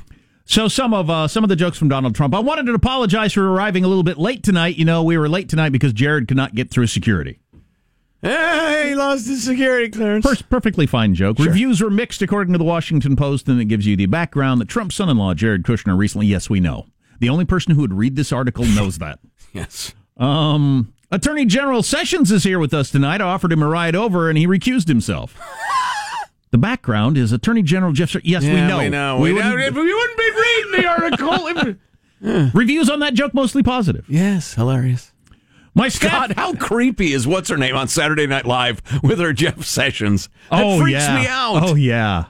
So 0.49 0.69
some 0.69 0.95
of 0.95 1.11
uh, 1.11 1.27
some 1.29 1.45
of 1.45 1.49
the 1.49 1.57
jokes 1.57 1.77
from 1.77 1.89
Donald 1.89 2.15
Trump. 2.15 2.35
I 2.35 2.39
wanted 2.39 2.67
to 2.67 2.75
apologize 2.75 3.33
for 3.33 3.51
arriving 3.53 3.85
a 3.85 3.89
little 3.89 4.05
bit 4.05 4.17
late 4.17 4.43
tonight. 4.45 4.77
You 4.77 4.85
know, 4.85 5.03
we 5.03 5.19
were 5.19 5.29
late 5.29 5.49
tonight 5.49 5.71
because 5.71 5.93
Jared 5.93 6.29
could 6.29 6.37
not 6.37 6.55
get 6.55 6.71
through 6.71 6.87
security. 6.87 7.41
Hey, 8.23 8.87
he 8.91 8.95
lost 8.95 9.27
his 9.27 9.45
security 9.45 9.91
clearance. 9.91 10.25
First, 10.25 10.49
perfectly 10.49 10.87
fine 10.87 11.15
joke. 11.15 11.39
Reviews 11.39 11.83
were 11.83 11.91
mixed 11.91 12.23
according 12.23 12.53
to 12.55 12.59
the 12.59 12.65
Washington 12.65 13.15
Post, 13.17 13.49
and 13.49 13.61
it 13.61 13.67
gives 13.67 13.87
you 13.87 13.97
the 13.97 14.07
background 14.07 14.61
that 14.61 14.69
Trump's 14.69 14.95
son-in-law 14.97 15.35
Jared 15.35 15.65
Kushner 15.65 15.97
recently. 15.99 16.27
Yes, 16.27 16.49
we 16.49 16.59
know. 16.61 16.87
The 17.21 17.29
only 17.29 17.45
person 17.45 17.75
who 17.75 17.83
would 17.83 17.93
read 17.95 18.17
this 18.17 18.33
article 18.33 18.65
knows 18.65 18.99
that. 18.99 19.19
Yes. 19.53 19.95
Um, 20.19 20.93
Attorney 21.11 21.47
General 21.47 21.83
Sessions 21.83 22.31
is 22.31 22.45
here 22.45 22.59
with 22.59 22.75
us 22.75 22.91
tonight. 22.91 23.23
I 23.23 23.25
offered 23.25 23.53
him 23.53 23.63
a 23.63 23.69
ride 23.69 23.97
over, 23.97 24.29
and 24.29 24.37
he 24.37 24.47
recused 24.47 24.87
himself. 24.87 25.35
the 26.57 26.61
background 26.61 27.19
is 27.19 27.33
Attorney 27.33 27.63
General 27.63 27.93
Jeff. 27.93 28.09
Sessions. 28.09 28.25
Yes, 28.25 28.43
we 28.43 28.53
know. 28.55 28.79
we 28.79 28.89
know. 28.89 29.19
We 29.19 29.33
know. 29.35 29.55
wouldn't, 29.55 29.75
we 29.75 29.95
wouldn't 29.95 30.19
be 30.19 30.31
reading 30.31 30.73
the 30.83 30.87
article. 30.89 31.77
if- 32.23 32.55
Reviews 32.55 32.89
on 32.89 33.01
that 33.01 33.13
joke 33.13 33.35
mostly 33.35 33.63
positive. 33.63 34.07
Yes, 34.09 34.55
hilarious. 34.55 35.13
My 35.75 35.89
staff. 35.89 36.29
God, 36.29 36.33
how 36.33 36.55
creepy 36.55 37.13
is 37.13 37.27
what's 37.27 37.51
her 37.51 37.59
name 37.59 37.77
on 37.77 37.89
Saturday 37.89 38.27
Night 38.27 38.47
Live 38.47 38.81
with 39.03 39.19
her 39.19 39.35
Jeff 39.35 39.65
Sessions? 39.67 40.31
That 40.51 40.65
oh 40.65 40.81
freaks 40.81 41.01
yeah. 41.01 41.21
me 41.21 41.27
out. 41.27 41.63
Oh 41.63 41.75
yeah. 41.75 42.25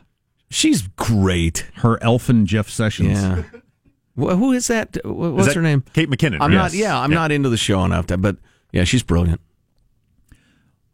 She's 0.51 0.83
great. 0.97 1.59
Her 1.77 2.03
elfin 2.03 2.47
Jeff 2.47 2.69
Sessions. 2.69 3.11
Yeah. 3.23 3.43
Wh- 4.17 4.35
Who 4.37 4.51
is 4.51 4.67
that? 4.67 4.97
Wh- 5.05 5.07
What's 5.37 5.47
that 5.47 5.55
her 5.57 5.63
name? 5.63 5.85
Kate 5.93 6.11
McKinnon, 6.11 6.39
I'm 6.41 6.51
right? 6.51 6.57
not. 6.57 6.73
Yeah, 6.73 6.99
I'm 6.99 7.13
Yeah. 7.13 7.19
not 7.19 7.31
into 7.31 7.49
the 7.49 7.57
show 7.57 7.85
enough, 7.85 8.07
to, 8.07 8.17
but 8.19 8.37
yeah, 8.73 8.83
she's 8.83 9.05
brilliant. 9.05 9.41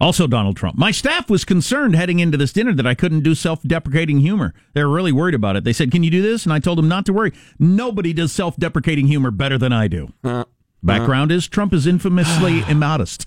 Also, 0.03 0.27
Donald 0.27 0.57
Trump. 0.57 0.77
My 0.77 0.91
staff 0.91 1.31
was 1.31 1.45
concerned 1.45 1.95
heading 1.95 2.19
into 2.19 2.37
this 2.37 2.53
dinner 2.53 2.75
that 2.75 2.87
I 2.89 2.95
couldn't 2.95 3.21
do 3.21 3.37
self 3.37 3.63
deprecating 3.63 4.19
humor. 4.19 4.53
They 4.75 4.83
were 4.83 4.91
really 4.91 5.13
worried 5.13 5.37
about 5.37 5.55
it. 5.55 5.63
They 5.63 5.73
said, 5.73 5.93
Can 5.93 6.03
you 6.03 6.11
do 6.11 6.21
this? 6.21 6.43
And 6.45 6.53
I 6.53 6.59
told 6.59 6.77
them 6.79 6.89
not 6.89 7.07
to 7.07 7.13
worry. 7.13 7.33
Nobody 7.61 8.13
does 8.13 8.33
self 8.33 8.57
deprecating 8.57 9.07
humor 9.07 9.31
better 9.31 9.59
than 9.59 9.73
I 9.73 9.87
do. 9.87 10.13
Uh, 10.25 10.45
Background 10.83 11.31
is 11.31 11.47
Trump 11.47 11.73
is 11.73 11.87
infamously 11.87 12.63
immodest. 12.69 13.27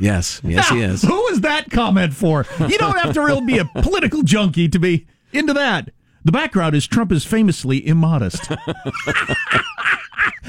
yes, 0.00 0.40
yes, 0.42 0.68
he 0.70 0.80
Now, 0.80 0.86
is. 0.86 1.02
Who 1.08 1.26
is 1.28 1.42
that 1.42 1.70
comment 1.70 2.14
for? 2.14 2.44
You 2.58 2.76
don't 2.76 2.98
have 2.98 3.14
to 3.14 3.20
really 3.20 3.46
be 3.46 3.58
a 3.58 3.64
political 3.64 4.24
junkie 4.24 4.68
to 4.68 4.78
be 4.80 5.06
into 5.32 5.52
that. 5.54 5.90
The 6.24 6.32
background 6.32 6.74
is 6.74 6.88
Trump 6.88 7.12
is 7.12 7.24
famously 7.24 7.86
immodest. 7.86 8.42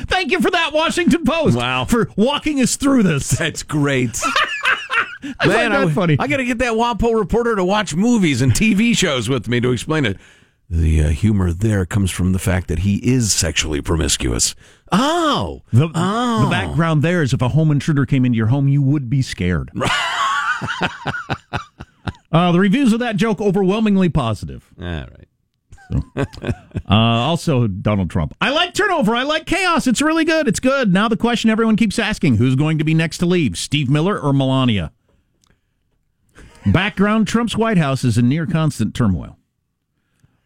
Thank 0.07 0.31
you 0.31 0.41
for 0.41 0.49
that, 0.49 0.73
Washington 0.73 1.23
Post. 1.23 1.55
Wow. 1.55 1.85
For 1.85 2.09
walking 2.17 2.59
us 2.59 2.75
through 2.75 3.03
this. 3.03 3.29
That's 3.29 3.61
great. 3.63 4.19
I 5.39 5.47
find 5.47 5.73
that 5.73 5.87
I, 5.87 5.91
funny. 5.91 6.15
I 6.19 6.27
got 6.27 6.37
to 6.37 6.45
get 6.45 6.59
that 6.59 6.73
WAPO 6.73 7.17
reporter 7.17 7.55
to 7.55 7.63
watch 7.63 7.95
movies 7.95 8.41
and 8.41 8.51
TV 8.53 8.95
shows 8.95 9.27
with 9.29 9.47
me 9.47 9.59
to 9.59 9.71
explain 9.71 10.05
it. 10.05 10.17
The 10.69 11.03
uh, 11.05 11.09
humor 11.09 11.51
there 11.51 11.85
comes 11.85 12.11
from 12.11 12.31
the 12.31 12.39
fact 12.39 12.67
that 12.67 12.79
he 12.79 12.97
is 12.97 13.33
sexually 13.33 13.81
promiscuous. 13.81 14.53
Oh, 14.91 15.63
The, 15.73 15.89
oh. 15.93 16.43
the 16.43 16.49
background 16.49 17.01
there 17.01 17.23
is 17.23 17.33
if 17.33 17.41
a 17.41 17.49
home 17.49 17.71
intruder 17.71 18.05
came 18.05 18.23
into 18.23 18.37
your 18.37 18.47
home, 18.47 18.67
you 18.67 18.81
would 18.83 19.09
be 19.09 19.23
scared. 19.23 19.71
uh, 22.31 22.51
the 22.51 22.59
reviews 22.59 22.93
of 22.93 22.99
that 22.99 23.15
joke 23.15 23.41
overwhelmingly 23.41 24.09
positive. 24.09 24.69
All 24.79 24.85
right. 24.85 25.27
Uh, 25.91 26.93
also, 26.93 27.67
Donald 27.67 28.11
Trump. 28.11 28.35
I 28.39 28.51
like 28.51 28.75
turnover. 28.75 29.15
I 29.15 29.23
like 29.23 29.47
chaos. 29.47 29.87
It's 29.87 30.03
really 30.03 30.23
good. 30.23 30.47
It's 30.47 30.59
good. 30.59 30.93
Now 30.93 31.07
the 31.07 31.17
question 31.17 31.49
everyone 31.49 31.75
keeps 31.77 31.97
asking: 31.97 32.37
Who's 32.37 32.55
going 32.55 32.77
to 32.77 32.83
be 32.83 32.93
next 32.93 33.17
to 33.19 33.25
leave? 33.25 33.57
Steve 33.57 33.89
Miller 33.89 34.19
or 34.19 34.31
Melania? 34.33 34.91
Background: 36.65 37.27
Trump's 37.27 37.55
White 37.57 37.77
House 37.77 38.03
is 38.03 38.17
in 38.17 38.29
near 38.29 38.45
constant 38.45 38.93
turmoil. 38.95 39.37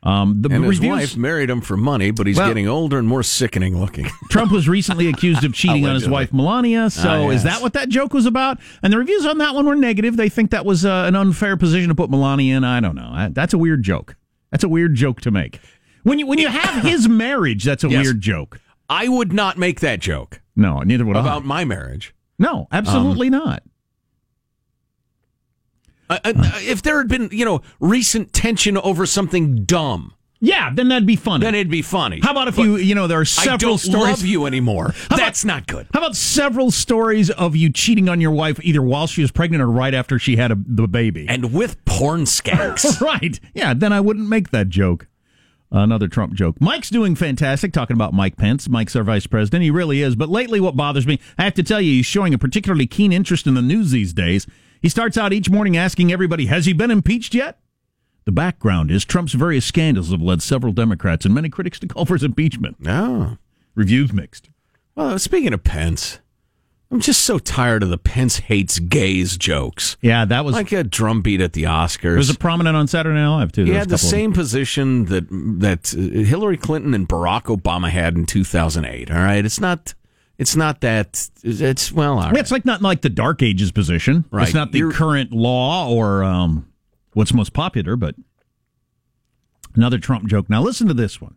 Um, 0.06 0.41
the 0.41 0.49
And 0.49 0.65
his 0.65 0.80
reviews, 0.80 0.91
wife 0.91 1.17
married 1.17 1.49
him 1.49 1.62
for 1.62 1.78
money, 1.78 2.12
but 2.12 2.28
he's 2.28 2.36
Well- 2.36 2.49
getting 2.49 2.67
older 2.67 2.99
and 2.99 3.08
more 3.08 3.23
sickening 3.23 3.80
looking. 3.80 4.06
Trump 4.30 4.52
was 4.52 4.67
recently 4.67 5.08
accused 5.08 5.45
of 5.45 5.54
cheating 5.54 5.86
on 5.86 5.95
his 5.95 6.10
wife 6.10 6.34
Melania. 6.34 6.89
So 6.89 7.08
Ah, 7.10 7.30
is 7.30 7.43
that 7.43 7.62
what 7.62 7.71
that 7.73 7.88
joke 7.88 8.13
was 8.13 8.26
about? 8.26 8.60
And 8.82 8.91
the 8.91 8.97
reviews 8.97 9.26
on 9.26 9.38
that 9.38 9.56
one 9.56 9.65
were 9.65 9.78
negative. 9.78 10.17
They 10.17 10.28
think 10.28 10.52
that 10.52 10.65
was 10.65 10.84
uh, 10.84 11.06
an 11.08 11.15
unfair 11.15 11.56
position 11.56 11.88
to 11.88 11.95
put 11.95 12.10
Melania 12.10 12.58
in. 12.58 12.65
I 12.65 12.82
don't 12.82 12.95
know. 12.95 13.30
That's 13.32 13.54
a 13.54 13.58
weird 13.58 13.84
joke. 13.84 14.17
That's 14.52 14.65
a 14.65 14.69
weird 14.69 14.93
joke 14.95 15.21
to 15.21 15.32
make. 15.32 15.62
When 16.04 16.19
you 16.19 16.28
when 16.28 16.38
you 16.38 16.49
have 16.49 16.84
his 16.86 17.08
marriage, 17.08 17.63
that's 17.63 17.86
a 17.86 17.89
Yes. 17.89 18.04
weird 18.04 18.19
joke. 18.19 18.60
I 18.89 19.08
would 19.08 19.32
not 19.32 19.58
make 19.58 19.80
that 19.80 20.02
joke 20.02 20.41
No, 20.58 20.80
neither 20.82 21.06
would 21.06 21.15
about 21.15 21.26
I. 21.26 21.32
About 21.38 21.45
my 21.45 21.63
marriage. 21.63 22.13
No, 22.38 22.67
absolutely 22.73 23.30
not. 23.30 23.63
Uh, 26.23 26.34
uh, 26.36 26.52
if 26.62 26.82
there 26.82 26.97
had 26.97 27.08
been, 27.08 27.30
you 27.32 27.45
know, 27.45 27.62
recent 27.80 28.34
tension 28.34 28.78
over 28.78 29.06
something 29.06 29.63
dumb, 29.65 30.13
Yeah, 30.39 30.71
then 30.73 30.89
that'd 30.89 31.06
be 31.08 31.15
funny. 31.15 31.43
then 31.45 31.56
it'd 31.56 31.69
be 31.71 31.82
funny. 31.82 32.19
How 32.21 32.32
about 32.32 32.47
if 32.49 32.56
But 32.58 32.63
you 32.63 32.76
you 32.78 32.95
know 32.95 33.08
there 33.08 33.19
are 33.19 33.21
I 33.21 33.23
several 33.23 33.58
don't 33.71 33.78
stories. 33.78 34.04
love 34.10 34.26
you 34.26 34.45
anymore. 34.45 34.93
about- 35.08 35.17
That's 35.17 35.45
not 35.45 35.67
good. 35.67 35.88
How 35.93 35.99
about 36.02 36.15
several 36.15 36.69
stories 36.71 37.30
of 37.30 37.56
you 37.56 37.69
cheating 37.71 38.10
on 38.10 38.19
your 38.21 38.32
wife 38.32 38.60
either 38.63 38.82
while 38.82 39.08
she 39.08 39.21
was 39.21 39.32
pregnant 39.32 39.62
or 39.63 39.67
right 39.69 39.93
after 39.93 40.19
she 40.19 40.36
had 40.36 40.52
a, 40.52 40.58
the 40.65 40.88
baby? 40.88 41.26
And 41.30 41.54
with 41.54 41.84
porn 41.86 42.21
skanks. 42.26 42.99
right. 43.02 43.39
Yeah, 43.54 43.73
then 43.73 43.93
I 43.93 44.02
wouldn't 44.02 44.28
make 44.28 44.49
that 44.52 44.69
joke. 44.69 45.08
Another 45.76 46.08
Trump 46.08 46.36
joke. 46.36 46.62
Mike's 46.62 46.91
doing 46.91 47.15
fantastic 47.15 47.73
talking 47.73 47.95
about 47.95 48.13
Mike 48.13 48.38
Pence. 48.38 48.69
Mike's 48.69 48.95
our 48.95 49.04
vice 49.04 49.26
president. 49.26 49.63
He 49.63 49.71
really 49.71 50.04
is. 50.04 50.15
But 50.15 50.30
lately, 50.30 50.60
what 50.60 50.76
bothers 50.76 51.08
me, 51.08 51.19
I 51.36 51.45
have 51.45 51.56
to 51.56 51.63
tell 51.63 51.82
you, 51.82 51.93
he's 51.93 52.06
showing 52.06 52.32
a 52.32 52.38
particularly 52.38 52.86
keen 52.86 53.12
interest 53.12 53.47
in 53.47 53.56
the 53.56 53.62
news 53.63 53.89
these 53.89 54.13
days. 54.13 54.45
He 54.83 54.89
starts 54.89 55.17
out 55.17 55.31
each 55.33 55.49
morning 55.49 55.75
asking 55.77 56.11
everybody, 56.11 56.45
Has 56.47 56.65
he 56.67 56.73
been 56.73 56.91
impeached 56.91 57.33
yet? 57.33 57.57
The 58.25 58.31
background 58.33 58.91
is 58.91 59.03
Trump's 59.05 59.33
various 59.33 59.65
scandals 59.65 60.11
have 60.11 60.21
led 60.21 60.41
several 60.43 60.73
Democrats 60.73 61.25
and 61.25 61.33
many 61.33 61.49
critics 61.49 61.79
to 61.79 61.87
call 61.87 62.05
for 62.05 62.13
his 62.15 62.23
impeachment. 62.23 62.75
Oh. 62.85 63.37
Reviews 63.75 64.13
mixed. 64.13 64.49
Well, 64.95 65.17
speaking 65.19 65.53
of 65.53 65.63
Pence, 65.63 66.19
I'm 66.91 66.99
just 66.99 67.21
so 67.21 67.39
tired 67.39 67.81
of 67.81 67.89
the 67.89 67.97
Pence 67.97 68.37
hates 68.39 68.77
gays 68.79 69.37
jokes. 69.37 69.95
Yeah, 70.01 70.25
that 70.25 70.43
was 70.45 70.53
Like 70.53 70.71
a 70.73 70.83
drumbeat 70.83 71.39
at 71.41 71.53
the 71.53 71.63
Oscars. 71.63 72.13
it 72.13 72.17
was 72.17 72.29
a 72.29 72.37
prominent 72.37 72.75
on 72.77 72.87
Saturday 72.87 73.15
Night 73.15 73.27
Live 73.37 73.51
too. 73.53 73.63
he 73.65 73.71
had 73.71 73.87
the 73.89 73.97
same 73.97 74.31
position 74.33 75.05
that 75.05 75.27
that 75.29 75.93
uh, 75.97 76.23
Hillary 76.25 76.57
Clinton 76.57 76.93
and 76.93 77.07
Barack 77.07 77.43
Obama 77.43 77.89
had 77.89 78.15
in 78.15 78.25
2008. 78.25 79.09
All 79.11 79.17
right, 79.17 79.43
it's 79.45 79.59
not 79.61 79.93
it's 80.37 80.55
not 80.55 80.81
that 80.81 81.29
it's 81.43 81.91
well, 81.91 82.13
all 82.17 82.23
Yeah, 82.23 82.29
right. 82.31 82.37
it's 82.39 82.51
like 82.51 82.65
not 82.65 82.81
like 82.81 83.01
the 83.01 83.09
Dark 83.09 83.41
Ages 83.43 83.71
position. 83.71 84.25
Right. 84.31 84.43
It's 84.43 84.53
not 84.53 84.71
the 84.71 84.79
You're- 84.79 84.93
current 84.93 85.31
law 85.31 85.89
or 85.89 86.23
um, 86.23 86.67
what's 87.13 87.33
most 87.33 87.53
popular, 87.53 87.95
but 87.95 88.15
another 89.75 89.97
Trump 89.99 90.27
joke. 90.27 90.49
Now 90.49 90.61
listen 90.61 90.87
to 90.87 90.93
this 90.93 91.21
one. 91.21 91.35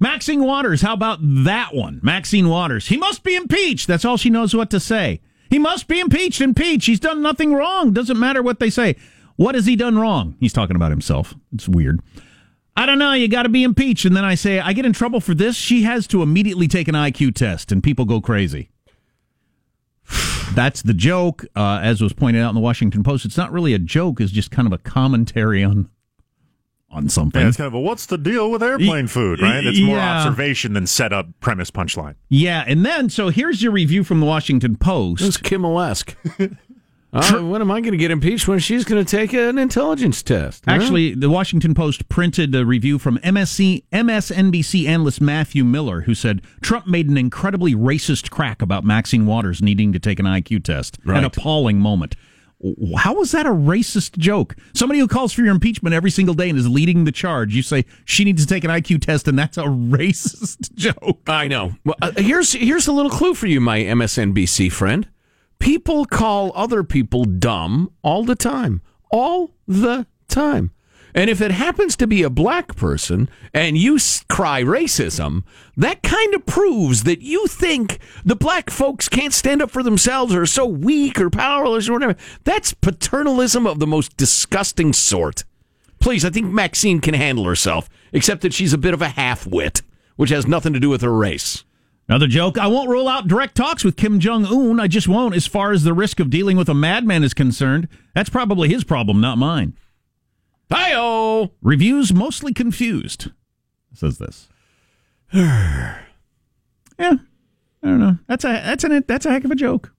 Maxine 0.00 0.42
Waters, 0.42 0.80
how 0.82 0.94
about 0.94 1.18
that 1.22 1.74
one? 1.74 2.00
Maxine 2.02 2.48
Waters, 2.48 2.88
he 2.88 2.96
must 2.96 3.22
be 3.22 3.36
impeached. 3.36 3.86
That's 3.86 4.04
all 4.04 4.16
she 4.16 4.30
knows 4.30 4.54
what 4.54 4.68
to 4.70 4.80
say. 4.80 5.20
He 5.48 5.58
must 5.60 5.86
be 5.86 6.00
impeached. 6.00 6.40
Impeached. 6.40 6.86
He's 6.86 6.98
done 6.98 7.22
nothing 7.22 7.52
wrong. 7.52 7.92
Doesn't 7.92 8.18
matter 8.18 8.42
what 8.42 8.58
they 8.58 8.70
say. 8.70 8.96
What 9.36 9.54
has 9.54 9.66
he 9.66 9.76
done 9.76 9.96
wrong? 9.98 10.36
He's 10.40 10.52
talking 10.52 10.74
about 10.76 10.90
himself. 10.90 11.34
It's 11.54 11.68
weird. 11.68 12.00
I 12.76 12.86
don't 12.86 12.98
know. 12.98 13.12
You 13.12 13.28
got 13.28 13.42
to 13.42 13.48
be 13.48 13.62
impeached. 13.64 14.04
And 14.04 14.16
then 14.16 14.24
I 14.24 14.34
say, 14.34 14.58
I 14.58 14.72
get 14.72 14.86
in 14.86 14.92
trouble 14.92 15.20
for 15.20 15.34
this. 15.34 15.56
She 15.56 15.82
has 15.82 16.06
to 16.08 16.22
immediately 16.22 16.68
take 16.68 16.88
an 16.88 16.94
IQ 16.94 17.34
test, 17.34 17.70
and 17.70 17.82
people 17.82 18.04
go 18.04 18.20
crazy. 18.20 18.70
That's 20.54 20.82
the 20.82 20.94
joke. 20.94 21.44
Uh, 21.56 21.80
as 21.82 22.00
was 22.00 22.12
pointed 22.12 22.42
out 22.42 22.48
in 22.50 22.54
the 22.54 22.60
Washington 22.60 23.02
Post, 23.02 23.24
it's 23.24 23.36
not 23.36 23.52
really 23.52 23.74
a 23.74 23.78
joke. 23.78 24.20
It's 24.20 24.32
just 24.32 24.50
kind 24.50 24.66
of 24.66 24.72
a 24.72 24.78
commentary 24.78 25.62
on 25.64 25.88
on 26.90 27.08
something. 27.08 27.40
Yeah, 27.40 27.48
it's 27.48 27.56
kind 27.56 27.66
of 27.68 27.72
a 27.72 27.80
what's 27.80 28.04
the 28.04 28.18
deal 28.18 28.50
with 28.50 28.62
airplane 28.62 29.06
food, 29.06 29.40
right? 29.40 29.64
It's 29.64 29.80
more 29.80 29.96
Yeah. 29.96 30.18
observation 30.26 30.74
than 30.74 30.86
set 30.86 31.10
up 31.10 31.26
premise 31.40 31.70
punchline. 31.70 32.16
Yeah, 32.28 32.64
and 32.66 32.84
then 32.84 33.08
so 33.08 33.30
here's 33.30 33.62
your 33.62 33.72
review 33.72 34.04
from 34.04 34.20
the 34.20 34.26
Washington 34.26 34.76
Post. 34.76 35.22
It's 35.22 35.38
Kimmel-esque. 35.38 36.14
Uh, 37.12 37.40
when 37.42 37.60
am 37.60 37.70
I 37.70 37.82
going 37.82 37.92
to 37.92 37.98
get 37.98 38.10
impeached 38.10 38.48
when 38.48 38.58
she's 38.58 38.84
going 38.84 39.04
to 39.04 39.10
take 39.16 39.34
an 39.34 39.58
intelligence 39.58 40.22
test? 40.22 40.64
huh? 40.64 40.72
Actually, 40.72 41.14
the 41.14 41.28
Washington 41.28 41.74
Post 41.74 42.08
printed 42.08 42.54
a 42.54 42.64
review 42.64 42.98
from 42.98 43.18
MSC, 43.18 43.84
MSNBC 43.92 44.86
analyst 44.86 45.20
Matthew 45.20 45.62
Miller, 45.62 46.02
who 46.02 46.14
said 46.14 46.40
Trump 46.62 46.86
made 46.86 47.10
an 47.10 47.18
incredibly 47.18 47.74
racist 47.74 48.30
crack 48.30 48.62
about 48.62 48.82
Maxine 48.84 49.26
Waters 49.26 49.60
needing 49.60 49.92
to 49.92 49.98
take 49.98 50.18
an 50.20 50.24
IQ 50.24 50.64
test. 50.64 50.98
Right. 51.04 51.18
An 51.18 51.24
appalling 51.24 51.78
moment. 51.78 52.16
How 52.96 53.20
is 53.20 53.32
that 53.32 53.44
a 53.44 53.50
racist 53.50 54.16
joke? 54.18 54.54
Somebody 54.72 55.00
who 55.00 55.08
calls 55.08 55.32
for 55.32 55.42
your 55.42 55.50
impeachment 55.50 55.94
every 55.94 56.12
single 56.12 56.34
day 56.34 56.48
and 56.48 56.56
is 56.56 56.68
leading 56.68 57.04
the 57.04 57.12
charge. 57.12 57.54
You 57.56 57.62
say 57.62 57.84
she 58.04 58.24
needs 58.24 58.46
to 58.46 58.48
take 58.48 58.62
an 58.62 58.70
IQ 58.70 59.02
test, 59.02 59.26
and 59.26 59.36
that's 59.36 59.58
a 59.58 59.62
racist 59.64 60.72
joke. 60.74 61.20
I 61.26 61.48
know. 61.48 61.74
Well, 61.84 61.96
uh, 62.00 62.12
here's 62.16 62.52
here's 62.52 62.86
a 62.86 62.92
little 62.92 63.10
clue 63.10 63.34
for 63.34 63.48
you, 63.48 63.60
my 63.60 63.80
MSNBC 63.80 64.70
friend. 64.70 65.08
People 65.62 66.06
call 66.06 66.50
other 66.56 66.82
people 66.82 67.24
dumb 67.24 67.92
all 68.02 68.24
the 68.24 68.34
time, 68.34 68.82
all 69.12 69.52
the 69.68 70.08
time. 70.26 70.72
And 71.14 71.30
if 71.30 71.40
it 71.40 71.52
happens 71.52 71.94
to 71.98 72.08
be 72.08 72.24
a 72.24 72.30
black 72.30 72.74
person 72.74 73.30
and 73.54 73.78
you 73.78 73.96
cry 74.28 74.64
racism, 74.64 75.44
that 75.76 76.02
kind 76.02 76.34
of 76.34 76.46
proves 76.46 77.04
that 77.04 77.22
you 77.22 77.46
think 77.46 78.00
the 78.24 78.34
black 78.34 78.70
folks 78.70 79.08
can't 79.08 79.32
stand 79.32 79.62
up 79.62 79.70
for 79.70 79.84
themselves 79.84 80.34
or 80.34 80.42
are 80.42 80.46
so 80.46 80.66
weak 80.66 81.20
or 81.20 81.30
powerless 81.30 81.88
or 81.88 81.92
whatever. 81.92 82.16
That's 82.42 82.74
paternalism 82.74 83.64
of 83.64 83.78
the 83.78 83.86
most 83.86 84.16
disgusting 84.16 84.92
sort. 84.92 85.44
Please, 86.00 86.24
I 86.24 86.30
think 86.30 86.46
Maxine 86.46 87.00
can 87.00 87.14
handle 87.14 87.44
herself, 87.44 87.88
except 88.12 88.40
that 88.40 88.52
she's 88.52 88.72
a 88.72 88.78
bit 88.78 88.94
of 88.94 89.00
a 89.00 89.10
half 89.10 89.46
wit, 89.46 89.82
which 90.16 90.30
has 90.30 90.44
nothing 90.44 90.72
to 90.72 90.80
do 90.80 90.90
with 90.90 91.02
her 91.02 91.14
race. 91.16 91.62
Another 92.08 92.26
joke. 92.26 92.58
I 92.58 92.66
won't 92.66 92.90
rule 92.90 93.08
out 93.08 93.28
direct 93.28 93.54
talks 93.54 93.84
with 93.84 93.96
Kim 93.96 94.20
Jong 94.20 94.44
Un. 94.46 94.80
I 94.80 94.88
just 94.88 95.08
won't, 95.08 95.34
as 95.34 95.46
far 95.46 95.72
as 95.72 95.84
the 95.84 95.94
risk 95.94 96.20
of 96.20 96.30
dealing 96.30 96.56
with 96.56 96.68
a 96.68 96.74
madman 96.74 97.24
is 97.24 97.32
concerned. 97.32 97.88
That's 98.14 98.28
probably 98.28 98.68
his 98.68 98.84
problem, 98.84 99.20
not 99.20 99.38
mine. 99.38 99.74
Hi 100.70 101.48
Reviews 101.60 102.14
mostly 102.14 102.54
confused. 102.54 103.30
Says 103.92 104.18
this. 104.18 104.48
yeah, 105.32 105.98
I 106.98 107.16
don't 107.82 107.98
know. 108.00 108.18
That's 108.26 108.44
a 108.44 108.48
that's 108.48 108.84
an 108.84 109.04
that's 109.06 109.26
a 109.26 109.30
heck 109.30 109.44
of 109.44 109.50
a 109.50 109.54
joke. 109.54 109.92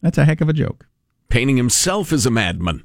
That's 0.00 0.18
a 0.18 0.24
heck 0.24 0.40
of 0.40 0.48
a 0.48 0.52
joke. 0.52 0.86
Painting 1.28 1.56
himself 1.56 2.12
as 2.12 2.26
a 2.26 2.30
madman. 2.30 2.84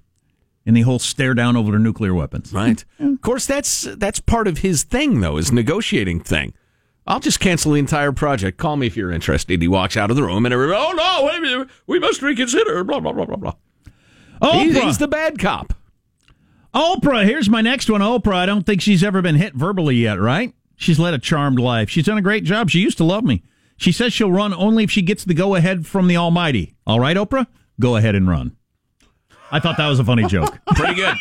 And 0.65 0.75
the 0.75 0.81
whole 0.81 0.99
stare 0.99 1.33
down 1.33 1.57
over 1.57 1.71
the 1.71 1.79
nuclear 1.79 2.13
weapons. 2.13 2.53
Right. 2.53 2.83
Of 2.99 3.21
course, 3.21 3.45
that's 3.45 3.83
that's 3.95 4.19
part 4.19 4.47
of 4.47 4.59
his 4.59 4.83
thing, 4.83 5.21
though, 5.21 5.37
his 5.37 5.51
negotiating 5.51 6.19
thing. 6.21 6.53
I'll 7.07 7.19
just 7.19 7.39
cancel 7.39 7.71
the 7.73 7.79
entire 7.79 8.11
project. 8.11 8.57
Call 8.57 8.77
me 8.77 8.87
if 8.87 8.95
you're 8.95 9.11
interested. 9.11 9.61
He 9.61 9.67
walks 9.67 9.97
out 9.97 10.11
of 10.11 10.15
the 10.15 10.23
room, 10.23 10.45
and 10.45 10.53
everybody, 10.53 10.79
oh 10.79 10.91
no, 10.91 11.25
wait 11.25 11.37
a 11.37 11.41
minute, 11.41 11.69
we 11.87 11.99
must 11.99 12.21
reconsider. 12.21 12.83
Blah 12.83 12.99
blah 12.99 13.11
blah 13.11 13.25
blah 13.25 13.37
blah. 13.37 13.53
Oprah. 14.41 14.83
he's 14.83 14.97
the 14.97 15.07
bad 15.07 15.39
cop. 15.39 15.73
Oprah, 16.73 17.25
here's 17.25 17.49
my 17.49 17.61
next 17.61 17.89
one. 17.89 18.01
Oprah, 18.01 18.35
I 18.35 18.45
don't 18.45 18.65
think 18.65 18.81
she's 18.81 19.03
ever 19.03 19.21
been 19.21 19.35
hit 19.35 19.53
verbally 19.53 19.95
yet, 19.95 20.19
right? 20.19 20.53
She's 20.75 20.97
led 20.99 21.13
a 21.13 21.19
charmed 21.19 21.59
life. 21.59 21.89
She's 21.89 22.05
done 22.05 22.17
a 22.17 22.23
great 22.23 22.43
job. 22.43 22.69
She 22.69 22.79
used 22.79 22.97
to 22.97 23.03
love 23.03 23.23
me. 23.23 23.43
She 23.77 23.91
says 23.91 24.13
she'll 24.13 24.31
run 24.31 24.53
only 24.53 24.83
if 24.83 24.91
she 24.91 25.01
gets 25.01 25.23
the 25.23 25.33
go 25.33 25.55
ahead 25.55 25.85
from 25.85 26.07
the 26.07 26.17
Almighty. 26.17 26.75
All 26.87 26.99
right, 26.99 27.17
Oprah? 27.17 27.47
Go 27.79 27.97
ahead 27.97 28.15
and 28.15 28.27
run. 28.27 28.55
I 29.51 29.59
thought 29.59 29.77
that 29.77 29.87
was 29.87 29.99
a 29.99 30.03
funny 30.03 30.25
joke. 30.27 30.57
Pretty 30.75 30.95
good. 30.95 31.15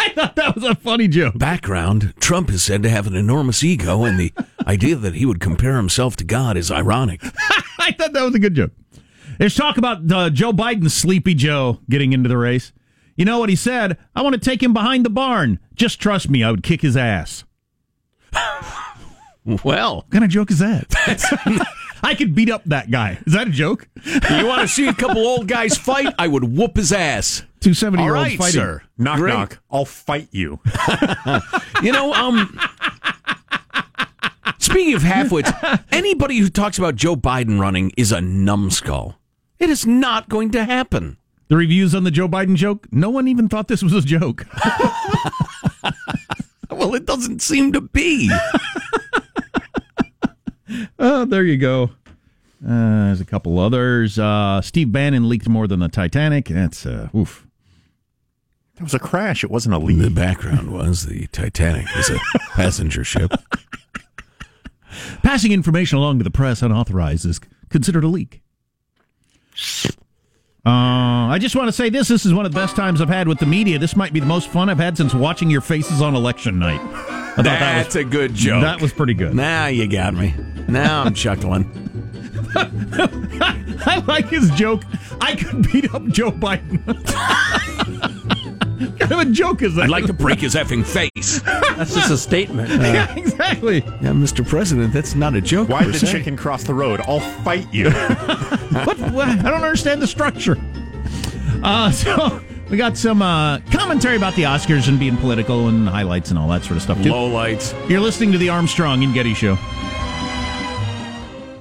I 0.00 0.08
thought 0.14 0.34
that 0.36 0.54
was 0.54 0.64
a 0.64 0.74
funny 0.74 1.08
joke. 1.08 1.36
Background 1.36 2.14
Trump 2.20 2.48
is 2.48 2.62
said 2.62 2.82
to 2.84 2.88
have 2.88 3.06
an 3.06 3.14
enormous 3.14 3.62
ego, 3.62 4.04
and 4.04 4.18
the 4.18 4.32
idea 4.66 4.96
that 4.96 5.14
he 5.14 5.26
would 5.26 5.40
compare 5.40 5.76
himself 5.76 6.16
to 6.16 6.24
God 6.24 6.56
is 6.56 6.70
ironic. 6.70 7.20
I 7.78 7.92
thought 7.92 8.14
that 8.14 8.24
was 8.24 8.34
a 8.34 8.38
good 8.38 8.54
joke. 8.54 8.72
There's 9.38 9.54
talk 9.54 9.76
about 9.76 10.10
uh, 10.10 10.30
Joe 10.30 10.52
Biden, 10.52 10.90
Sleepy 10.90 11.34
Joe, 11.34 11.80
getting 11.90 12.14
into 12.14 12.30
the 12.30 12.38
race. 12.38 12.72
You 13.14 13.26
know 13.26 13.38
what 13.38 13.50
he 13.50 13.56
said? 13.56 13.98
I 14.16 14.22
want 14.22 14.32
to 14.32 14.40
take 14.40 14.62
him 14.62 14.72
behind 14.72 15.04
the 15.04 15.10
barn. 15.10 15.60
Just 15.74 16.00
trust 16.00 16.30
me, 16.30 16.42
I 16.42 16.50
would 16.50 16.62
kick 16.62 16.80
his 16.80 16.96
ass. 16.96 17.44
Well, 19.44 19.96
What 19.96 20.10
kind 20.10 20.24
of 20.24 20.30
joke 20.30 20.50
is 20.50 20.58
that? 20.58 21.66
I 22.02 22.14
could 22.14 22.34
beat 22.34 22.50
up 22.50 22.64
that 22.66 22.90
guy. 22.90 23.18
Is 23.26 23.32
that 23.32 23.48
a 23.48 23.50
joke? 23.50 23.88
you 24.04 24.46
want 24.46 24.62
to 24.62 24.68
see 24.68 24.86
a 24.88 24.94
couple 24.94 25.26
old 25.26 25.48
guys 25.48 25.76
fight? 25.76 26.14
I 26.18 26.28
would 26.28 26.44
whoop 26.44 26.76
his 26.76 26.92
ass. 26.92 27.42
Two 27.60 27.74
70 27.74 28.02
year 28.02 28.16
olds 28.16 28.30
right, 28.30 28.38
fighting. 28.38 28.60
sir. 28.60 28.82
Knock, 28.96 29.18
Great. 29.18 29.34
knock. 29.34 29.58
I'll 29.70 29.84
fight 29.84 30.28
you. 30.30 30.60
You 31.82 31.92
know, 31.92 32.12
um. 32.14 32.58
Speaking 34.58 34.94
of 34.94 35.02
halfwits, 35.02 35.84
anybody 35.92 36.38
who 36.38 36.48
talks 36.48 36.78
about 36.78 36.94
Joe 36.96 37.16
Biden 37.16 37.60
running 37.60 37.92
is 37.96 38.12
a 38.12 38.20
numbskull. 38.20 39.16
It 39.58 39.68
is 39.68 39.86
not 39.86 40.28
going 40.28 40.50
to 40.52 40.64
happen. 40.64 41.18
The 41.48 41.56
reviews 41.56 41.94
on 41.94 42.04
the 42.04 42.10
Joe 42.10 42.28
Biden 42.28 42.54
joke, 42.54 42.86
no 42.92 43.10
one 43.10 43.26
even 43.28 43.48
thought 43.48 43.68
this 43.68 43.82
was 43.82 43.92
a 43.92 44.00
joke. 44.00 44.46
Well, 46.70 46.94
it 46.94 47.04
doesn't 47.04 47.42
seem 47.42 47.72
to 47.72 47.80
be. 47.80 48.30
Oh, 50.98 51.24
there 51.24 51.42
you 51.44 51.56
go. 51.56 51.90
Uh, 52.64 53.06
there's 53.06 53.20
a 53.20 53.24
couple 53.24 53.58
others. 53.58 54.18
Uh, 54.18 54.60
Steve 54.60 54.92
Bannon 54.92 55.28
leaked 55.28 55.48
more 55.48 55.66
than 55.66 55.80
the 55.80 55.88
Titanic. 55.88 56.46
That's 56.46 56.84
uh, 56.86 57.08
oof. 57.14 57.46
It 58.76 58.82
was 58.82 58.94
a 58.94 58.98
crash. 58.98 59.42
It 59.44 59.50
wasn't 59.50 59.74
a 59.74 59.78
leak. 59.78 59.98
The 59.98 60.10
background 60.10 60.70
was 60.72 61.06
the 61.06 61.26
Titanic 61.28 61.86
was 61.96 62.10
a 62.10 62.18
passenger 62.52 63.04
ship. 63.04 63.32
Passing 65.22 65.52
information 65.52 65.98
along 65.98 66.18
to 66.18 66.24
the 66.24 66.30
press 66.30 66.62
unauthorized 66.62 67.24
is 67.26 67.40
considered 67.68 68.04
a 68.04 68.08
leak. 68.08 68.42
Uh, 70.64 70.70
I 71.28 71.38
just 71.40 71.56
want 71.56 71.68
to 71.68 71.72
say 71.72 71.88
this. 71.90 72.08
This 72.08 72.26
is 72.26 72.34
one 72.34 72.44
of 72.46 72.52
the 72.52 72.58
best 72.58 72.76
times 72.76 73.00
I've 73.00 73.08
had 73.08 73.28
with 73.28 73.38
the 73.38 73.46
media. 73.46 73.78
This 73.78 73.96
might 73.96 74.12
be 74.12 74.20
the 74.20 74.26
most 74.26 74.48
fun 74.48 74.68
I've 74.68 74.78
had 74.78 74.96
since 74.96 75.14
watching 75.14 75.50
your 75.50 75.62
faces 75.62 76.02
on 76.02 76.14
election 76.14 76.58
night. 76.58 76.80
I 77.40 77.42
thought 77.42 77.58
that 77.58 77.82
That's 77.82 77.94
was, 77.94 78.04
a 78.04 78.08
good 78.08 78.34
joke. 78.34 78.62
That 78.62 78.80
was 78.80 78.92
pretty 78.92 79.14
good. 79.14 79.34
Now 79.34 79.66
you 79.66 79.88
got 79.88 80.14
me. 80.14 80.34
Now 80.68 81.02
I'm 81.02 81.14
chuckling. 81.14 81.68
I 82.54 84.02
like 84.06 84.28
his 84.28 84.50
joke. 84.50 84.82
I 85.20 85.36
could 85.36 85.70
beat 85.70 85.92
up 85.94 86.06
Joe 86.08 86.30
Biden. 86.30 86.84
what 86.86 87.06
kind 89.00 89.12
of 89.12 89.20
a 89.20 89.24
joke 89.26 89.62
is 89.62 89.74
that? 89.76 89.84
I'd 89.84 89.90
like 89.90 90.06
to 90.06 90.12
break 90.12 90.40
his 90.40 90.54
effing 90.54 90.84
face. 90.84 91.40
That's 91.40 91.94
just 91.94 92.10
a 92.10 92.18
statement. 92.18 92.68
yeah, 92.70 93.12
exactly. 93.14 93.76
Yeah, 93.76 94.12
Mr. 94.12 94.46
President, 94.46 94.92
that's 94.92 95.14
not 95.14 95.34
a 95.34 95.40
joke. 95.40 95.68
Why 95.68 95.84
per 95.84 95.92
did 95.92 96.00
the 96.00 96.06
se. 96.06 96.12
chicken 96.12 96.36
cross 96.36 96.64
the 96.64 96.74
road? 96.74 97.00
I'll 97.06 97.20
fight 97.20 97.72
you. 97.72 97.90
What? 97.90 98.98
what? 98.98 99.28
I 99.28 99.42
don't 99.42 99.64
understand 99.64 100.02
the 100.02 100.06
structure. 100.06 100.56
Uh, 101.62 101.90
so 101.90 102.40
we 102.70 102.76
got 102.76 102.96
some 102.96 103.20
uh, 103.20 103.58
commentary 103.70 104.16
about 104.16 104.34
the 104.34 104.42
Oscars 104.44 104.88
and 104.88 104.98
being 104.98 105.16
political 105.16 105.68
and 105.68 105.88
highlights 105.88 106.30
and 106.30 106.38
all 106.38 106.48
that 106.48 106.62
sort 106.62 106.76
of 106.76 106.82
stuff 106.82 107.02
too. 107.02 107.10
Low 107.10 107.26
lights. 107.26 107.74
You're 107.88 108.00
listening 108.00 108.32
to 108.32 108.38
the 108.38 108.48
Armstrong 108.48 109.02
and 109.02 109.12
Getty 109.12 109.34
Show. 109.34 109.58